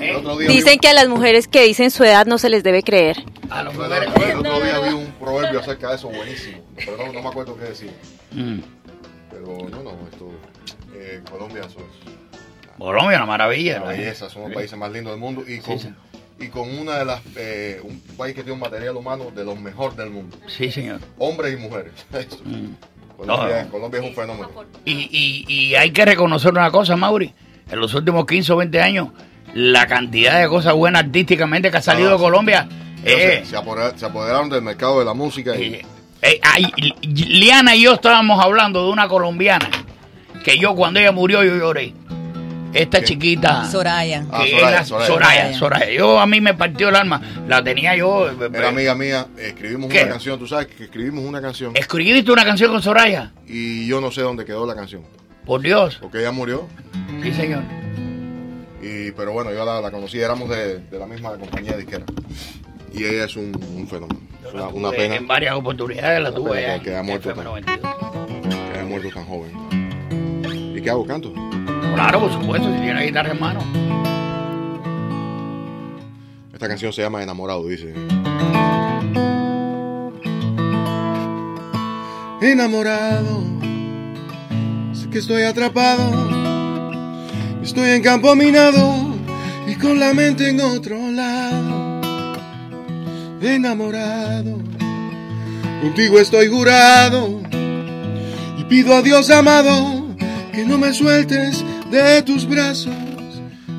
Día 0.00 0.48
Dicen 0.48 0.78
que 0.78 0.88
a 0.88 0.94
las 0.94 1.08
mujeres 1.08 1.46
que 1.46 1.62
dicen 1.64 1.90
su 1.90 2.04
edad 2.04 2.24
no 2.26 2.38
se 2.38 2.48
les 2.48 2.62
debe 2.62 2.82
creer. 2.82 3.22
A 3.50 3.62
los 3.62 3.76
vi, 3.76 3.82
el 3.84 3.92
otro- 3.92 4.24
el 4.24 4.36
otro 4.38 4.60
día 4.60 4.78
vi 4.80 4.88
un 4.94 5.06
proverbio 5.20 5.60
acerca 5.60 5.90
de 5.90 5.96
eso 5.96 6.08
buenísimo. 6.08 6.58
Pero 6.76 6.96
no, 6.96 7.12
no 7.12 7.20
me 7.22 7.28
acuerdo 7.28 7.56
qué 7.58 7.64
decir. 7.64 7.90
Mm. 8.32 8.60
Pero 9.30 9.46
no, 9.68 9.82
no, 9.82 9.90
esto. 10.10 10.30
Eh, 10.94 11.20
Colombia, 11.30 11.62
eso 11.68 11.78
es. 11.80 12.76
Colombia, 12.78 13.16
una 13.18 13.26
maravilla. 13.26 13.82
Una 13.82 13.90
belleza, 13.92 14.30
son 14.30 14.42
los 14.44 14.52
países 14.52 14.78
más 14.78 14.90
lindos 14.90 15.12
del 15.12 15.20
mundo 15.20 15.44
y 15.46 15.58
con, 15.58 15.78
y 16.38 16.48
con 16.48 16.78
una 16.78 16.96
de 16.98 17.04
las 17.04 17.20
eh, 17.36 17.80
un 17.84 18.00
país 18.16 18.34
que 18.34 18.42
tiene 18.42 18.52
un 18.54 18.60
material 18.60 18.96
humano 18.96 19.30
de 19.34 19.44
los 19.44 19.58
mejores 19.60 19.96
del 19.96 20.10
mundo. 20.10 20.36
Sí, 20.46 20.70
señor. 20.72 21.00
Hombres 21.18 21.52
y 21.54 21.56
mujeres. 21.56 21.92
Eso. 22.12 22.38
Mm. 22.44 22.74
Colombia, 23.18 23.64
No. 23.64 23.70
Colombia 23.70 24.00
es 24.00 24.06
un 24.08 24.14
fenómeno. 24.14 24.48
Y, 24.86 24.92
y, 24.92 25.44
y 25.52 25.74
hay 25.74 25.90
que 25.90 26.04
reconocer 26.06 26.52
una 26.52 26.70
cosa, 26.70 26.96
Mauri. 26.96 27.34
En 27.70 27.78
los 27.78 27.92
últimos 27.94 28.24
15 28.26 28.52
o 28.52 28.56
20 28.56 28.80
años, 28.80 29.08
la 29.52 29.86
cantidad 29.86 30.40
de 30.40 30.48
cosas 30.48 30.72
buenas 30.74 31.02
artísticamente 31.04 31.70
que 31.70 31.76
ha 31.76 31.82
salido 31.82 32.12
de. 32.12 32.16
Colombia. 32.16 32.66
eh, 33.04 33.42
Se, 33.44 33.50
se 33.50 33.56
apodera- 33.58 33.96
se 33.98 34.06
apoderaron 34.06 34.48
del 34.48 34.62
mercado 34.62 34.98
de 35.00 35.04
la 35.04 35.12
música 35.12 35.54
y 35.54 35.82
eh, 36.22 36.40
ay, 36.42 36.66
Liana 37.02 37.74
y 37.76 37.82
yo 37.82 37.92
estábamos 37.94 38.42
hablando 38.44 38.84
de 38.86 38.90
una 38.92 39.06
colombiana 39.08 39.68
que 40.44 40.58
yo 40.58 40.74
cuando 40.74 41.00
ella 41.00 41.12
murió 41.12 41.42
yo 41.44 41.56
lloré. 41.56 41.94
Esta 42.72 43.02
chiquita. 43.02 43.64
Soraya. 43.64 44.24
Ah, 44.30 44.42
que 44.44 44.50
Soraya, 44.52 44.68
es 44.68 44.72
la- 44.72 44.84
Soraya. 44.84 45.06
Soraya, 45.08 45.58
Soraya. 45.58 45.90
Yo 45.92 46.20
a 46.20 46.26
mí 46.26 46.40
me 46.40 46.54
partió 46.54 46.88
el 46.90 46.94
alma. 46.96 47.20
La 47.48 47.64
tenía 47.64 47.96
yo. 47.96 48.28
eh, 48.30 48.50
era 48.54 48.68
amiga 48.68 48.94
mía, 48.94 49.26
escribimos 49.36 49.90
¿Qué? 49.90 50.02
una 50.02 50.10
canción, 50.12 50.38
tú 50.38 50.46
sabes 50.46 50.68
que 50.68 50.84
escribimos 50.84 51.24
una 51.24 51.40
canción 51.42 51.72
¿Escribiste 51.76 52.30
una 52.30 52.44
canción 52.44 52.70
con 52.70 52.80
Soraya? 52.80 53.32
y 53.46 53.86
yo 53.88 54.00
no 54.00 54.12
sé 54.12 54.20
dónde 54.22 54.44
quedó 54.44 54.66
la 54.66 54.76
canción. 54.76 55.02
Por 55.44 55.62
Dios. 55.62 55.98
Porque 56.00 56.18
ella 56.20 56.30
murió. 56.30 56.68
Sí, 57.22 57.32
señor. 57.32 57.62
Y, 58.82 59.10
pero 59.12 59.32
bueno, 59.32 59.52
yo 59.52 59.64
la, 59.64 59.80
la 59.80 59.90
conocí, 59.90 60.20
éramos 60.20 60.48
de, 60.48 60.78
de 60.78 60.98
la 60.98 61.06
misma 61.06 61.30
compañía 61.36 61.76
disquera. 61.76 62.04
Y 62.94 63.04
ella 63.04 63.24
es 63.24 63.34
un, 63.36 63.52
un 63.76 63.88
fenómeno. 63.88 64.20
Es 64.46 64.54
una, 64.74 64.90
pena 64.90 65.16
En 65.16 65.26
varias 65.26 65.54
oportunidades 65.54 66.22
la 66.22 66.32
tuve. 66.32 66.64
allá 66.66 66.78
que, 66.78 66.84
que 66.84 66.90
haya 66.90 67.02
muerto 67.02 67.30
FM 67.30 67.44
tan, 67.44 67.52
92. 67.64 67.94
que 68.72 68.78
haya 68.78 68.88
muerto 68.88 69.08
tan 69.12 69.24
joven. 69.26 69.79
¿Y 70.80 70.82
qué 70.82 70.88
hago? 70.88 71.04
¿Canto? 71.04 71.30
Claro, 71.94 72.20
por 72.20 72.32
supuesto, 72.32 72.72
si 72.72 72.80
tiene 72.80 73.04
guitarra 73.04 73.32
en 73.32 73.38
mano. 73.38 73.60
Esta 76.54 76.68
canción 76.68 76.90
se 76.90 77.02
llama 77.02 77.22
Enamorado, 77.22 77.66
dice. 77.66 77.92
Enamorado, 82.40 83.42
sé 84.94 85.10
que 85.10 85.18
estoy 85.18 85.42
atrapado, 85.42 86.02
estoy 87.62 87.90
en 87.90 88.02
campo 88.02 88.34
minado 88.34 89.14
y 89.66 89.74
con 89.74 90.00
la 90.00 90.14
mente 90.14 90.48
en 90.48 90.62
otro 90.62 90.96
lado. 91.10 92.00
Enamorado, 93.42 94.56
contigo 95.82 96.18
estoy 96.18 96.48
jurado 96.48 97.42
y 98.56 98.64
pido 98.64 98.94
a 98.94 99.02
Dios 99.02 99.28
amado 99.28 99.99
que 100.52 100.64
no 100.64 100.78
me 100.78 100.92
sueltes 100.92 101.64
de 101.90 102.22
tus 102.22 102.48
brazos. 102.48 102.94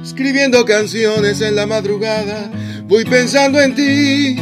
Escribiendo 0.04 0.66
canciones 0.66 1.42
en 1.42 1.56
la 1.56 1.68
madrugada, 1.68 2.50
voy 2.88 3.06
pensando 3.06 3.62
en 3.62 3.76
ti. 3.76 4.36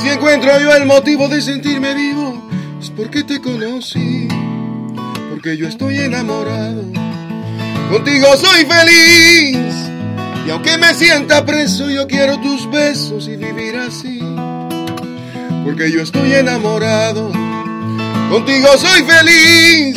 Si 0.00 0.08
encuentro 0.08 0.58
yo 0.60 0.74
el 0.74 0.86
motivo 0.86 1.28
de 1.28 1.42
sentirme 1.42 1.94
vivo, 1.94 2.48
es 2.80 2.90
porque 2.90 3.24
te 3.24 3.40
conocí, 3.40 4.28
porque 5.30 5.56
yo 5.56 5.68
estoy 5.68 5.98
enamorado. 5.98 6.84
Contigo 7.90 8.26
soy 8.36 8.64
feliz, 8.64 9.58
y 10.46 10.50
aunque 10.50 10.78
me 10.78 10.94
sienta 10.94 11.44
preso, 11.44 11.90
yo 11.90 12.06
quiero 12.06 12.40
tus 12.40 12.70
besos 12.70 13.28
y 13.28 13.36
vivir 13.36 13.76
así, 13.76 14.20
porque 15.64 15.90
yo 15.92 16.00
estoy 16.00 16.32
enamorado. 16.32 17.30
Contigo 18.30 18.68
soy 18.78 19.02
feliz, 19.02 19.96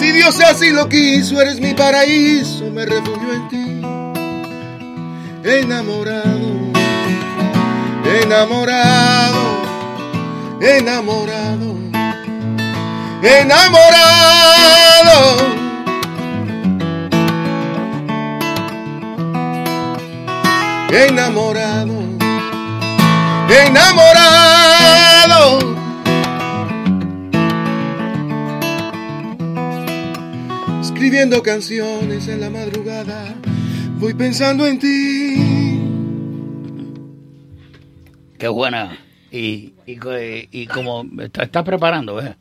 si 0.00 0.12
Dios 0.12 0.40
así 0.40 0.70
lo 0.70 0.88
quiso, 0.88 1.38
eres 1.42 1.60
mi 1.60 1.74
paraíso, 1.74 2.70
me 2.70 2.86
refugio 2.86 3.34
en 3.34 3.48
ti. 3.48 3.82
Enamorado, 5.44 6.72
enamorado, 8.22 9.42
enamorado, 10.62 11.76
enamorado. 13.22 14.00
Enamorado, 20.92 21.94
enamorado. 23.48 24.20
Escribiendo 31.00 31.42
canciones 31.42 32.28
en 32.28 32.42
la 32.42 32.50
madrugada, 32.50 33.34
voy 33.98 34.12
pensando 34.12 34.66
en 34.66 34.78
ti. 34.78 35.80
Qué 38.38 38.46
buena. 38.48 38.98
Y, 39.32 39.72
y, 39.86 39.96
co- 39.96 40.10
y 40.20 40.66
como 40.66 41.06
está- 41.22 41.44
estás 41.44 41.62
preparando, 41.64 42.16
¿ves? 42.16 42.32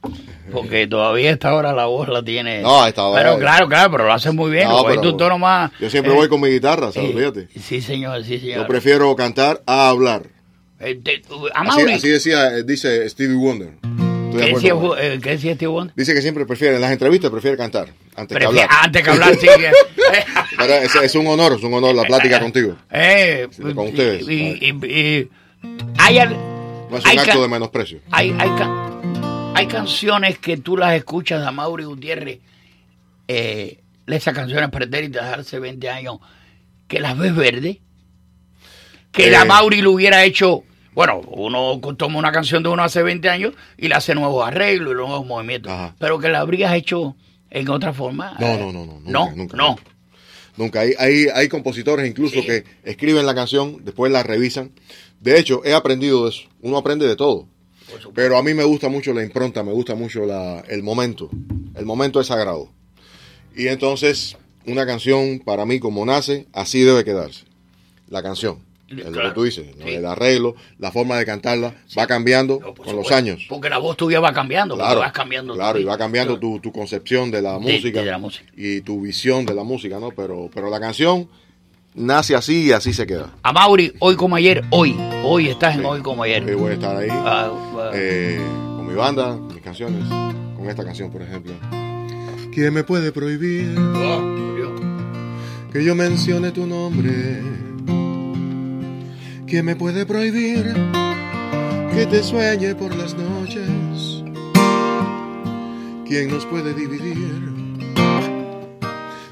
Porque 0.51 0.87
todavía 0.87 1.29
a 1.29 1.33
esta 1.35 1.55
hora 1.55 1.71
la 1.71 1.85
voz 1.85 2.09
la 2.09 2.21
tiene. 2.21 2.61
No, 2.61 2.83
a 2.83 2.89
esta 2.89 3.05
hora- 3.05 3.21
Pero 3.23 3.39
claro, 3.39 3.69
claro, 3.69 3.91
pero 3.93 4.03
lo 4.07 4.11
haces 4.11 4.33
muy 4.33 4.51
bien. 4.51 4.67
No, 4.67 4.83
pero 4.83 4.99
tu 4.99 5.15
tono 5.15 5.37
más. 5.39 5.71
Yo 5.79 5.89
siempre 5.89 6.11
eh, 6.11 6.15
voy 6.17 6.27
con 6.27 6.41
mi 6.41 6.49
guitarra, 6.49 6.91
¿sabes? 6.91 7.11
eh, 7.11 7.13
Fíjate. 7.17 7.47
Sí, 7.61 7.79
señor, 7.81 8.25
sí, 8.25 8.39
señor. 8.39 8.57
Yo 8.57 8.67
prefiero 8.67 9.15
cantar 9.15 9.63
a 9.67 9.87
hablar. 9.87 10.23
Eh, 10.81 10.99
te- 11.01 11.21
a 11.55 11.61
Así, 11.61 11.81
así 11.93 12.09
decía, 12.09 12.57
eh, 12.57 12.63
dice 12.63 13.07
Stevie 13.09 13.37
Wonder. 13.37 13.69
Estoy 14.29 14.39
de 14.41 14.45
¿qué 14.47 14.53
decía, 14.53 14.73
eh, 14.99 15.19
¿qué 15.21 15.29
decía 15.37 15.69
Wonder? 15.69 15.95
Dice 15.95 16.13
que 16.13 16.21
siempre 16.21 16.45
prefiere, 16.45 16.75
en 16.75 16.81
las 16.81 16.91
entrevistas 16.91 17.29
prefiere 17.31 17.57
cantar 17.57 17.89
antes 18.15 18.37
que 18.37 18.45
hablar. 18.45 18.69
antes 18.83 19.03
que 19.03 19.09
hablar, 19.09 19.35
sí. 19.35 19.47
que- 19.47 19.71
Pero 20.57 20.73
es, 20.73 20.95
es 20.95 21.15
un 21.15 21.27
honor, 21.27 21.53
es 21.57 21.63
un 21.63 21.73
honor 21.73 21.93
la 21.95 22.03
plática 22.03 22.39
contigo. 22.39 22.75
Eh, 22.91 23.47
con 23.75 23.87
ustedes. 23.87 24.27
Y, 24.27 24.57
y- 24.59 24.85
y- 24.85 25.29
hay, 25.97 26.19
al- 26.19 26.37
No 26.89 26.97
es 26.97 27.05
hay 27.05 27.13
un 27.13 27.19
acto 27.19 27.33
ca- 27.33 27.39
de 27.41 27.47
menosprecio. 27.47 27.99
hay, 28.11 28.35
hay, 28.39 28.49
ca- 28.51 29.01
hay 29.55 29.67
canciones 29.67 30.39
que 30.39 30.57
tú 30.57 30.77
las 30.77 30.93
escuchas 30.95 31.43
de 31.45 31.51
Mauri 31.51 31.83
Gutiérrez, 31.85 32.39
eh, 33.27 33.79
esas 34.07 34.33
canciones 34.33 34.69
pretéritas 34.69 35.27
de 35.27 35.41
hace 35.41 35.59
20 35.59 35.89
años, 35.89 36.17
que 36.87 36.99
las 36.99 37.17
ves 37.17 37.35
verde, 37.35 37.79
que 39.11 39.27
Eh. 39.27 39.31
la 39.31 39.45
Mauri 39.45 39.81
lo 39.81 39.91
hubiera 39.91 40.23
hecho, 40.23 40.63
bueno, 40.93 41.21
uno 41.27 41.79
toma 41.95 42.19
una 42.19 42.31
canción 42.31 42.63
de 42.63 42.69
uno 42.69 42.83
hace 42.83 43.03
20 43.03 43.29
años 43.29 43.53
y 43.77 43.87
le 43.87 43.95
hace 43.95 44.15
nuevos 44.15 44.47
arreglos 44.47 44.93
y 44.93 44.95
nuevos 44.95 45.25
movimientos, 45.25 45.71
pero 45.97 46.19
que 46.19 46.29
la 46.29 46.39
habrías 46.39 46.73
hecho 46.73 47.15
en 47.49 47.69
otra 47.69 47.93
forma. 47.93 48.35
No, 48.39 48.47
eh, 48.47 48.57
no, 48.59 48.71
no, 48.71 48.85
no. 48.85 48.93
Nunca, 48.93 49.11
no, 49.11 49.35
nunca, 49.35 49.57
no. 49.57 49.67
nunca. 49.69 49.83
Nunca. 50.57 50.79
Hay, 50.81 50.93
hay, 50.99 51.27
hay 51.33 51.47
compositores 51.47 52.07
incluso 52.07 52.41
que 52.41 52.65
escriben 52.83 53.25
la 53.25 53.33
canción, 53.33 53.83
después 53.85 54.11
la 54.11 54.23
revisan. 54.23 54.71
De 55.21 55.39
hecho, 55.39 55.61
he 55.63 55.73
aprendido 55.73 56.25
de 56.25 56.31
eso. 56.31 56.49
Uno 56.61 56.77
aprende 56.77 57.07
de 57.07 57.15
todo. 57.15 57.47
Pero 58.13 58.37
a 58.37 58.43
mí 58.43 58.53
me 58.53 58.63
gusta 58.63 58.89
mucho 58.89 59.13
la 59.13 59.23
impronta, 59.23 59.63
me 59.63 59.71
gusta 59.71 59.95
mucho 59.95 60.25
la, 60.25 60.59
el 60.67 60.83
momento. 60.83 61.29
El 61.75 61.85
momento 61.85 62.19
es 62.19 62.27
sagrado. 62.27 62.69
Y 63.55 63.67
entonces, 63.67 64.37
una 64.65 64.85
canción 64.85 65.39
para 65.39 65.65
mí 65.65 65.79
como 65.79 66.05
nace, 66.05 66.47
así 66.53 66.81
debe 66.81 67.03
quedarse. 67.03 67.45
La 68.07 68.21
canción. 68.21 68.59
Es 68.89 69.05
lo 69.11 69.21
que 69.21 69.31
tú 69.31 69.43
dices, 69.43 69.67
¿no? 69.77 69.85
el 69.85 70.05
arreglo, 70.05 70.55
la 70.79 70.91
forma 70.91 71.17
de 71.17 71.25
cantarla 71.25 71.73
va 71.97 72.07
cambiando 72.07 72.59
con 72.59 72.95
los 72.95 73.11
años. 73.11 73.45
Porque 73.47 73.69
la 73.69 73.77
voz 73.77 73.95
tuya 73.97 74.19
va 74.19 74.33
cambiando, 74.33 74.75
Claro, 74.75 74.99
vas 75.01 75.11
cambiando. 75.11 75.53
claro, 75.53 75.79
y 75.79 75.83
va 75.83 75.97
cambiando 75.97 76.39
tu, 76.39 76.59
tu 76.59 76.71
concepción 76.71 77.29
de 77.31 77.41
la 77.41 77.53
De- 77.53 77.59
música, 77.59 78.01
de 78.01 78.11
la 78.11 78.17
música. 78.17 78.45
y 78.57 78.81
tu 78.81 79.01
visión 79.01 79.45
de 79.45 79.53
la 79.53 79.63
música, 79.63 79.99
¿no? 79.99 80.09
Pero, 80.11 80.49
pero 80.53 80.69
la 80.69 80.79
canción 80.79 81.27
nace 81.93 82.35
así 82.35 82.65
y 82.67 82.71
así 82.71 82.93
se 82.93 83.05
queda. 83.05 83.31
A 83.43 83.51
Mauri, 83.53 83.93
hoy 83.99 84.15
como 84.15 84.35
ayer, 84.35 84.63
hoy. 84.71 84.95
Hoy 85.23 85.49
estás 85.49 85.75
en 85.75 85.85
hoy 85.85 86.01
como 86.01 86.23
ayer. 86.23 86.43
Hoy 86.45 86.55
voy 86.55 86.71
a 86.71 86.73
estar 86.73 86.95
ahí 86.95 87.09
Ah, 87.11 87.51
ah. 87.77 87.91
eh, 87.93 88.39
con 88.75 88.87
mi 88.87 88.93
banda, 88.95 89.35
mis 89.35 89.61
canciones, 89.61 90.03
con 90.55 90.67
esta 90.69 90.83
canción, 90.83 91.11
por 91.11 91.21
ejemplo. 91.21 91.53
¿Quién 92.53 92.73
me 92.73 92.83
puede 92.83 93.11
prohibir 93.11 93.75
que 95.71 95.83
yo 95.83 95.93
mencione 95.95 96.51
tu 96.51 96.65
nombre? 96.65 97.41
¿Quién 99.49 99.65
me 99.65 99.75
puede 99.75 100.05
prohibir 100.05 100.75
que 101.91 102.05
te 102.05 102.21
sueñe 102.21 102.75
por 102.75 102.95
las 102.95 103.15
noches? 103.15 104.23
¿Quién 106.07 106.29
nos 106.29 106.45
puede 106.45 106.75
dividir 106.75 107.73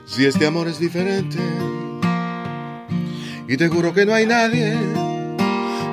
si 0.07 0.25
este 0.25 0.47
amor 0.47 0.69
es 0.69 0.79
diferente? 0.79 1.37
Y 3.47 3.57
te 3.57 3.67
juro 3.67 3.93
que 3.93 4.07
no 4.07 4.13
hay 4.15 4.25
nadie 4.25 4.75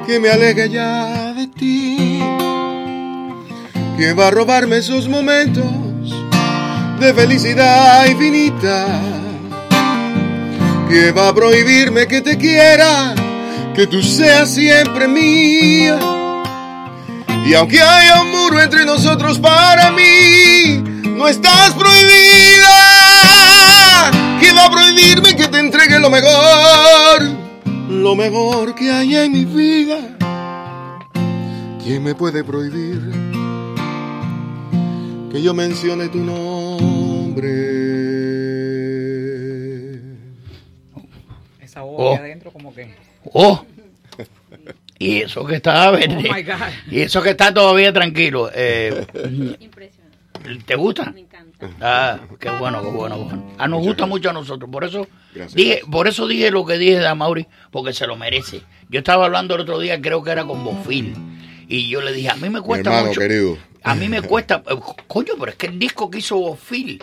que 0.07 0.19
me 0.19 0.31
alegue 0.31 0.71
ya 0.71 1.35
de 1.35 1.47
ti. 1.49 2.23
¿Quién 3.99 4.19
va 4.19 4.29
a 4.29 4.31
robarme 4.31 4.79
esos 4.79 5.07
momentos 5.07 5.67
de 6.99 7.13
felicidad 7.13 8.07
infinita? 8.07 8.87
¿Quién 10.89 11.15
va 11.15 11.29
a 11.29 11.35
prohibirme 11.35 12.07
que 12.07 12.23
te 12.23 12.39
quiera, 12.39 13.15
que 13.75 13.87
tú 13.87 14.03
seas 14.03 14.55
siempre 14.55 15.09
mía? 15.09 15.99
Y 17.47 17.55
aunque 17.55 17.81
haya 17.81 18.23
un 18.23 18.31
muro 18.31 18.61
entre 18.61 18.85
nosotros 18.87 19.39
para 19.39 19.91
mí, 19.91 20.83
no 21.09 21.29
estás 21.29 21.75
prohibida. 21.75 22.71
¿Quién 24.41 24.57
va 24.57 24.65
a 24.67 24.71
prohibirme 24.71 25.37
que 25.37 25.49
te 25.49 25.59
entregue 25.59 25.99
lo 25.99 26.09
mejor? 26.09 27.23
Lo 27.91 28.15
mejor 28.15 28.75
que 28.75 28.91
hay 28.91 29.17
en 29.17 29.33
mi 29.33 29.45
vida. 29.45 29.99
¿Quién 31.83 32.03
me 32.03 32.15
puede 32.15 32.43
prohibir 32.45 33.13
que 35.31 35.43
yo 35.43 35.53
mencione 35.53 36.09
tu 36.09 36.19
nombre? 36.19 37.84
Oh. 41.83 42.15
adentro 42.17 42.51
como 42.51 42.75
que... 42.75 42.95
Oh. 43.33 43.65
Y 44.99 45.23
eso 45.23 45.45
que 45.45 45.57
está 45.57 45.91
verde. 45.91 46.29
Oh, 46.31 46.35
my 46.35 46.43
God. 46.43 46.55
y 46.91 47.01
eso 47.01 47.21
que 47.23 47.31
está 47.31 47.53
todavía 47.53 47.93
tranquilo. 47.93 48.51
Eh, 48.55 49.05
¿Te 50.67 50.77
gusta? 50.77 51.11
Me 51.11 51.21
encanta. 51.21 51.71
Ah, 51.81 52.19
qué 52.39 52.51
bueno, 52.51 52.83
qué 52.83 52.91
bueno, 52.91 53.17
qué 53.17 53.23
bueno. 53.25 53.53
Ah, 53.59 53.67
nos 53.67 53.83
gusta 53.83 54.07
mucho 54.07 54.31
a 54.31 54.33
nosotros. 54.33 54.71
Por 54.71 54.85
eso 54.85 55.07
Gracias. 55.35 55.55
dije, 55.55 55.81
por 55.91 56.07
eso 56.07 56.27
dije 56.27 56.51
lo 56.51 56.65
que 56.67 56.77
dije 56.79 56.99
de 56.99 57.07
Amaury, 57.09 57.47
porque 57.71 57.93
se 57.93 58.07
lo 58.07 58.17
merece. 58.17 58.61
Yo 58.89 58.99
estaba 58.99 59.25
hablando 59.25 59.55
el 59.55 59.63
otro 59.63 59.79
día, 59.79 60.01
creo 60.01 60.23
que 60.23 60.31
era 60.31 60.45
con 60.45 60.63
Bofil. 60.65 61.15
Y 61.67 61.89
yo 61.89 62.01
le 62.03 62.13
dije, 62.13 62.29
a 62.29 62.35
mí 62.37 62.49
me 62.51 62.61
Mi 62.61 62.67
cuesta 62.67 62.91
hermano 62.91 63.09
mucho. 63.09 63.21
querido. 63.21 63.59
A 63.83 63.95
mí 63.95 64.09
me 64.09 64.23
cuesta, 64.23 64.63
eh, 64.69 64.77
coño, 65.07 65.33
pero 65.39 65.51
es 65.53 65.57
que 65.57 65.67
el 65.67 65.79
disco 65.79 66.11
que 66.11 66.19
hizo 66.19 66.37
Bofil, 66.37 67.03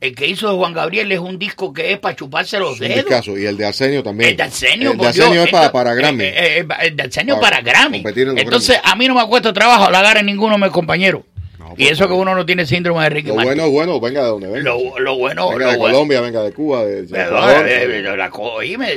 el 0.00 0.14
que 0.14 0.26
hizo 0.26 0.50
de 0.50 0.56
Juan 0.56 0.72
Gabriel, 0.72 1.10
es 1.12 1.18
un 1.18 1.38
disco 1.38 1.72
que 1.72 1.92
es 1.92 1.98
para 1.98 2.16
chuparse 2.16 2.58
los 2.58 2.80
Un 2.80 2.88
dedos. 2.88 2.96
discazo. 3.04 3.36
Y 3.38 3.44
el 3.46 3.56
de 3.56 3.66
Arsenio 3.66 4.02
también. 4.02 4.30
El 4.30 4.36
de 4.36 4.42
Arsenio, 4.44 4.92
El 4.92 4.96
de 4.98 5.02
Dios, 5.12 5.18
Arsenio 5.18 5.42
es 5.44 5.50
para, 5.50 5.70
para 5.72 5.94
Grammy. 5.94 6.24
el 6.24 6.96
de 6.96 7.02
Arsenio 7.02 7.38
Para 7.40 7.58
para, 7.58 7.62
Grammy. 7.62 8.02
en 8.06 8.38
Entonces, 8.38 8.78
a 8.82 8.96
mí 8.96 9.06
no 9.08 9.14
me 9.14 9.26
cuesta 9.26 9.52
trabajo 9.52 9.84
halagar 9.84 10.16
a 10.18 10.22
ninguno 10.22 10.54
de 10.56 10.62
mis 10.62 10.70
compañeros. 10.70 11.22
y 11.76 11.86
eso 11.86 12.08
que 12.08 12.14
uno 12.14 12.34
no 12.34 12.44
tiene 12.44 12.66
síndrome 12.66 13.02
de 13.04 13.10
Ricky 13.10 13.28
Lo 13.28 13.34
Martin. 13.36 13.54
bueno 13.56 13.70
bueno, 13.70 14.00
venga 14.00 14.22
de 14.22 14.28
donde 14.28 14.48
venga. 14.48 14.62
Lo, 14.62 14.98
lo 14.98 15.16
bueno, 15.16 15.50
venga 15.50 15.66
lo 15.66 15.70
de 15.72 15.76
bueno. 15.78 15.94
Colombia, 15.94 16.20
venga 16.20 16.42
de 16.42 16.52
Cuba, 16.52 16.84
de 16.84 17.06
Salvador. 17.06 17.68
eh, 17.68 17.98
eh, 17.98 18.16
la 18.16 18.30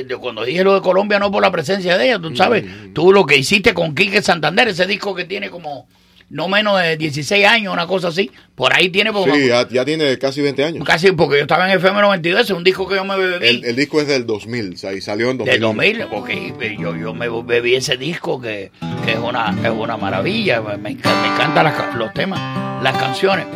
yo 0.08 0.20
cuando 0.20 0.44
dije 0.44 0.64
lo 0.64 0.74
de 0.74 0.80
Colombia 0.80 1.18
no 1.20 1.30
por 1.30 1.42
la 1.42 1.52
presencia 1.52 1.96
de 1.96 2.06
ella, 2.06 2.18
Mm, 2.18 2.22
tú 2.22 2.34
sabes, 2.36 2.64
tú 2.94 3.12
lo 3.12 3.26
que 3.26 3.36
hiciste 3.36 3.74
con 3.74 3.94
Quique 3.94 4.22
Santander, 4.22 4.68
ese 4.68 4.86
disco 4.86 5.14
que 5.14 5.24
tiene 5.24 5.50
como 5.50 5.86
no 6.30 6.48
menos 6.48 6.80
de 6.80 6.96
16 6.96 7.46
años, 7.46 7.72
una 7.72 7.86
cosa 7.86 8.08
así, 8.08 8.30
por 8.54 8.72
ahí 8.74 8.88
tiene 8.88 9.12
porque 9.12 9.32
Sí, 9.32 9.48
ya, 9.48 9.68
ya 9.68 9.84
tiene 9.84 10.18
casi 10.18 10.40
20 10.42 10.64
años. 10.64 10.84
casi 10.84 11.12
porque 11.12 11.36
yo 11.36 11.42
estaba 11.42 11.66
en 11.70 11.76
FM 11.78 12.00
92, 12.00 12.40
ese 12.42 12.52
es 12.52 12.56
un 12.56 12.64
disco 12.64 12.88
que 12.88 12.96
yo 12.96 13.04
me 13.04 13.16
bebí. 13.16 13.46
El, 13.46 13.64
el 13.64 13.76
disco 13.76 14.00
es 14.00 14.08
del 14.08 14.26
2000, 14.26 14.74
o 14.74 14.76
sea, 14.76 14.92
y 14.92 15.00
salió 15.00 15.30
en 15.30 15.38
2000. 15.38 15.52
Del 15.52 15.60
2000, 15.60 16.06
porque 16.10 16.76
yo, 16.80 16.96
yo 16.96 17.14
me 17.14 17.28
bebí 17.42 17.74
ese 17.74 17.96
disco 17.96 18.40
que, 18.40 18.70
que 19.04 19.12
es, 19.12 19.18
una, 19.18 19.54
es 19.62 19.70
una 19.70 19.96
maravilla, 19.96 20.60
me, 20.60 20.76
me 20.76 20.90
encan- 20.90 21.20
me 21.22 21.28
encantan 21.34 21.64
las 21.64 21.94
los 21.96 22.12
temas, 22.14 22.82
las 22.82 22.96
canciones. 22.96 23.46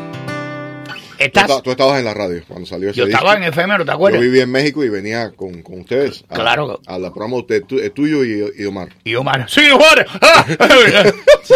Estás, 1.19 1.63
tú 1.63 1.71
estabas 1.71 1.99
en 1.99 2.05
la 2.05 2.15
radio 2.15 2.43
cuando 2.47 2.67
salió 2.67 2.91
ese 2.91 2.99
yo 3.01 3.07
disco. 3.07 3.19
estaba 3.19 3.37
en 3.37 3.45
efemero, 3.45 3.85
¿te 3.85 3.91
acuerdas? 3.93 4.21
Yo 4.21 4.25
vivía 4.25 4.45
en 4.45 4.51
México 4.51 4.85
y 4.85 4.89
venía 4.89 5.31
con, 5.35 5.63
con 5.63 5.81
ustedes. 5.81 6.25
a- 6.29 6.35
Claro. 6.35 6.81
A, 6.87 6.99
la 6.99 7.13
programa 7.13 7.43
de 7.49 7.61
tu- 7.63 7.81
tuyo 7.91 8.25
y, 8.25 8.45
y 8.57 8.65
Omar. 8.65 8.89
Y 9.05 9.15
Omar, 9.17 9.47
sí, 9.49 9.69
Omar, 9.71 10.07
¡Ah! 10.21 10.47
sí, 11.43 11.55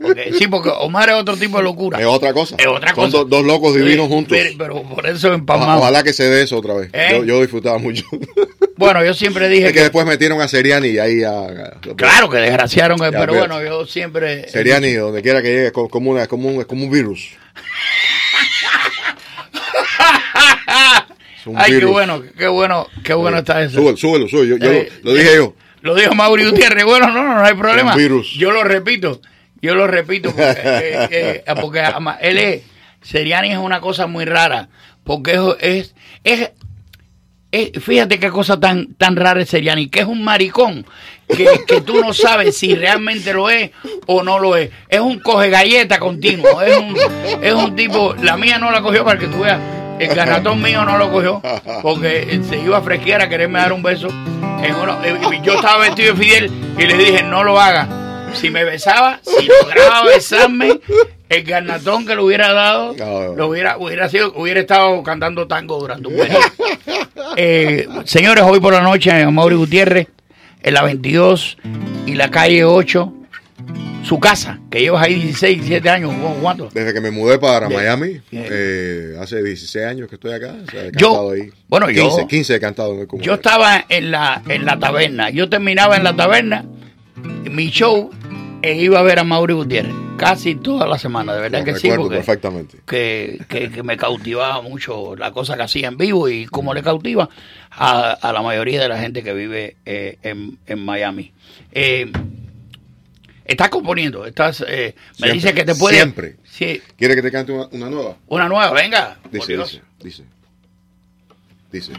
porque, 0.00 0.32
sí, 0.38 0.46
porque 0.46 0.70
Omar 0.70 1.08
es 1.10 1.14
otro 1.16 1.36
tipo 1.36 1.58
de 1.58 1.64
locura. 1.64 2.00
Es 2.00 2.06
otra 2.06 2.32
cosa. 2.32 2.56
Es 2.58 2.66
otra 2.66 2.94
Son 2.94 3.04
cosa. 3.06 3.18
do- 3.18 3.24
dos 3.26 3.44
locos 3.44 3.74
divinos 3.74 4.06
Sí, 4.06 4.12
juntos. 4.12 4.38
Pero, 4.58 4.82
por 4.82 5.06
eso 5.06 5.32
empalmamos. 5.32 5.78
Ojalá 5.80 6.02
que 6.02 6.12
se 6.12 6.24
dé 6.24 6.42
eso 6.42 6.56
otra 6.58 6.74
vez. 6.74 6.90
¿Eh? 6.92 7.08
Yo, 7.12 7.24
yo 7.24 7.40
disfrutaba 7.40 7.78
mucho. 7.78 8.04
Bueno, 8.78 9.02
yo 9.02 9.14
siempre 9.14 9.48
dije 9.48 9.62
es 9.62 9.68
que 9.72 9.78
que, 9.78 9.82
después 9.84 10.04
metieron 10.04 10.38
a 10.42 10.48
Seriani 10.48 10.88
y 10.88 10.98
ahí 10.98 11.20
ya. 11.20 11.78
claro 11.96 12.28
que 12.28 12.36
desgraciaron, 12.36 12.98
pero 12.98 13.32
bueno, 13.32 13.62
yo 13.64 13.86
siempre... 13.86 14.50
Seriani, 14.50 14.92
donde 14.92 15.22
quiera 15.22 15.40
que 15.40 15.48
llegue, 15.48 15.66
es 15.68 15.72
como, 15.72 15.88
como 15.88 16.10
una- 16.10 16.24
es 16.24 16.28
como 16.28 16.50
un, 16.50 16.60
es 16.60 16.66
como 16.66 16.84
un 16.84 16.90
virus. 16.90 17.30
Ay, 21.54 21.78
qué 21.78 21.84
bueno, 21.84 22.22
qué 22.36 22.48
bueno, 22.48 22.88
qué 23.04 23.14
bueno 23.14 23.38
está 23.38 23.62
eso. 23.62 23.78
Súbelo, 23.78 23.96
súbelo, 23.96 24.28
súbelo. 24.28 24.56
Yo, 24.56 24.64
yo 24.64 24.72
Eh, 24.72 24.92
lo, 25.02 25.10
lo 25.12 25.16
dije 25.16 25.34
yo. 25.36 25.54
Lo 25.82 25.94
dijo 25.94 26.14
Mauri 26.14 26.44
Gutiérrez. 26.44 26.84
Bueno, 26.84 27.06
no, 27.12 27.22
no, 27.22 27.34
no 27.36 27.44
hay 27.44 27.54
problema. 27.54 27.94
Virus. 27.94 28.32
Yo 28.32 28.50
lo 28.50 28.64
repito. 28.64 29.20
Yo 29.62 29.74
lo 29.76 29.86
repito 29.86 30.30
porque, 30.30 30.50
eh, 30.64 31.44
eh, 31.46 31.54
porque 31.60 31.80
ama- 31.80 32.18
él 32.20 32.38
es. 32.38 32.62
Seriani 33.02 33.52
es 33.52 33.58
una 33.58 33.80
cosa 33.80 34.08
muy 34.08 34.24
rara. 34.24 34.68
Porque 35.04 35.34
es. 35.60 35.94
es, 36.24 36.40
es- 36.42 36.50
es- 37.52 37.82
fíjate 37.82 38.18
qué 38.18 38.28
cosa 38.30 38.58
tan, 38.58 38.94
tan 38.94 39.14
rara 39.14 39.40
es 39.40 39.48
Seriani. 39.48 39.88
Que 39.88 40.00
es 40.00 40.06
un 40.06 40.24
maricón. 40.24 40.84
Que, 41.28 41.46
que 41.66 41.80
tú 41.80 42.00
no 42.00 42.12
sabes 42.12 42.56
si 42.56 42.74
realmente 42.74 43.32
lo 43.32 43.48
es 43.50 43.70
o 44.06 44.24
no 44.24 44.40
lo 44.40 44.56
es. 44.56 44.70
Es 44.88 44.98
un 45.00 45.20
coge 45.20 45.48
galleta 45.50 46.00
continuo. 46.00 46.60
Es 46.60 46.76
un, 46.76 46.96
es 47.44 47.52
un 47.54 47.76
tipo. 47.76 48.16
La 48.20 48.36
mía 48.36 48.58
no 48.58 48.72
la 48.72 48.82
cogió 48.82 49.04
para 49.04 49.18
que 49.20 49.28
tú 49.28 49.38
veas. 49.40 49.60
El 49.98 50.14
garratón 50.14 50.60
mío 50.62 50.84
no 50.84 50.98
lo 50.98 51.10
cogió 51.10 51.40
porque 51.82 52.40
se 52.48 52.58
iba 52.58 52.78
a 52.78 52.82
fresquear 52.82 53.22
a 53.22 53.28
quererme 53.28 53.58
dar 53.60 53.72
un 53.72 53.82
beso. 53.82 54.08
En 54.62 54.74
uno- 54.74 54.98
yo 55.42 55.54
estaba 55.54 55.78
vestido 55.78 56.14
de 56.14 56.22
Fidel 56.24 56.50
y 56.78 56.82
le 56.86 56.94
dije, 56.96 57.22
no 57.22 57.44
lo 57.44 57.58
haga. 57.60 57.88
Si 58.34 58.50
me 58.50 58.64
besaba, 58.64 59.20
si 59.22 59.46
lograba 59.46 60.04
besarme, 60.04 60.80
el 61.28 61.42
garnatón 61.44 62.04
que 62.06 62.14
le 62.14 62.22
hubiera 62.22 62.52
dado, 62.52 62.94
lo 63.34 63.48
hubiera, 63.48 63.78
hubiera 63.78 64.08
sido, 64.08 64.32
hubiera 64.36 64.60
estado 64.60 65.02
cantando 65.02 65.46
tango 65.46 65.78
durante 65.78 66.08
un 66.08 66.16
periodo. 66.16 66.40
Eh, 67.36 67.88
señores, 68.04 68.44
hoy 68.46 68.60
por 68.60 68.72
la 68.72 68.80
noche 68.82 69.10
en 69.18 69.32
Mauri 69.34 69.56
Gutiérrez, 69.56 70.08
en 70.62 70.74
la 70.74 70.82
22 70.82 71.56
y 72.06 72.14
la 72.14 72.30
calle 72.30 72.64
8, 72.64 73.12
su 74.06 74.20
casa, 74.20 74.60
que 74.70 74.80
llevas 74.80 75.04
ahí 75.04 75.14
16, 75.16 75.56
17 75.58 75.90
años, 75.90 76.12
¿cu- 76.14 76.40
¿cuánto? 76.40 76.68
Desde 76.72 76.94
que 76.94 77.00
me 77.00 77.10
mudé 77.10 77.38
para 77.38 77.68
Miami, 77.68 78.20
eh, 78.32 79.16
hace 79.20 79.42
16 79.42 79.84
años 79.84 80.08
que 80.08 80.14
estoy 80.14 80.32
acá. 80.32 80.54
o 80.66 80.70
sea, 80.70 80.84
he 80.86 80.92
Yo- 80.96 81.30
ahí. 81.32 81.50
bueno, 81.68 81.90
yo- 81.90 82.02
15, 82.08 82.26
15 82.26 82.54
he 82.54 82.60
cantado 82.60 82.94
en 82.94 83.00
el. 83.00 83.08
Yo 83.20 83.34
estaba 83.34 83.84
en 83.88 84.10
la, 84.10 84.42
en 84.48 84.64
la 84.64 84.78
taberna, 84.78 85.30
yo 85.30 85.48
terminaba 85.48 85.96
en 85.96 86.04
la 86.04 86.14
taberna, 86.14 86.64
mi 87.50 87.68
show, 87.70 88.10
e 88.62 88.74
iba 88.80 88.98
a 89.00 89.02
ver 89.02 89.18
a 89.18 89.24
Mauri 89.24 89.54
Gutiérrez, 89.54 89.92
casi 90.16 90.54
toda 90.54 90.86
la 90.86 90.98
semana, 90.98 91.34
de 91.34 91.40
verdad 91.40 91.64
que 91.64 91.74
sí, 91.76 91.88
porque 91.96 92.16
perfectamente. 92.16 92.78
que, 92.86 93.40
que, 93.48 93.70
que 93.70 93.82
me 93.82 93.96
cautivaba 93.96 94.62
mucho 94.62 95.16
la 95.16 95.32
cosa 95.32 95.56
que 95.56 95.62
hacía 95.62 95.88
en 95.88 95.96
vivo 95.96 96.28
y 96.28 96.46
cómo 96.46 96.72
le 96.74 96.82
cautiva 96.82 97.28
a, 97.70 98.12
a 98.12 98.32
la 98.32 98.42
mayoría 98.42 98.80
de 98.80 98.88
la 98.88 98.98
gente 98.98 99.22
que 99.22 99.32
vive 99.34 99.76
eh, 99.84 100.16
en, 100.22 100.58
en 100.66 100.84
Miami. 100.84 101.32
Eh, 101.72 102.10
estás 103.46 103.68
componiendo, 103.68 104.26
estás, 104.26 104.64
eh, 104.66 104.94
me 104.96 105.28
Siempre, 105.28 105.32
dice 105.32 105.54
que 105.54 105.64
te 105.64 105.74
puede... 105.74 105.96
Siempre. 105.96 106.36
Sí, 106.44 106.82
¿Quiere 106.96 107.14
que 107.14 107.22
te 107.22 107.30
cante 107.30 107.52
una, 107.52 107.68
una 107.70 107.90
nueva? 107.90 108.16
una 108.26 108.48
nueva, 108.48 108.72
venga. 108.72 109.18
Dice, 109.30 109.56
dice, 109.56 109.82
dice. 110.02 110.24
Dice. 111.70 111.92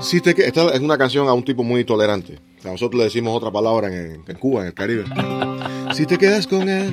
Si 0.00 0.20
te, 0.20 0.30
esta 0.46 0.72
es 0.74 0.80
una 0.80 0.98
canción 0.98 1.26
a 1.28 1.32
un 1.32 1.44
tipo 1.44 1.62
muy 1.62 1.84
tolerante. 1.84 2.38
O 2.58 2.62
sea, 2.62 2.72
nosotros 2.72 2.98
le 2.98 3.04
decimos 3.04 3.36
otra 3.36 3.50
palabra 3.50 3.88
en, 3.88 4.22
en 4.26 4.36
Cuba, 4.36 4.60
en 4.60 4.68
el 4.68 4.74
Caribe. 4.74 5.04
Si 5.94 6.06
te 6.06 6.18
quedas 6.18 6.46
con 6.46 6.68
él, 6.68 6.92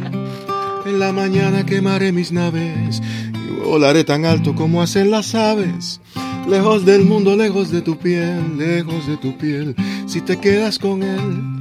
en 0.86 1.00
la 1.00 1.12
mañana 1.12 1.66
quemaré 1.66 2.12
mis 2.12 2.32
naves 2.32 3.02
y 3.34 3.62
volaré 3.64 4.04
tan 4.04 4.26
alto 4.26 4.56
como 4.56 4.82
hacen 4.82 5.12
las 5.12 5.36
aves. 5.36 6.02
Lejos 6.48 6.86
del 6.86 7.06
mundo, 7.06 7.36
lejos 7.36 7.72
de 7.72 7.82
tu 7.82 7.98
piel, 7.98 8.58
lejos 8.58 9.08
de 9.08 9.18
tu 9.18 9.38
piel. 9.38 9.76
Si 10.08 10.22
te 10.22 10.40
quedas 10.40 10.78
con 10.78 11.04
él, 11.04 11.53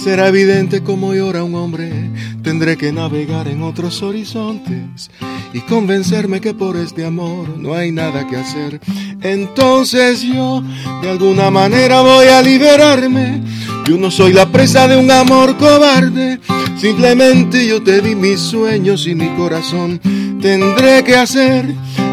será 0.00 0.28
evidente 0.28 0.82
como 0.82 1.14
llora 1.14 1.44
un 1.44 1.54
hombre. 1.54 2.10
Tendré 2.42 2.76
que 2.78 2.90
navegar 2.90 3.48
en 3.48 3.62
otros 3.62 4.02
horizontes 4.02 5.10
y 5.52 5.60
convencerme 5.60 6.40
que 6.40 6.54
por 6.54 6.76
este 6.76 7.04
amor 7.04 7.58
no 7.58 7.74
hay 7.74 7.92
nada 7.92 8.26
que 8.26 8.36
hacer. 8.36 8.80
Entonces 9.20 10.22
yo, 10.22 10.62
de 11.02 11.10
alguna 11.10 11.50
manera, 11.50 12.00
voy 12.00 12.28
a 12.28 12.40
liberarme. 12.40 13.42
Yo 13.86 13.98
no 13.98 14.10
soy 14.10 14.32
la 14.32 14.50
presa 14.50 14.88
de 14.88 14.96
un 14.96 15.10
amor 15.10 15.58
cobarde. 15.58 16.40
Simplemente 16.78 17.66
yo 17.66 17.82
te 17.82 18.00
di 18.00 18.14
mis 18.14 18.40
sueños 18.40 19.06
y 19.06 19.14
mi 19.14 19.28
corazón. 19.36 20.00
Tendré 20.40 21.04
que 21.04 21.16
hacer 21.16 21.66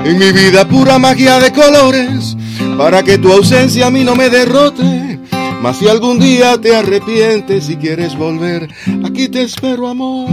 en 0.03 0.17
mi 0.19 0.31
vida 0.33 0.67
pura 0.67 0.99
magia 0.99 1.39
de 1.39 1.53
colores 1.53 2.35
para 2.77 3.01
que 3.01 3.17
tu 3.17 3.31
ausencia 3.31 3.88
a 3.88 3.91
mí 3.91 4.03
no 4.03 4.15
me 4.15 4.29
derrote. 4.29 5.16
Mas 5.62 5.78
si 5.78 5.88
algún 5.88 6.20
día 6.20 6.60
te 6.60 6.76
arrepientes 6.76 7.70
y 7.70 7.78
quieres 7.78 8.16
volver, 8.16 8.70
aquí 9.05 9.28
te 9.28 9.41
espero, 9.41 9.88
amor. 9.88 10.30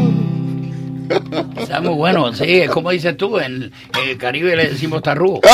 Está 1.57 1.81
muy 1.81 1.95
bueno, 1.95 2.33
sí, 2.33 2.61
es 2.61 2.70
como 2.70 2.91
dices 2.91 3.16
tú, 3.16 3.39
en, 3.39 3.72
el 4.07 4.18
Caribe 4.18 4.55
le 4.57 4.68
decimos 4.68 5.03
tarrugo. 5.03 5.41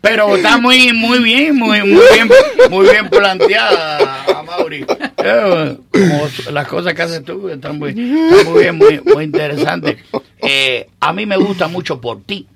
Pero 0.00 0.34
está 0.36 0.58
muy 0.58 0.92
muy 0.92 1.20
bien, 1.20 1.56
muy, 1.56 1.80
muy 1.84 2.02
bien, 2.12 2.28
muy 2.70 2.88
bien 2.88 3.08
planteada, 3.08 4.24
Mauri. 4.44 4.84
Eh, 5.24 5.78
como 5.92 6.28
las 6.50 6.66
cosas 6.66 6.94
que 6.94 7.02
haces 7.02 7.24
tú 7.24 7.48
están 7.48 7.78
muy, 7.78 7.90
están 7.90 8.52
muy 8.52 8.62
bien, 8.62 8.76
muy, 8.76 9.00
muy 9.00 9.24
interesantes. 9.24 9.98
Eh, 10.38 10.88
a 10.98 11.12
mí 11.12 11.24
me 11.24 11.36
gusta 11.36 11.68
mucho 11.68 12.00
por 12.00 12.20
ti, 12.22 12.48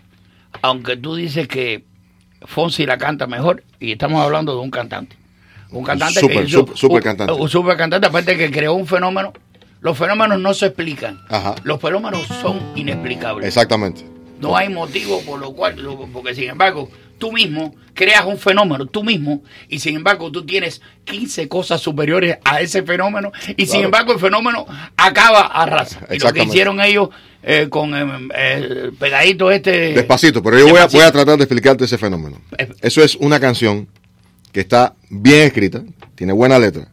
aunque 0.61 0.97
tú 0.97 1.15
dices 1.15 1.47
que 1.47 1.85
Fonsi 2.47 2.87
la 2.87 2.97
canta 2.99 3.27
mejor 3.27 3.63
y 3.81 3.93
estamos 3.93 4.23
hablando 4.25 4.55
de 4.55 4.61
un 4.61 4.71
cantante. 4.71 5.17
Un 5.71 5.85
cantante 5.85 6.21
que 6.27 6.43
hizo- 6.45 6.67
súper 6.75 6.99
un- 6.99 7.03
cantante. 7.03 7.33
Un 7.33 7.49
super 7.49 7.77
cantante, 7.77 8.07
aparte 8.07 8.37
que 8.37 8.51
creó 8.51 8.75
un 8.75 8.87
fenómeno. 8.87 9.33
Los 9.81 9.99
fenómenos 9.99 10.39
no 10.41 10.55
se 10.55 10.67
explican. 10.67 11.21
Ajá, 11.29 11.55
Los 11.65 11.81
fenómenos 11.81 12.27
son 12.41 12.61
inexplicables. 12.77 13.47
exactamente. 13.47 14.05
No 14.41 14.57
hay 14.57 14.69
motivo 14.69 15.21
por 15.23 15.39
lo 15.41 15.53
cual, 15.53 15.77
porque 16.13 16.35
sin 16.35 16.51
embargo, 16.51 16.89
tú 17.19 17.33
mismo 17.33 17.75
creas 17.95 18.25
un 18.27 18.39
fenómeno, 18.39 18.87
tú 18.87 19.03
mismo, 19.03 19.43
y 19.69 19.79
sin 19.79 19.97
embargo 19.97 20.31
tú 20.31 20.45
tienes 20.45 20.83
15 21.05 21.49
cosas 21.49 21.81
superiores 21.81 22.39
a 22.45 22.61
ese 22.61 22.83
fenómeno, 22.83 23.33
y 23.57 23.67
sin 23.67 23.85
embargo 23.85 24.13
el 24.13 24.19
fenómeno 24.21 24.67
acaba 24.97 25.41
a 25.41 25.65
raza. 25.67 26.01
Y 26.11 26.19
lo 26.19 26.33
que 26.33 26.45
hicieron 26.45 26.81
ellos 26.81 27.09
eh, 27.43 27.69
con 27.71 27.95
eh, 27.95 28.29
eh, 28.35 28.91
pegadito 28.99 29.51
este... 29.51 29.95
Despacito, 29.95 30.43
pero 30.43 30.59
yo 30.59 30.69
voy 30.69 30.79
a, 30.79 30.87
voy 30.87 31.01
a 31.01 31.11
tratar 31.13 31.37
de 31.39 31.45
explicarte 31.45 31.85
ese 31.85 31.97
fenómeno. 31.97 32.39
Eso 32.83 33.03
es 33.03 33.15
una 33.17 33.41
canción 33.41 33.89
que 34.53 34.61
está 34.61 34.95
bien 35.09 35.43
escrita, 35.47 35.83
tiene 36.15 36.33
buena 36.33 36.59
letra, 36.59 36.89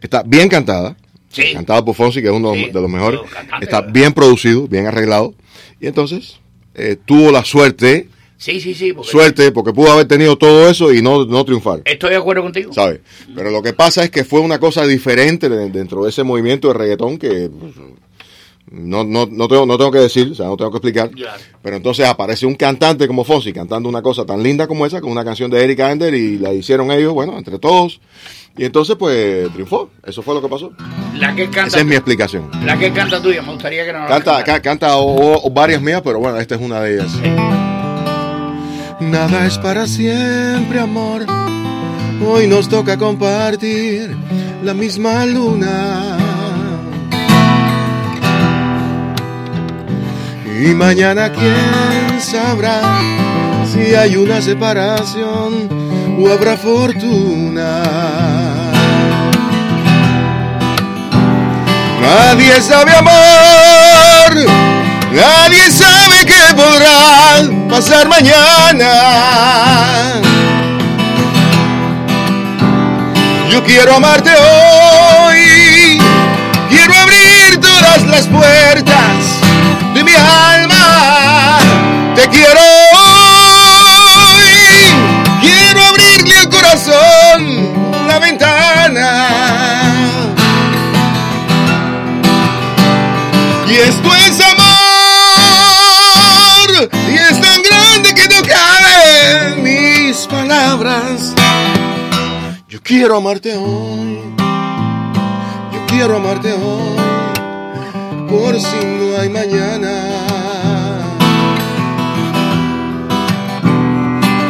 está 0.00 0.22
bien 0.22 0.48
cantada, 0.48 0.96
Sí. 1.30 1.52
cantada 1.52 1.84
por 1.84 1.94
Fonsi, 1.94 2.20
que 2.20 2.26
es 2.26 2.32
uno 2.34 2.54
Sí, 2.54 2.66
de 2.66 2.80
los 2.80 2.90
mejores, 2.90 3.20
está 3.60 3.82
bien 3.82 4.12
producido, 4.12 4.66
bien 4.66 4.86
arreglado, 4.86 5.34
y 5.80 5.86
entonces 5.86 6.40
eh, 6.74 6.96
tuvo 7.04 7.30
la 7.30 7.44
suerte, 7.44 8.08
Sí, 8.42 8.58
sí, 8.58 8.74
sí, 8.74 8.94
porque 8.94 9.10
suerte, 9.10 9.52
porque 9.52 9.70
pudo 9.74 9.92
haber 9.92 10.06
tenido 10.08 10.34
todo 10.38 10.66
eso 10.70 10.94
y 10.94 11.02
no, 11.02 11.26
no 11.26 11.44
triunfar. 11.44 11.82
estoy 11.84 12.08
de 12.10 12.16
acuerdo 12.16 12.42
contigo. 12.42 12.72
¿sabes? 12.72 13.00
Pero 13.36 13.50
lo 13.50 13.62
que 13.62 13.74
pasa 13.74 14.02
es 14.02 14.10
que 14.10 14.24
fue 14.24 14.40
una 14.40 14.58
cosa 14.58 14.86
diferente 14.86 15.50
de- 15.50 15.68
dentro 15.68 16.04
de 16.04 16.08
ese 16.08 16.22
movimiento 16.22 16.68
de 16.68 16.74
reggaetón 16.74 17.18
que 17.18 17.50
pues, 17.50 17.74
no, 18.70 19.04
no, 19.04 19.26
no, 19.30 19.46
tengo, 19.46 19.66
no 19.66 19.76
tengo 19.76 19.90
que 19.90 19.98
decir, 19.98 20.30
o 20.32 20.34
sea, 20.34 20.46
no 20.46 20.56
tengo 20.56 20.70
que 20.70 20.78
explicar. 20.78 21.10
Pero 21.60 21.76
entonces 21.76 22.06
aparece 22.06 22.46
un 22.46 22.54
cantante 22.54 23.06
como 23.06 23.24
Fonsi 23.24 23.52
cantando 23.52 23.90
una 23.90 24.00
cosa 24.00 24.24
tan 24.24 24.42
linda 24.42 24.66
como 24.66 24.86
esa, 24.86 25.02
con 25.02 25.10
una 25.10 25.24
canción 25.24 25.50
de 25.50 25.62
Eric 25.62 25.80
Ender 25.80 26.14
y 26.14 26.38
la 26.38 26.54
hicieron 26.54 26.90
ellos, 26.92 27.12
bueno, 27.12 27.36
entre 27.36 27.58
todos. 27.58 28.00
Y 28.56 28.64
entonces, 28.64 28.96
pues, 28.96 29.52
triunfó. 29.52 29.90
Eso 30.06 30.22
fue 30.22 30.34
lo 30.34 30.40
que 30.40 30.48
pasó. 30.48 30.72
La 31.18 31.34
que 31.36 31.44
canta, 31.50 31.66
Esa 31.66 31.80
es 31.80 31.84
mi 31.86 31.94
explicación. 31.94 32.48
la 32.64 32.78
que 32.78 32.90
canta 32.92 33.20
tuya, 33.20 33.42
me 33.42 33.52
gustaría 33.52 33.84
que 33.84 33.92
no 33.92 33.98
la 33.98 34.06
Canta, 34.06 34.62
canta 34.62 34.96
o- 34.96 35.46
o 35.46 35.50
varias 35.50 35.82
mías, 35.82 36.00
pero 36.02 36.20
bueno, 36.20 36.38
esta 36.38 36.54
es 36.54 36.60
una 36.62 36.80
de 36.80 36.94
ellas. 36.94 37.69
Nada 39.00 39.46
es 39.46 39.56
para 39.56 39.86
siempre, 39.86 40.78
amor. 40.78 41.24
Hoy 42.22 42.46
nos 42.46 42.68
toca 42.68 42.98
compartir 42.98 44.14
la 44.62 44.74
misma 44.74 45.24
luna. 45.24 46.18
Y 50.62 50.74
mañana 50.74 51.32
quién 51.32 52.20
sabrá 52.20 53.00
si 53.72 53.94
hay 53.94 54.16
una 54.16 54.42
separación 54.42 55.70
o 56.18 56.30
habrá 56.30 56.58
fortuna. 56.58 57.82
Nadie 62.02 62.60
sabe 62.60 62.92
amor, 62.92 64.50
nadie 65.12 65.70
sabe 65.70 66.09
qué 66.30 66.54
podrá 66.54 67.42
pasar 67.68 68.08
mañana. 68.08 68.92
Yo 73.50 73.64
quiero 73.64 73.96
amarte 73.96 74.30
hoy, 74.30 76.00
quiero 76.68 76.94
abrir 76.94 77.60
todas 77.60 78.02
las 78.06 78.26
puertas 78.28 79.18
de 79.94 80.04
mi 80.04 80.12
alma. 80.12 81.58
Te 82.14 82.28
quiero 82.28 82.60
hoy, 82.92 84.44
quiero 85.40 85.84
abrirle 85.84 86.36
al 86.36 86.48
corazón 86.48 87.49
quiero 102.90 103.18
amarte 103.18 103.56
hoy, 103.56 104.18
yo 105.72 105.86
quiero 105.86 106.16
amarte 106.16 106.52
hoy, 106.52 106.98
por 108.28 108.60
si 108.60 108.84
no 108.84 109.16
hay 109.16 109.28
mañana. 109.28 109.92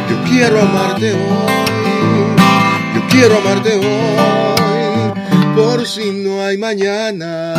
Yo 0.08 0.16
quiero 0.30 0.62
amarte 0.62 1.12
hoy, 1.12 1.20
yo 2.94 3.02
quiero 3.10 3.36
amarte 3.36 3.74
hoy, 3.74 5.12
por 5.54 5.86
si 5.86 6.10
no 6.10 6.42
hay 6.42 6.56
mañana. 6.56 7.54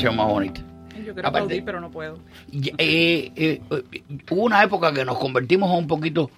Canción 0.00 0.16
más 0.16 0.28
bonita. 0.28 0.60
Yo 1.04 1.14
quiero 1.14 1.28
Aparte- 1.28 1.44
aplaudir, 1.44 1.64
pero 1.64 1.80
no 1.80 1.90
puedo. 1.90 2.18
Eh, 2.52 3.32
eh, 3.36 3.60
eh, 3.70 4.02
hubo 4.30 4.42
una 4.44 4.62
época 4.62 4.92
que 4.92 5.04
nos 5.04 5.18
convertimos 5.18 5.76
un 5.76 5.86
poquito 5.86 6.30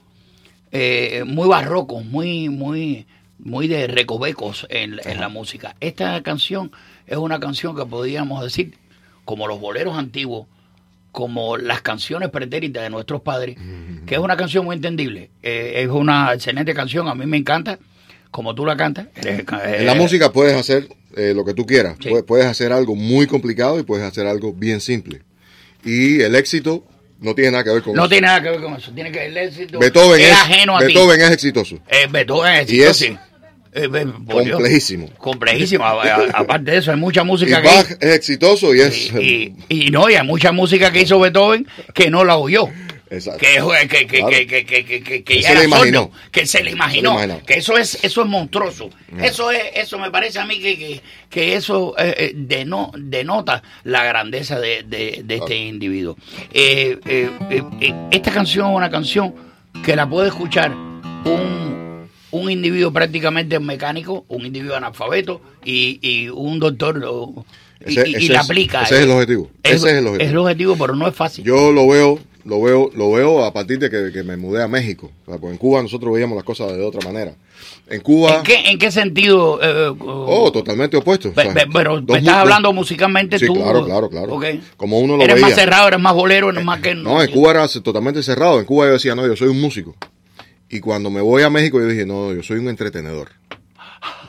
eh, 0.72 1.22
muy 1.26 1.48
barrocos, 1.48 2.04
muy, 2.04 2.48
muy, 2.48 3.06
muy 3.38 3.68
de 3.68 3.86
recovecos 3.86 4.66
en, 4.70 4.98
en 5.04 5.20
la 5.20 5.28
música. 5.28 5.76
Esta 5.80 6.20
canción 6.22 6.72
es 7.06 7.16
una 7.18 7.38
canción 7.40 7.76
que 7.76 7.84
podríamos 7.86 8.42
decir, 8.42 8.76
como 9.24 9.46
los 9.46 9.60
boleros 9.60 9.96
antiguos, 9.96 10.46
como 11.12 11.56
las 11.56 11.82
canciones 11.82 12.30
pretéritas 12.30 12.82
de 12.82 12.90
nuestros 12.90 13.20
padres, 13.20 13.58
que 14.06 14.14
es 14.14 14.20
una 14.20 14.36
canción 14.36 14.64
muy 14.64 14.74
entendible. 14.76 15.30
Eh, 15.42 15.74
es 15.76 15.88
una 15.88 16.32
excelente 16.32 16.72
canción, 16.74 17.06
a 17.08 17.14
mí 17.14 17.26
me 17.26 17.36
encanta, 17.36 17.78
como 18.30 18.54
tú 18.54 18.64
la 18.64 18.76
cantas. 18.76 19.08
En 19.16 19.86
la 19.86 19.94
música 19.94 20.32
puedes 20.32 20.56
hacer 20.56 20.88
eh, 21.16 21.32
lo 21.34 21.44
que 21.44 21.54
tú 21.54 21.66
quieras. 21.66 21.96
Puedes, 22.02 22.24
puedes 22.24 22.46
hacer 22.46 22.72
algo 22.72 22.94
muy 22.94 23.26
complicado 23.26 23.78
y 23.78 23.82
puedes 23.82 24.04
hacer 24.04 24.26
algo 24.26 24.52
bien 24.52 24.80
simple. 24.80 25.22
Y 25.84 26.20
el 26.20 26.34
éxito 26.34 26.84
no 27.20 27.34
tiene 27.34 27.52
nada 27.52 27.64
que 27.64 27.70
ver 27.70 27.82
con 27.82 27.94
No 27.94 28.02
eso. 28.02 28.08
tiene 28.10 28.26
nada 28.26 28.42
que 28.42 28.50
ver 28.50 28.60
con 28.60 28.74
eso. 28.74 28.92
Tiene 28.92 29.12
que 29.12 29.26
el 29.26 29.36
éxito 29.36 29.78
Beethoven 29.78 30.20
es, 30.20 30.26
es, 30.28 30.32
ajeno 30.32 30.76
a 30.76 30.80
ti. 30.80 30.86
Beethoven 30.86 31.20
es 31.20 31.30
exitoso. 31.30 31.78
Eh, 31.88 32.06
Beethoven 32.10 32.54
es 32.54 32.70
Y 32.72 32.82
exitoso, 32.82 32.90
es 32.90 32.96
sí. 32.96 33.18
Eh, 33.74 33.88
eh, 33.92 34.06
complejísimo. 34.26 35.08
Complejísimo. 35.16 35.84
Aparte 35.84 36.72
de 36.72 36.76
eso, 36.76 36.90
hay 36.90 36.98
mucha 36.98 37.22
Y 37.22 37.24
música 37.24 37.62
que 37.62 37.68
Bach 37.68 37.90
es 38.00 38.14
exitoso 38.14 38.74
y 38.74 38.80
es... 38.80 39.12
y, 39.14 39.54
y 39.68 39.90
no, 39.90 40.10
y 40.10 40.14
hay 40.14 40.26
mucha 40.26 40.52
música 40.52 40.92
que 40.92 41.02
hizo 41.02 41.18
Beethoven 41.18 41.66
que 41.94 42.10
no 42.10 42.24
la 42.24 42.36
oyó. 42.36 42.68
Exacto. 43.12 43.40
que, 43.40 43.88
que, 43.88 44.06
que, 44.06 44.18
Claro. 44.18 44.28
que, 44.30 44.46
que, 44.46 44.64
que, 44.64 44.84
que, 44.84 44.84
que, 44.84 45.02
que 45.02 45.24
Que 45.24 45.40
ya 45.42 45.48
se 45.50 45.54
le 45.58 45.64
imaginó. 45.64 45.98
sordo, 46.04 46.12
que 46.30 46.46
se 46.46 46.64
le 46.64 46.70
imaginó, 46.70 47.10
Se 47.12 47.18
le 47.18 47.24
imaginó. 47.26 47.46
que 47.46 47.54
eso 47.54 47.76
es 47.76 48.02
eso 48.02 48.22
es 48.22 48.28
monstruoso. 48.28 48.90
Eso 49.22 49.50
es 49.50 49.60
eso 49.74 49.98
me 49.98 50.10
parece 50.10 50.38
a 50.38 50.46
mí 50.46 50.58
que, 50.58 50.78
que, 50.78 51.00
que 51.28 51.54
eso 51.54 51.94
eh, 51.98 52.14
eh, 52.16 52.32
deno- 52.34 52.90
denota 52.96 53.62
la 53.84 54.04
grandeza 54.04 54.58
de, 54.58 54.82
de, 54.84 55.22
de 55.24 55.36
este 55.36 55.56
individuo. 55.56 56.16
Eh, 56.52 56.98
esta 58.10 58.30
canción 58.32 58.70
es 58.70 58.76
una 58.76 58.90
canción 58.90 59.34
que 59.84 59.96
la 59.96 60.08
puede 60.08 60.28
escuchar 60.28 60.70
un, 60.72 62.08
un 62.30 62.50
individuo 62.50 62.92
prácticamente 62.92 63.58
mecánico, 63.60 64.24
un 64.28 64.46
individuo 64.46 64.76
analfabeto 64.76 65.40
y, 65.64 65.98
y 66.02 66.28
un 66.28 66.58
doctor 66.58 67.02
o- 67.06 67.44
y, 67.84 67.98
Ese- 67.98 68.08
y- 68.08 68.12
y 68.12 68.16
ese 68.24 68.32
la 68.32 68.40
es- 68.40 68.44
aplica. 68.46 68.82
Ese 68.84 68.94
es 68.96 69.00
el 69.02 69.10
objetivo. 69.10 69.50
Es- 69.62 69.72
ese 69.74 69.86
es 69.90 69.92
el 69.94 70.06
objetivo. 70.06 70.24
Es 70.24 70.30
el 70.30 70.38
objetivo, 70.38 70.76
pero 70.78 70.94
no 70.96 71.08
es 71.08 71.14
fácil. 71.14 71.44
Yo 71.44 71.72
lo 71.72 71.88
veo, 71.88 72.18
lo 72.44 72.60
veo, 72.60 72.90
lo 72.94 73.12
veo 73.12 73.44
a 73.44 73.52
partir 73.52 73.78
de 73.78 73.88
que, 73.90 74.10
que 74.12 74.22
me 74.22 74.36
mudé 74.36 74.62
a 74.62 74.68
México. 74.68 75.10
O 75.26 75.30
sea, 75.30 75.38
porque 75.40 75.52
en 75.52 75.58
Cuba 75.58 75.82
nosotros 75.82 76.12
veíamos 76.12 76.36
las 76.36 76.44
cosas 76.44 76.72
de 76.76 76.82
otra 76.84 77.00
manera. 77.02 77.34
En 77.88 78.00
Cuba, 78.00 78.36
¿En 78.38 78.42
qué, 78.42 78.56
en 78.70 78.78
qué 78.78 78.90
sentido? 78.90 79.60
eh, 79.62 79.94
oh, 80.00 80.50
totalmente 80.52 80.96
opuesto. 80.96 81.28
O 81.28 81.32
Pe- 81.32 81.42
sea, 81.44 81.54
pe- 81.54 81.66
pero 81.72 82.00
dos 82.00 82.14
me 82.14 82.18
estás 82.18 82.34
hablando 82.36 82.72
musicalmente 82.72 83.38
Sí, 83.38 83.46
tú. 83.46 83.54
claro, 83.54 83.84
claro, 83.84 84.08
claro. 84.08 84.34
Ok. 84.34 84.44
Como 84.76 84.98
uno 84.98 85.16
lo 85.16 85.22
Eres 85.22 85.34
veía. 85.36 85.46
más 85.48 85.54
cerrado, 85.54 85.88
eres 85.88 86.00
más 86.00 86.14
bolero, 86.14 86.50
eres 86.50 86.64
más 86.64 86.80
que. 86.80 86.94
No, 86.94 87.22
en 87.22 87.30
Cuba 87.30 87.50
era 87.52 87.68
totalmente 87.68 88.22
cerrado. 88.22 88.58
En 88.58 88.64
Cuba 88.64 88.86
yo 88.86 88.92
decía, 88.94 89.14
no, 89.14 89.26
yo 89.26 89.36
soy 89.36 89.48
un 89.48 89.60
músico. 89.60 89.94
Y 90.68 90.80
cuando 90.80 91.10
me 91.10 91.20
voy 91.20 91.42
a 91.42 91.50
México 91.50 91.78
yo 91.80 91.86
dije, 91.86 92.06
no, 92.06 92.32
yo 92.32 92.42
soy 92.42 92.58
un 92.58 92.68
entretenedor. 92.68 93.28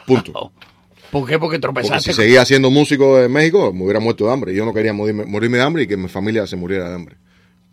Punto. 0.05 0.51
¿Por 1.11 1.27
qué? 1.27 1.37
Porque 1.37 1.39
Porque 1.39 1.59
tropezaste. 1.59 2.11
si 2.11 2.13
seguía 2.21 2.43
siendo 2.43 2.71
músico 2.71 3.19
en 3.21 3.31
México, 3.31 3.71
me 3.71 3.83
hubiera 3.83 3.99
muerto 3.99 4.25
de 4.25 4.33
hambre. 4.33 4.53
Yo 4.55 4.65
no 4.65 4.73
quería 4.73 4.93
morirme, 4.93 5.25
morirme 5.25 5.57
de 5.57 5.63
hambre 5.63 5.83
y 5.83 5.87
que 5.87 5.95
mi 5.95 6.07
familia 6.09 6.47
se 6.47 6.55
muriera 6.55 6.89
de 6.89 6.95
hambre. 6.95 7.15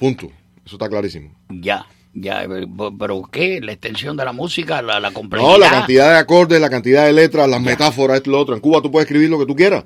Punto. 0.01 0.27
Eso 0.67 0.75
está 0.77 0.89
clarísimo. 0.89 1.33
Ya, 1.49 1.87
ya. 2.15 2.45
Pero 2.99 3.23
¿qué? 3.31 3.61
La 3.61 3.73
extensión 3.73 4.17
de 4.17 4.25
la 4.25 4.33
música, 4.33 4.83
la, 4.83 4.99
la 4.99 5.13
complejidad. 5.13 5.53
No, 5.53 5.59
la 5.59 5.71
cantidad 5.71 6.11
de 6.11 6.19
acordes, 6.19 6.61
la 6.61 6.71
cantidad 6.71 7.05
de 7.05 7.13
letras, 7.13 7.49
las 7.49 7.61
metáforas, 7.61 8.17
esto 8.17 8.31
y 8.31 8.33
lo 8.33 8.41
otro. 8.41 8.55
En 8.55 8.61
Cuba 8.61 8.81
tú 8.83 8.91
puedes 8.91 9.07
escribir 9.07 9.31
lo 9.31 9.39
que 9.39 9.47
tú 9.47 9.55
quieras. 9.55 9.85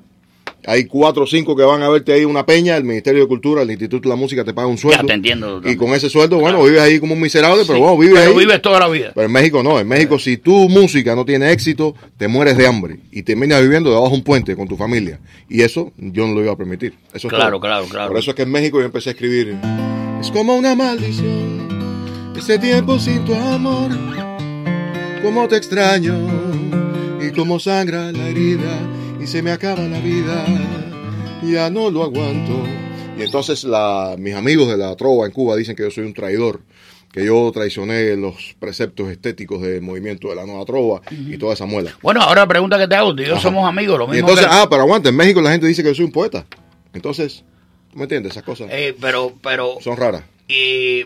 Hay 0.67 0.85
cuatro 0.85 1.25
o 1.25 1.27
cinco 1.27 1.55
que 1.55 1.61
van 1.61 1.83
a 1.83 1.89
verte 1.89 2.11
ahí 2.11 2.25
una 2.25 2.43
peña, 2.43 2.75
el 2.75 2.83
Ministerio 2.83 3.21
de 3.21 3.27
Cultura, 3.27 3.61
el 3.61 3.69
Instituto 3.69 4.09
de 4.09 4.09
la 4.09 4.15
Música 4.15 4.43
te 4.43 4.53
paga 4.53 4.67
un 4.67 4.79
sueldo. 4.79 5.01
Ya 5.03 5.07
te 5.07 5.13
entiendo. 5.13 5.61
Y 5.63 5.75
con 5.75 5.93
ese 5.93 6.09
sueldo, 6.09 6.39
bueno, 6.39 6.63
vives 6.63 6.81
ahí 6.81 6.99
como 6.99 7.13
un 7.13 7.21
miserable, 7.21 7.63
pero 7.67 7.79
bueno, 7.79 7.97
vives 7.97 8.19
pero 8.19 8.31
ahí. 8.31 8.37
vives 8.37 8.61
toda 8.63 8.79
la 8.79 8.87
vida. 8.87 9.11
Pero 9.13 9.27
en 9.27 9.31
México 9.31 9.61
no, 9.61 9.79
en 9.79 9.87
México 9.87 10.17
si 10.17 10.37
tu 10.37 10.67
música 10.67 11.15
no 11.15 11.23
tiene 11.23 11.51
éxito, 11.51 11.95
te 12.17 12.27
mueres 12.27 12.57
de 12.57 12.65
hambre 12.65 12.99
y 13.11 13.21
terminas 13.21 13.61
viviendo 13.61 13.89
debajo 13.91 14.09
de 14.09 14.15
un 14.15 14.23
puente 14.23 14.55
con 14.55 14.67
tu 14.67 14.75
familia. 14.75 15.19
Y 15.49 15.61
eso 15.61 15.93
yo 15.97 16.25
no 16.25 16.33
lo 16.33 16.41
iba 16.41 16.53
a 16.53 16.57
permitir. 16.57 16.95
Eso 17.13 17.27
es 17.27 17.33
Claro, 17.33 17.59
claro, 17.59 17.85
claro. 17.85 18.09
Por 18.09 18.17
eso 18.17 18.31
es 18.31 18.35
que 18.35 18.43
en 18.43 18.51
México 18.51 18.79
yo 18.79 18.85
empecé 18.85 19.09
a 19.09 19.11
escribir. 19.11 19.55
Es 20.25 20.31
como 20.31 20.55
una 20.55 20.73
maldición, 20.75 22.33
este 22.35 22.57
tiempo 22.59 22.97
sin 22.99 23.23
tu 23.25 23.33
amor, 23.35 23.91
como 25.21 25.47
te 25.47 25.55
extraño 25.57 26.15
y 27.21 27.31
como 27.31 27.59
sangra 27.59 28.11
la 28.11 28.27
herida 28.29 28.79
y 29.21 29.27
se 29.27 29.41
me 29.43 29.51
acaba 29.51 29.81
la 29.83 29.99
vida, 29.99 30.45
ya 31.43 31.69
no 31.69 31.89
lo 31.91 32.03
aguanto. 32.03 32.53
Y 33.17 33.21
entonces 33.21 33.63
la, 33.65 34.15
mis 34.17 34.33
amigos 34.33 34.67
de 34.67 34.77
la 34.77 34.95
trova 34.95 35.25
en 35.27 35.31
Cuba 35.31 35.55
dicen 35.55 35.75
que 35.75 35.83
yo 35.83 35.91
soy 35.91 36.05
un 36.05 36.13
traidor, 36.13 36.61
que 37.13 37.23
yo 37.23 37.49
traicioné 37.53 38.15
los 38.15 38.55
preceptos 38.59 39.09
estéticos 39.09 39.61
del 39.61 39.81
movimiento 39.83 40.29
de 40.29 40.35
la 40.35 40.45
nueva 40.45 40.65
trova 40.65 41.01
y 41.11 41.37
toda 41.37 41.53
esa 41.53 41.65
muela. 41.65 41.91
Bueno, 42.01 42.21
ahora 42.21 42.41
la 42.41 42.47
pregunta 42.47 42.77
que 42.77 42.87
te 42.87 42.95
hago, 42.95 43.15
tú 43.15 43.21
y 43.21 43.25
yo 43.27 43.33
Ajá. 43.33 43.43
somos 43.43 43.67
amigos, 43.69 43.97
lo 43.99 44.05
Y 44.05 44.09
mismo 44.17 44.27
entonces, 44.29 44.47
que- 44.47 44.53
ah, 44.53 44.67
pero 44.69 44.81
aguanta, 44.81 45.09
en 45.09 45.15
México 45.15 45.39
la 45.41 45.51
gente 45.51 45.67
dice 45.67 45.83
que 45.83 45.89
yo 45.89 45.95
soy 45.95 46.05
un 46.05 46.11
poeta. 46.11 46.45
Entonces, 46.93 47.43
¿tú 47.43 47.54
me 47.95 48.03
entiendes? 48.03 48.31
Esas 48.33 48.43
cosas 48.43 48.67
Eh, 48.71 48.95
pero, 48.99 49.33
pero, 49.41 49.77
son 49.81 49.97
raras. 49.97 50.23
y, 50.47 51.05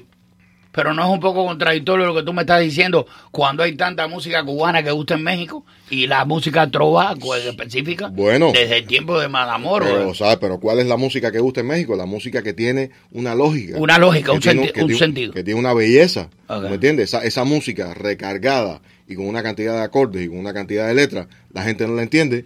pero 0.71 0.93
no 0.93 1.03
es 1.03 1.09
un 1.09 1.19
poco 1.19 1.45
contradictorio 1.45 2.05
lo 2.05 2.13
que 2.15 2.21
tú 2.23 2.31
me 2.31 2.41
estás 2.41 2.61
diciendo 2.61 3.07
cuando 3.31 3.63
hay 3.63 3.75
tanta 3.75 4.07
música 4.07 4.43
cubana 4.43 4.83
que 4.83 4.91
gusta 4.91 5.15
en 5.15 5.23
México 5.23 5.65
y 5.89 6.05
la 6.05 6.25
música 6.25 6.69
trova 6.69 7.15
pues, 7.19 7.43
específica 7.45 8.07
Bueno. 8.09 8.51
desde 8.53 8.77
el 8.77 8.85
tiempo 8.85 9.19
de 9.19 9.27
Madamoro. 9.27 9.85
Pero, 9.85 10.13
¿sabes? 10.13 10.37
Pero 10.39 10.59
¿cuál 10.59 10.79
es 10.79 10.85
la 10.85 10.95
música 10.95 11.31
que 11.31 11.39
gusta 11.39 11.61
en 11.61 11.67
México? 11.67 11.95
La 11.95 12.05
música 12.05 12.43
que 12.43 12.53
tiene 12.53 12.91
una 13.11 13.33
lógica. 13.33 13.77
Una 13.79 13.97
lógica, 13.97 14.31
un 14.31 14.39
tiene 14.39 14.61
senti- 14.67 14.73
que 14.73 14.81
un 14.81 14.87
tiene- 14.87 14.99
sentido. 14.99 15.33
Que 15.33 15.43
tiene 15.43 15.59
una 15.59 15.73
belleza. 15.73 16.29
¿Me 16.47 16.75
entiendes? 16.75 17.05
Esa, 17.09 17.23
esa 17.25 17.43
música 17.45 17.93
recargada 17.95 18.81
y 19.07 19.15
con 19.15 19.25
una 19.27 19.41
cantidad 19.41 19.73
de 19.75 19.81
acordes 19.81 20.23
y 20.23 20.27
con 20.29 20.37
una 20.37 20.53
cantidad 20.53 20.87
de 20.87 20.93
letras, 20.93 21.27
la 21.51 21.63
gente 21.63 21.87
no 21.87 21.95
la 21.95 22.03
entiende. 22.03 22.45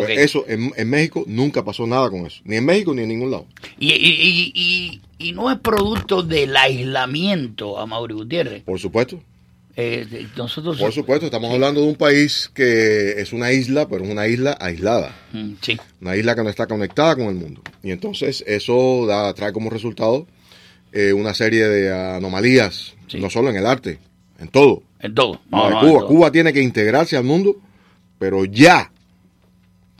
Pues 0.00 0.18
eso, 0.18 0.44
en, 0.48 0.72
en 0.76 0.90
México 0.90 1.24
nunca 1.26 1.64
pasó 1.64 1.86
nada 1.86 2.08
con 2.10 2.26
eso. 2.26 2.40
Ni 2.44 2.56
en 2.56 2.64
México 2.64 2.94
ni 2.94 3.02
en 3.02 3.08
ningún 3.08 3.30
lado. 3.30 3.46
Y, 3.78 3.92
y, 3.92 5.00
y, 5.18 5.32
no 5.32 5.50
es 5.50 5.58
producto 5.58 6.22
del 6.22 6.56
aislamiento 6.56 7.78
a 7.78 7.86
Mauri 7.86 8.14
Gutiérrez. 8.14 8.62
Por 8.64 8.78
supuesto. 8.78 9.22
Eh, 9.74 10.26
nosotros 10.36 10.78
Por 10.78 10.92
supuesto, 10.92 11.26
estamos 11.26 11.50
hablando 11.50 11.80
de 11.80 11.86
un 11.86 11.94
país 11.94 12.50
que 12.52 13.12
es 13.20 13.32
una 13.32 13.52
isla, 13.52 13.88
pero 13.88 14.04
es 14.04 14.10
una 14.10 14.26
isla 14.26 14.56
aislada. 14.60 15.16
Mm, 15.32 15.52
Sí. 15.62 15.78
Una 16.00 16.14
isla 16.16 16.34
que 16.34 16.42
no 16.42 16.50
está 16.50 16.66
conectada 16.66 17.16
con 17.16 17.26
el 17.26 17.34
mundo. 17.36 17.62
Y 17.82 17.90
entonces 17.90 18.44
eso 18.46 19.06
da, 19.06 19.32
trae 19.32 19.52
como 19.52 19.70
resultado 19.70 20.26
eh, 20.92 21.14
una 21.14 21.32
serie 21.32 21.66
de 21.68 21.90
anomalías, 22.16 22.94
no 23.14 23.30
solo 23.30 23.48
en 23.48 23.56
el 23.56 23.64
arte, 23.66 23.98
en 24.38 24.48
todo. 24.48 24.82
En 25.00 25.14
todo. 25.14 25.40
No, 25.50 25.70
no, 25.70 25.80
Cuba. 25.80 25.90
en 25.90 25.96
todo. 25.98 26.06
Cuba 26.06 26.32
tiene 26.32 26.52
que 26.52 26.60
integrarse 26.62 27.16
al 27.16 27.24
mundo, 27.24 27.56
pero 28.18 28.44
ya. 28.44 28.91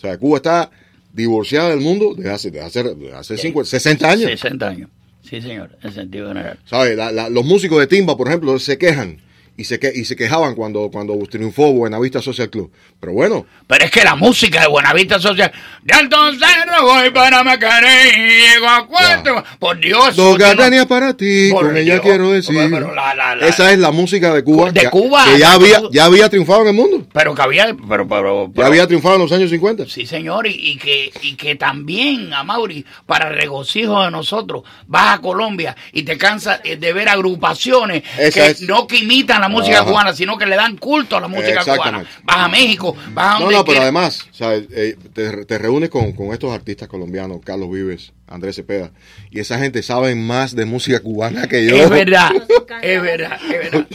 O 0.03 0.07
sea, 0.09 0.19
Cuba 0.19 0.39
está 0.39 0.71
divorciada 1.13 1.71
del 1.71 1.81
mundo 1.81 2.15
desde 2.17 2.31
hace, 2.33 2.51
desde 2.51 2.67
hace, 2.67 2.83
desde 2.83 3.13
hace 3.15 3.39
50, 3.39 3.71
60 3.71 4.11
años. 4.11 4.25
60 4.25 4.69
años. 4.69 4.91
Sí, 5.23 5.41
señor, 5.41 5.71
en 5.81 5.93
sentido 5.93 6.27
general. 6.29 6.59
¿Sabes? 6.67 6.97
La- 6.97 7.13
la- 7.13 7.29
los 7.31 7.45
músicos 7.45 7.79
de 7.79 7.87
timba, 7.87 8.17
por 8.17 8.27
ejemplo, 8.27 8.59
se 8.59 8.77
quejan 8.79 9.19
y 9.57 9.65
se, 9.65 9.79
que, 9.79 9.93
y 9.95 10.05
se 10.05 10.17
quejaban 10.17 10.55
cuando, 10.55 10.91
cuando 10.91 11.15
triunfó 11.31 11.73
Buenavista 11.73 12.23
Social 12.23 12.49
Club. 12.51 12.73
Pero 12.99 13.13
bueno, 13.13 13.47
Pero 13.67 13.85
es 13.85 13.91
que 13.91 14.03
la 14.03 14.15
música 14.17 14.61
de 14.61 14.67
Buenavista 14.69 15.21
Social. 15.21 15.53
De 15.83 15.95
entonces 15.99 16.49
no 16.67 16.83
voy 16.85 17.11
para 17.11 17.43
Macarena 17.45 18.17
y 18.17 18.53
llego 18.55 18.69
a 18.69 18.87
cuarto. 18.87 19.45
Por 19.59 19.79
Dios. 19.79 20.17
dos 20.17 20.39
eso 20.39 20.55
no- 20.71 20.87
para 20.89 21.15
ti, 21.17 21.51
Por 21.53 21.67
con 21.67 21.77
ella 21.77 22.01
quiero 22.01 22.31
decir. 22.31 22.57
Pero 22.71 22.95
la- 22.95 23.15
la- 23.15 23.37
la- 23.37 23.47
Esa 23.47 23.73
es 23.73 23.79
la 23.79 23.91
música 23.91 24.33
de 24.33 24.43
Cuba. 24.43 24.71
De 24.73 24.81
que, 24.81 24.91
Cuba. 24.91 25.25
Que 25.25 25.39
ya 25.39 25.53
había, 25.53 25.83
ya 25.91 26.05
había 26.07 26.29
triunfado 26.29 26.63
en 26.63 26.69
el 26.69 26.75
mundo. 26.75 27.07
Pero 27.13 27.35
que 27.35 27.43
había. 27.43 27.67
Pero, 27.89 28.09
pero, 28.09 28.53
Ya 28.55 28.67
había 28.67 28.87
triunfado 28.87 29.17
en 29.17 29.23
los 29.23 29.33
años 29.33 29.51
50. 29.51 29.85
Sí, 29.89 30.07
señor, 30.07 30.47
y, 30.47 30.53
y 30.73 30.77
que, 30.79 31.13
y 31.23 31.35
que 31.35 31.57
también, 31.57 32.33
a 32.33 32.43
Mauri, 32.45 32.85
para 33.07 33.29
regocijo 33.29 34.03
de 34.05 34.11
nosotros, 34.11 34.63
vas 34.87 35.19
a 35.19 35.21
Colombia 35.21 35.77
y 35.93 36.03
te 36.05 36.17
cansas 36.17 36.61
eh, 36.65 36.77
de 36.77 36.93
ver 36.93 37.09
agrupaciones 37.09 38.03
Esa 38.19 38.31
que 38.41 38.47
es. 38.53 38.63
no 38.63 38.87
que 38.87 38.99
imitan 38.99 39.42
la 39.43 39.49
música 39.49 39.81
Ajá. 39.81 39.85
cubana, 39.91 40.13
sino 40.15 40.39
que 40.39 40.47
le 40.47 40.57
dan 40.57 40.77
culto 40.79 41.17
a 41.17 41.21
la 41.21 41.29
música 41.29 41.61
cubana. 41.63 42.01
Exactamente. 42.01 42.11
Vas 42.25 42.37
a 42.39 42.49
México, 42.49 42.97
vas 43.13 43.27
a 43.27 43.33
No, 43.35 43.41
donde 43.41 43.55
no, 43.57 43.65
pero 43.65 43.81
quieras. 43.81 43.83
además. 43.83 44.29
Eh, 44.73 44.97
te, 45.13 45.45
te 45.45 45.59
reúnes 45.59 45.91
con, 45.91 46.13
con 46.13 46.33
estos 46.33 46.53
artistas 46.53 46.89
colombianos, 46.89 47.41
Carlos 47.45 47.71
Vives, 47.71 48.13
Andrés 48.27 48.57
Cepeda, 48.57 48.91
y 49.31 49.41
esa 49.41 49.59
gente 49.59 49.83
sabe 49.83 50.15
más 50.15 50.57
de 50.57 50.65
música 50.65 51.01
cubana 51.01 51.47
que 51.49 51.67
yo. 51.67 51.77
Es 51.77 51.91
verdad, 51.91 52.31
es 52.83 53.03
verdad, 53.03 53.39
es 53.45 53.71
verdad. 53.73 53.87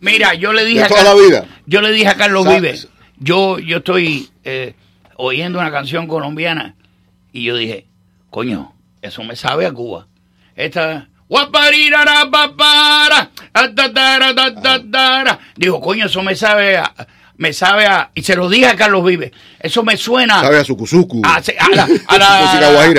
Mira, 0.00 0.34
yo 0.34 0.52
le 0.52 0.64
dije 0.64 0.78
De 0.80 0.84
a 0.84 0.88
toda 0.88 1.04
Car- 1.04 1.14
la 1.16 1.22
vida. 1.22 1.46
yo 1.66 1.80
le 1.82 1.92
dije 1.92 2.08
a 2.08 2.14
Carlos 2.16 2.44
¿Sabes? 2.44 2.60
Vives, 2.62 2.88
yo, 3.18 3.58
yo 3.58 3.78
estoy 3.78 4.28
eh, 4.44 4.74
oyendo 5.16 5.58
una 5.60 5.70
canción 5.70 6.06
colombiana 6.06 6.74
y 7.32 7.44
yo 7.44 7.56
dije, 7.56 7.86
coño, 8.30 8.74
eso 9.02 9.22
me 9.24 9.36
sabe 9.36 9.66
a 9.66 9.72
Cuba. 9.72 10.06
Esta 10.56 11.08
atatara, 11.30 12.30
tatatara. 12.30 13.30
Digo, 15.56 15.80
coño, 15.80 16.06
eso 16.06 16.22
me 16.22 16.34
sabe 16.34 16.76
a, 16.76 16.92
me 17.36 17.52
sabe 17.52 17.86
a, 17.86 18.10
y 18.14 18.22
se 18.22 18.36
lo 18.36 18.48
dije 18.48 18.66
a 18.66 18.76
Carlos 18.76 19.04
Vives, 19.04 19.32
eso 19.60 19.82
me 19.82 19.96
suena 19.96 20.40
Sabe 20.40 20.58
a 20.60 20.64
Sucuzucu. 20.64 21.22
a, 21.24 21.36
a 21.36 21.68
la, 21.74 21.88
a 22.08 22.18
la- 22.18 22.40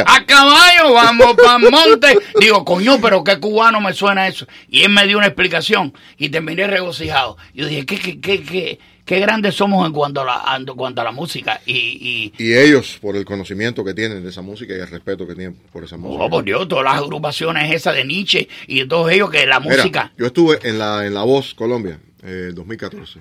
a 0.08 0.26
caballo, 0.26 0.94
vamos 0.94 1.36
para 1.36 1.58
monte. 1.60 2.18
Digo, 2.40 2.64
coño, 2.66 3.00
pero 3.02 3.24
qué 3.24 3.40
cubano 3.40 3.80
me 3.82 3.94
suena 3.94 4.28
eso. 4.28 4.46
Y 4.70 4.84
él 4.84 4.90
me 4.90 5.06
dio 5.06 5.18
una 5.18 5.28
explicación 5.28 5.94
y 6.18 6.30
terminé 6.30 6.68
regocijado. 6.68 7.38
Yo 7.54 7.68
dije, 7.68 7.86
qué, 7.86 7.98
qué, 8.00 8.20
qué, 8.22 8.44
qué, 8.44 8.80
qué 9.06 9.20
grandes 9.20 9.56
somos 9.56 9.86
en 9.86 9.94
cuanto 9.94 10.22
a 10.22 10.26
la, 10.26 10.58
en 10.58 10.66
cuanto 10.66 11.02
a 11.02 11.04
la 11.04 11.12
música. 11.12 11.62
Y, 11.66 12.34
y 12.38 12.44
Y 12.44 12.54
ellos, 12.58 12.98
por 13.02 13.16
el 13.16 13.24
conocimiento 13.24 13.86
que 13.86 13.94
tienen 13.94 14.24
de 14.24 14.30
esa 14.30 14.42
música 14.42 14.74
y 14.76 14.80
el 14.80 14.88
respeto 14.88 15.26
que 15.28 15.36
tienen 15.36 15.56
por 15.72 15.84
esa 15.84 15.96
música. 15.98 16.24
oh, 16.24 16.30
por 16.30 16.44
Dios, 16.44 16.68
todas 16.68 16.84
las 16.84 16.96
agrupaciones 16.96 17.72
esas 17.74 17.96
de 17.96 18.04
Nietzsche 18.04 18.48
y 18.68 18.86
todos 18.88 19.12
ellos 19.12 19.30
que 19.30 19.46
la 19.46 19.60
Mira, 19.60 19.78
música. 19.78 20.12
yo 20.18 20.26
estuve 20.26 20.60
en 20.64 20.80
la, 20.80 21.06
en 21.06 21.14
la 21.14 21.24
Voz 21.24 21.54
Colombia, 21.54 22.00
eh, 22.24 22.52
2014. 22.54 23.20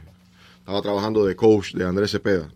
Estaba 0.58 0.80
trabajando 0.80 1.26
de 1.26 1.36
coach 1.36 1.72
de 1.74 1.84
Andrés 1.86 2.10
Cepeda. 2.10 2.48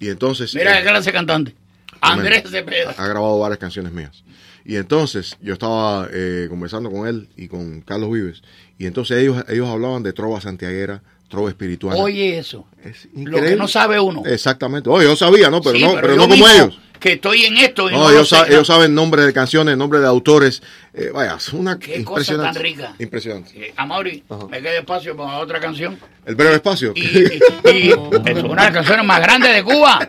Y 0.00 0.08
entonces... 0.08 0.54
Mira 0.54 0.78
eh, 0.78 0.82
qué 0.82 0.88
clase 0.88 1.10
de 1.10 1.12
cantante. 1.12 1.54
Andrés 2.00 2.42
Cepeda. 2.50 2.94
ha 2.98 3.06
grabado 3.06 3.38
varias 3.38 3.58
canciones 3.58 3.92
mías. 3.92 4.24
Y 4.64 4.76
entonces 4.76 5.36
yo 5.40 5.52
estaba 5.54 6.08
eh, 6.12 6.46
conversando 6.48 6.90
con 6.90 7.06
él 7.06 7.28
y 7.36 7.48
con 7.48 7.80
Carlos 7.82 8.10
Vives. 8.12 8.42
Y 8.78 8.86
entonces 8.86 9.18
ellos, 9.18 9.44
ellos 9.48 9.68
hablaban 9.68 10.02
de 10.02 10.12
trova 10.12 10.40
santiaguera, 10.40 11.02
espiritual. 11.48 11.96
Oye 11.98 12.38
eso. 12.38 12.66
Lo 13.14 13.20
increíble. 13.20 13.50
que 13.50 13.56
no 13.56 13.68
sabe 13.68 13.98
uno. 14.00 14.22
Exactamente. 14.26 14.88
Oye, 14.90 15.06
yo 15.06 15.16
sabía, 15.16 15.50
¿no? 15.50 15.60
Pero 15.60 15.76
Sí, 15.78 15.84
no, 15.84 15.94
pero 16.00 16.16
no 16.16 16.28
como 16.28 16.48
ellos. 16.48 16.78
que 17.00 17.12
estoy 17.12 17.44
en 17.46 17.56
esto. 17.58 17.88
Y 17.88 17.92
No, 17.92 17.98
no 17.98 18.10
lo 18.10 18.20
ellos, 18.20 18.66
saben 18.66 18.94
nombre 18.94 19.22
de 19.24 19.32
canciones, 19.32 19.76
nombre 19.76 19.98
de 20.00 20.06
autores. 20.06 20.62
Eh, 20.94 21.10
vaya, 21.12 21.34
es 21.36 21.52
una 21.52 21.78
Qué 21.78 22.02
cosa 22.04 22.20
impresionante. 22.20 22.54
tan 22.54 22.62
rica. 22.62 22.94
Impresionante. 22.98 23.50
Eh, 23.68 23.72
Amaury, 23.76 24.22
me 24.50 24.60
quedé 24.60 24.78
espacio 24.78 25.16
para 25.16 25.38
otra 25.38 25.58
canción. 25.60 25.98
El 26.26 26.34
breve 26.34 26.56
espacio. 26.56 26.92
Y 26.96 27.88
es 27.90 27.96
una 27.96 28.18
de 28.22 28.54
las 28.54 28.70
canciones 28.72 29.04
más 29.04 29.20
grandes 29.20 29.54
de 29.54 29.62
Cuba. 29.64 30.08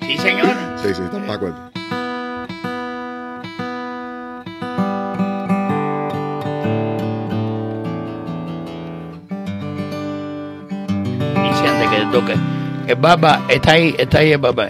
Sí, 0.00 0.16
señor. 0.18 0.54
Sí, 0.82 0.88
sí, 0.94 1.02
estamos 1.04 1.26
de 1.26 1.32
acuerdo. 1.32 1.65
Que. 12.24 12.34
El 12.86 12.96
Baba, 12.96 13.42
está 13.48 13.72
ahí, 13.72 13.94
está 13.98 14.18
ahí 14.18 14.32
el 14.32 14.38
Baba. 14.38 14.68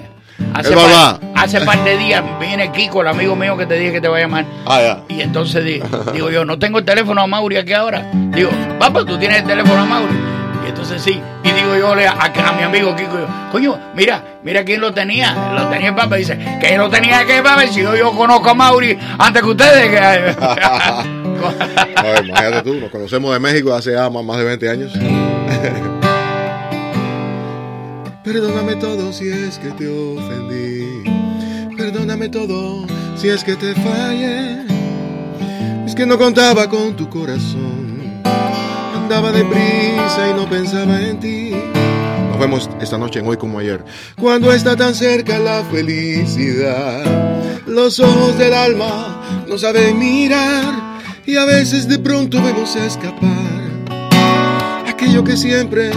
Hace 0.55 0.70
El 0.70 0.74
par- 0.74 1.20
hace 1.34 1.61
par 1.62 1.82
de 1.84 1.97
días 1.99 2.22
viene 2.40 2.70
Kiko, 2.72 3.01
el 3.03 3.09
amigo 3.09 3.34
mío 3.36 3.57
que 3.57 3.64
te 3.66 3.74
dije 3.74 3.92
que 3.92 4.01
te 4.01 4.09
va 4.09 4.16
a 4.18 4.20
llamar. 4.20 4.44
Ah, 4.66 4.80
ya. 4.80 4.99
Y 5.09 5.20
entonces 5.22 5.64
di- 5.64 5.82
digo 6.12 6.30
yo, 6.30 6.44
no 6.44 6.59
tengo 6.59 6.78
el 6.78 6.84
teléfono 6.84 7.20
a 7.22 7.26
Mauri 7.26 7.57
aquí 7.57 7.72
ahora. 7.72 8.11
Digo, 8.12 8.51
papá, 8.78 9.05
tú 9.05 9.18
tienes 9.18 9.38
el 9.42 9.47
teléfono 9.47 9.80
a 9.82 9.84
Mauri. 9.84 10.14
Y 10.64 10.68
entonces 10.68 11.01
sí. 11.03 11.20
Y 11.44 11.51
digo 11.53 11.76
yo 11.78 11.94
le- 11.94 12.07
a, 12.07 12.12
a 12.12 12.53
mi 12.53 12.62
amigo 12.62 12.94
Kiko, 12.97 13.18
yo, 13.18 13.26
coño, 13.53 13.78
mira, 13.94 14.22
mira 14.42 14.64
quién 14.64 14.80
lo 14.80 14.92
tenía. 14.92 15.34
Lo 15.55 15.68
tenía 15.68 15.88
el 15.88 15.94
papá. 15.94 16.16
Dice, 16.16 16.38
que 16.61 16.76
lo 16.76 16.88
tenía 16.90 17.24
que 17.26 17.42
papá. 17.42 17.66
Si 17.66 17.82
yo, 17.82 17.94
yo 17.97 18.12
conozco 18.12 18.51
a 18.51 18.55
Mauri 18.55 18.97
antes 19.18 19.42
que 19.42 19.49
ustedes. 19.49 19.90
Que... 19.90 19.99
A 21.97 22.20
imagínate 22.24 22.62
tú, 22.62 22.74
nos 22.74 22.90
conocemos 22.90 23.32
de 23.32 23.38
México 23.38 23.72
hace 23.74 23.92
ya 23.92 24.09
más 24.11 24.24
más 24.24 24.38
de 24.38 24.44
20 24.44 24.70
años. 24.70 24.92
Perdóname 28.27 28.74
todo 28.74 29.12
si 29.12 29.29
es 29.29 29.57
que 29.57 29.70
te 29.70 29.87
ofendí. 29.87 31.05
Perdóname 31.77 32.29
todo 32.29 32.85
si 33.16 33.29
es 33.29 33.45
que 33.45 33.55
te 33.55 33.72
fallé. 33.77 34.66
Es 35.87 35.95
que 35.95 36.05
no 36.05 36.18
contaba 36.18 36.68
con 36.68 36.97
tu 36.97 37.09
corazón. 37.09 38.20
Andaba 38.97 39.31
deprisa 39.31 40.29
y 40.29 40.35
no 40.35 40.51
pensaba 40.51 41.01
en 41.01 41.20
ti. 41.20 41.53
Nos 42.31 42.41
vemos 42.41 42.68
esta 42.81 42.99
noche 42.99 43.20
en 43.20 43.29
Hoy 43.29 43.37
como 43.37 43.61
ayer. 43.61 43.85
Cuando 44.20 44.53
está 44.53 44.74
tan 44.74 44.97
cerca 44.97 45.39
la 45.39 45.62
felicidad, 45.62 47.05
los 47.68 48.01
ojos 48.01 48.37
del 48.39 48.55
alma 48.55 49.45
no 49.49 49.57
saben 49.57 50.01
mirar 50.01 50.99
y 51.24 51.37
a 51.37 51.45
veces 51.45 51.87
de 51.87 52.01
pronto 52.01 52.43
vemos 52.43 52.74
escapar 52.74 53.47
aquello 54.89 55.22
que 55.22 55.37
siempre 55.37 55.93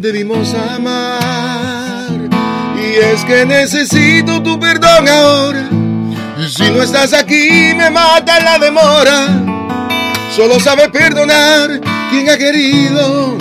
debimos 0.00 0.54
amar. 0.54 1.67
Y 2.88 2.96
es 2.96 3.22
que 3.24 3.44
necesito 3.44 4.42
tu 4.42 4.58
perdón 4.58 5.06
ahora. 5.08 5.68
Y 6.38 6.48
si 6.48 6.70
no 6.70 6.82
estás 6.82 7.12
aquí 7.12 7.74
me 7.76 7.90
mata 7.90 8.40
la 8.40 8.58
demora. 8.58 9.26
Solo 10.34 10.58
sabe 10.58 10.88
perdonar 10.88 11.80
quien 12.10 12.30
ha 12.30 12.38
querido 12.38 13.36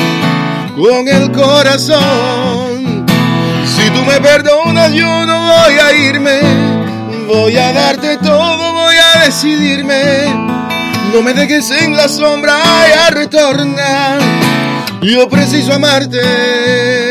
con 0.76 1.08
el 1.08 1.32
corazón. 1.32 3.06
Si 3.66 3.90
tú 3.92 4.02
me 4.04 4.20
perdonas 4.20 4.92
yo 4.92 5.26
no 5.26 5.40
voy 5.40 5.80
a 5.80 5.94
irme. 5.94 6.40
Voy 7.28 7.56
a 7.58 7.72
darte 7.72 8.18
todo, 8.18 8.74
voy 8.74 8.96
a 8.96 9.26
decidirme. 9.26 10.26
No 11.14 11.22
me 11.22 11.34
dejes 11.34 11.72
en 11.72 11.96
la 11.96 12.10
sombra, 12.10 12.58
ya 12.90 13.10
retorna. 13.12 14.18
Yo 15.02 15.30
preciso 15.30 15.74
amarte. 15.74 17.07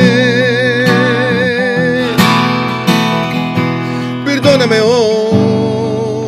Perdóname 4.69 4.81
hoy. 4.81 6.27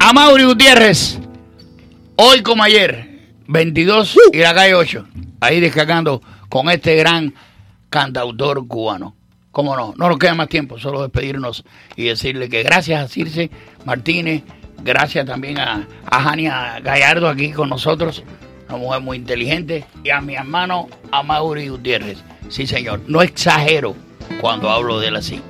A 0.00 0.12
Mauri 0.12 0.44
Gutiérrez, 0.44 1.18
hoy 2.16 2.42
como 2.42 2.62
ayer, 2.62 3.08
22 3.46 4.18
y 4.32 4.38
la 4.38 4.54
calle 4.54 4.74
8, 4.74 5.06
ahí 5.40 5.60
descargando 5.60 6.20
con 6.48 6.68
este 6.68 6.96
gran 6.96 7.34
cantautor 7.88 8.66
cubano. 8.66 9.14
Cómo 9.52 9.76
no, 9.76 9.94
no 9.96 10.08
nos 10.08 10.18
queda 10.18 10.34
más 10.34 10.48
tiempo, 10.48 10.78
solo 10.78 11.02
despedirnos 11.02 11.64
y 11.96 12.04
decirle 12.04 12.48
que 12.48 12.62
gracias 12.62 13.02
a 13.02 13.08
Circe 13.08 13.50
Martínez, 13.84 14.42
gracias 14.82 15.26
también 15.26 15.58
a, 15.58 15.88
a 16.06 16.22
Jania 16.22 16.78
Gallardo 16.80 17.28
aquí 17.28 17.52
con 17.52 17.68
nosotros, 17.68 18.22
una 18.70 18.78
mujer 18.78 19.00
muy 19.00 19.16
inteligente, 19.16 19.84
y 20.04 20.10
a 20.10 20.20
mi 20.20 20.34
hermano 20.36 20.88
a 21.10 21.22
Mauri 21.22 21.68
Gutiérrez. 21.68 22.18
Sí, 22.48 22.66
señor, 22.66 23.00
no 23.06 23.22
exagero 23.22 23.94
cuando 24.40 24.70
hablo 24.70 24.98
de 25.00 25.08
él 25.08 25.16
así. 25.16 25.40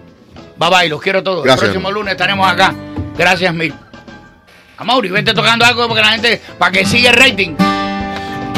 Bye 0.59 0.71
bye, 0.71 0.89
los 0.89 1.01
quiero 1.01 1.23
todos. 1.23 1.45
Gracias, 1.45 1.65
El 1.69 1.71
próximo 1.73 1.91
lunes 1.93 2.13
estaremos 2.13 2.47
acá. 2.51 2.75
Gracias 3.17 3.55
mil. 3.55 3.75
A 4.79 4.85
Mauri, 4.85 5.11
vente 5.11 5.35
tocando 5.35 5.65
algo 5.65 5.87
porque 5.87 6.03
la 6.03 6.09
gente, 6.13 6.41
para 6.59 6.73
que 6.73 6.85
siga 6.87 7.11
el 7.11 7.17
rating. 7.17 7.55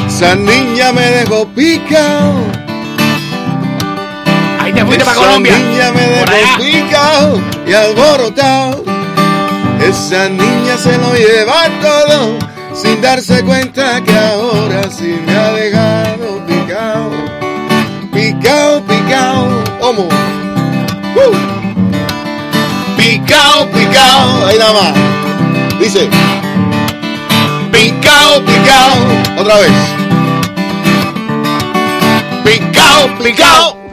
Esa 0.07 0.35
niña 0.35 0.91
me 0.93 1.01
dejó 1.01 1.47
picao. 1.47 2.33
Ahí 4.59 4.71
te 4.71 4.85
fuiste 4.85 5.03
para 5.03 5.17
Esa 5.17 5.25
Colombia. 5.25 5.57
niña 5.57 5.91
me 5.91 6.01
dejó 6.01 6.57
picao 6.59 7.41
y 7.67 7.73
alborotado. 7.73 8.83
Esa 9.81 10.29
niña 10.29 10.77
se 10.77 10.97
lo 10.97 11.13
lleva 11.13 11.65
todo 11.81 12.37
sin 12.73 13.01
darse 13.01 13.43
cuenta 13.43 14.01
que 14.03 14.17
ahora 14.17 14.89
sí 14.89 15.19
me 15.25 15.35
ha 15.35 15.51
dejado 15.53 16.45
picao. 16.45 17.11
Picao, 18.11 18.81
picao. 18.85 19.63
¿Cómo? 19.79 20.03
¡Uh! 21.15 21.35
Picao, 22.97 23.67
picao. 23.69 24.47
Ahí 24.47 24.57
nada 24.57 24.73
más. 24.73 25.79
Dice. 25.79 26.09
Picao, 27.71 28.41
picao. 28.45 29.41
Otra 29.41 29.57
vez. 29.57 29.71
Picao, 32.43 33.17
picao. 33.17 33.83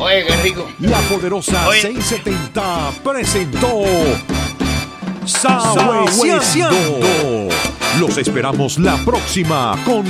Oye, 0.00 0.24
qué 0.26 0.36
rico. 0.42 0.68
La 0.80 0.98
poderosa 1.00 1.68
Oye. 1.68 1.82
670 1.82 2.92
presentó 3.02 3.84
Los 8.00 8.16
esperamos 8.16 8.78
la 8.78 8.96
próxima 9.04 9.76
con 9.84 10.06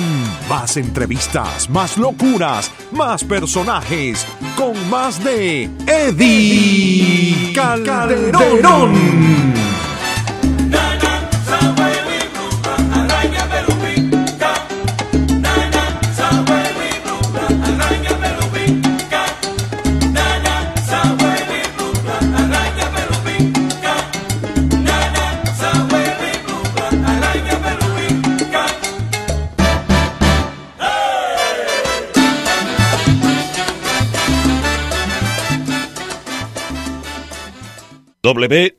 más 0.48 0.76
entrevistas, 0.76 1.68
más 1.68 1.98
locuras, 1.98 2.70
más 2.92 3.24
personajes, 3.24 4.24
con 4.56 4.88
más 4.88 5.22
de 5.24 5.68
Eddie 5.86 7.52
Calderón. 7.52 9.67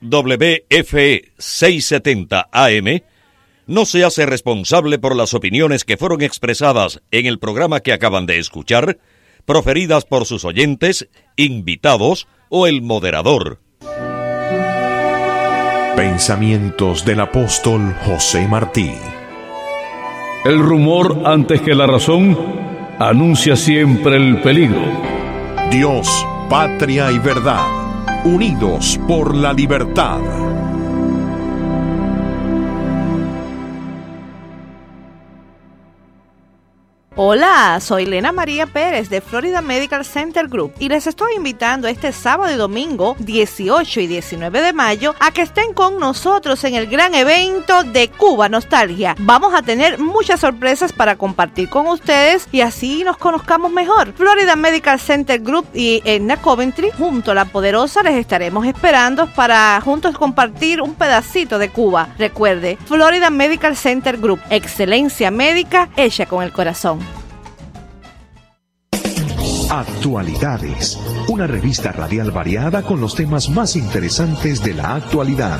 WWFE 0.09 1.31
670 1.37 2.49
AM 2.51 3.01
no 3.67 3.85
se 3.85 4.03
hace 4.03 4.25
responsable 4.25 4.97
por 4.97 5.15
las 5.15 5.35
opiniones 5.35 5.85
que 5.85 5.95
fueron 5.95 6.23
expresadas 6.23 7.01
en 7.11 7.27
el 7.27 7.37
programa 7.37 7.81
que 7.81 7.93
acaban 7.93 8.25
de 8.25 8.39
escuchar, 8.39 8.97
proferidas 9.45 10.05
por 10.05 10.25
sus 10.25 10.43
oyentes, 10.43 11.07
invitados 11.35 12.27
o 12.49 12.65
el 12.65 12.81
moderador. 12.81 13.59
Pensamientos 15.95 17.05
del 17.05 17.19
apóstol 17.19 17.93
José 18.05 18.47
Martí. 18.47 18.91
El 20.45 20.57
rumor 20.57 21.23
antes 21.25 21.61
que 21.61 21.75
la 21.75 21.85
razón 21.85 22.35
anuncia 22.97 23.55
siempre 23.55 24.15
el 24.15 24.41
peligro. 24.41 24.81
Dios, 25.69 26.25
patria 26.49 27.11
y 27.11 27.19
verdad, 27.19 27.88
unidos 28.25 28.99
por 29.07 29.35
la 29.35 29.53
libertad. 29.53 30.58
Hola, 37.21 37.81
soy 37.81 38.05
Lena 38.05 38.31
María 38.31 38.65
Pérez 38.65 39.09
de 39.09 39.19
Florida 39.19 39.61
Medical 39.61 40.05
Center 40.05 40.47
Group 40.47 40.71
y 40.79 40.87
les 40.87 41.05
estoy 41.05 41.33
invitando 41.35 41.89
este 41.89 42.13
sábado 42.13 42.49
y 42.53 42.55
domingo 42.55 43.17
18 43.19 43.99
y 43.99 44.07
19 44.07 44.61
de 44.61 44.71
mayo 44.71 45.13
a 45.19 45.31
que 45.31 45.41
estén 45.41 45.73
con 45.73 45.99
nosotros 45.99 46.63
en 46.63 46.75
el 46.75 46.87
gran 46.87 47.13
evento 47.13 47.83
de 47.83 48.07
Cuba 48.07 48.47
Nostalgia. 48.47 49.17
Vamos 49.19 49.53
a 49.53 49.61
tener 49.61 49.99
muchas 49.99 50.39
sorpresas 50.39 50.93
para 50.93 51.17
compartir 51.17 51.69
con 51.69 51.87
ustedes 51.87 52.47
y 52.53 52.61
así 52.61 53.03
nos 53.03 53.17
conozcamos 53.17 53.69
mejor. 53.73 54.13
Florida 54.13 54.55
Medical 54.55 54.97
Center 54.97 55.41
Group 55.41 55.67
y 55.73 56.01
Edna 56.05 56.37
Coventry 56.37 56.89
junto 56.97 57.31
a 57.31 57.35
la 57.35 57.43
poderosa 57.43 58.01
les 58.01 58.15
estaremos 58.15 58.65
esperando 58.65 59.27
para 59.33 59.81
juntos 59.81 60.17
compartir 60.17 60.81
un 60.81 60.95
pedacito 60.95 61.59
de 61.59 61.67
Cuba. 61.67 62.07
Recuerde, 62.17 62.77
Florida 62.85 63.29
Medical 63.29 63.75
Center 63.75 64.15
Group, 64.15 64.39
excelencia 64.49 65.31
médica 65.31 65.89
hecha 65.97 66.25
con 66.25 66.43
el 66.43 66.53
corazón. 66.53 67.08
Actualidades, 69.69 70.97
una 71.27 71.45
revista 71.45 71.91
radial 71.91 72.31
variada 72.31 72.81
con 72.81 72.99
los 72.99 73.13
temas 73.13 73.51
más 73.51 73.75
interesantes 73.75 74.63
de 74.63 74.73
la 74.73 74.95
actualidad. 74.95 75.59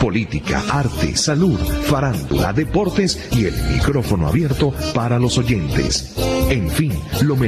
Política, 0.00 0.60
arte, 0.68 1.16
salud, 1.16 1.56
farándula, 1.84 2.52
deportes 2.52 3.28
y 3.30 3.44
el 3.44 3.54
micrófono 3.72 4.26
abierto 4.26 4.74
para 4.92 5.20
los 5.20 5.38
oyentes. 5.38 6.16
En 6.50 6.68
fin, 6.68 6.92
lo 7.22 7.36
mejor 7.36 7.46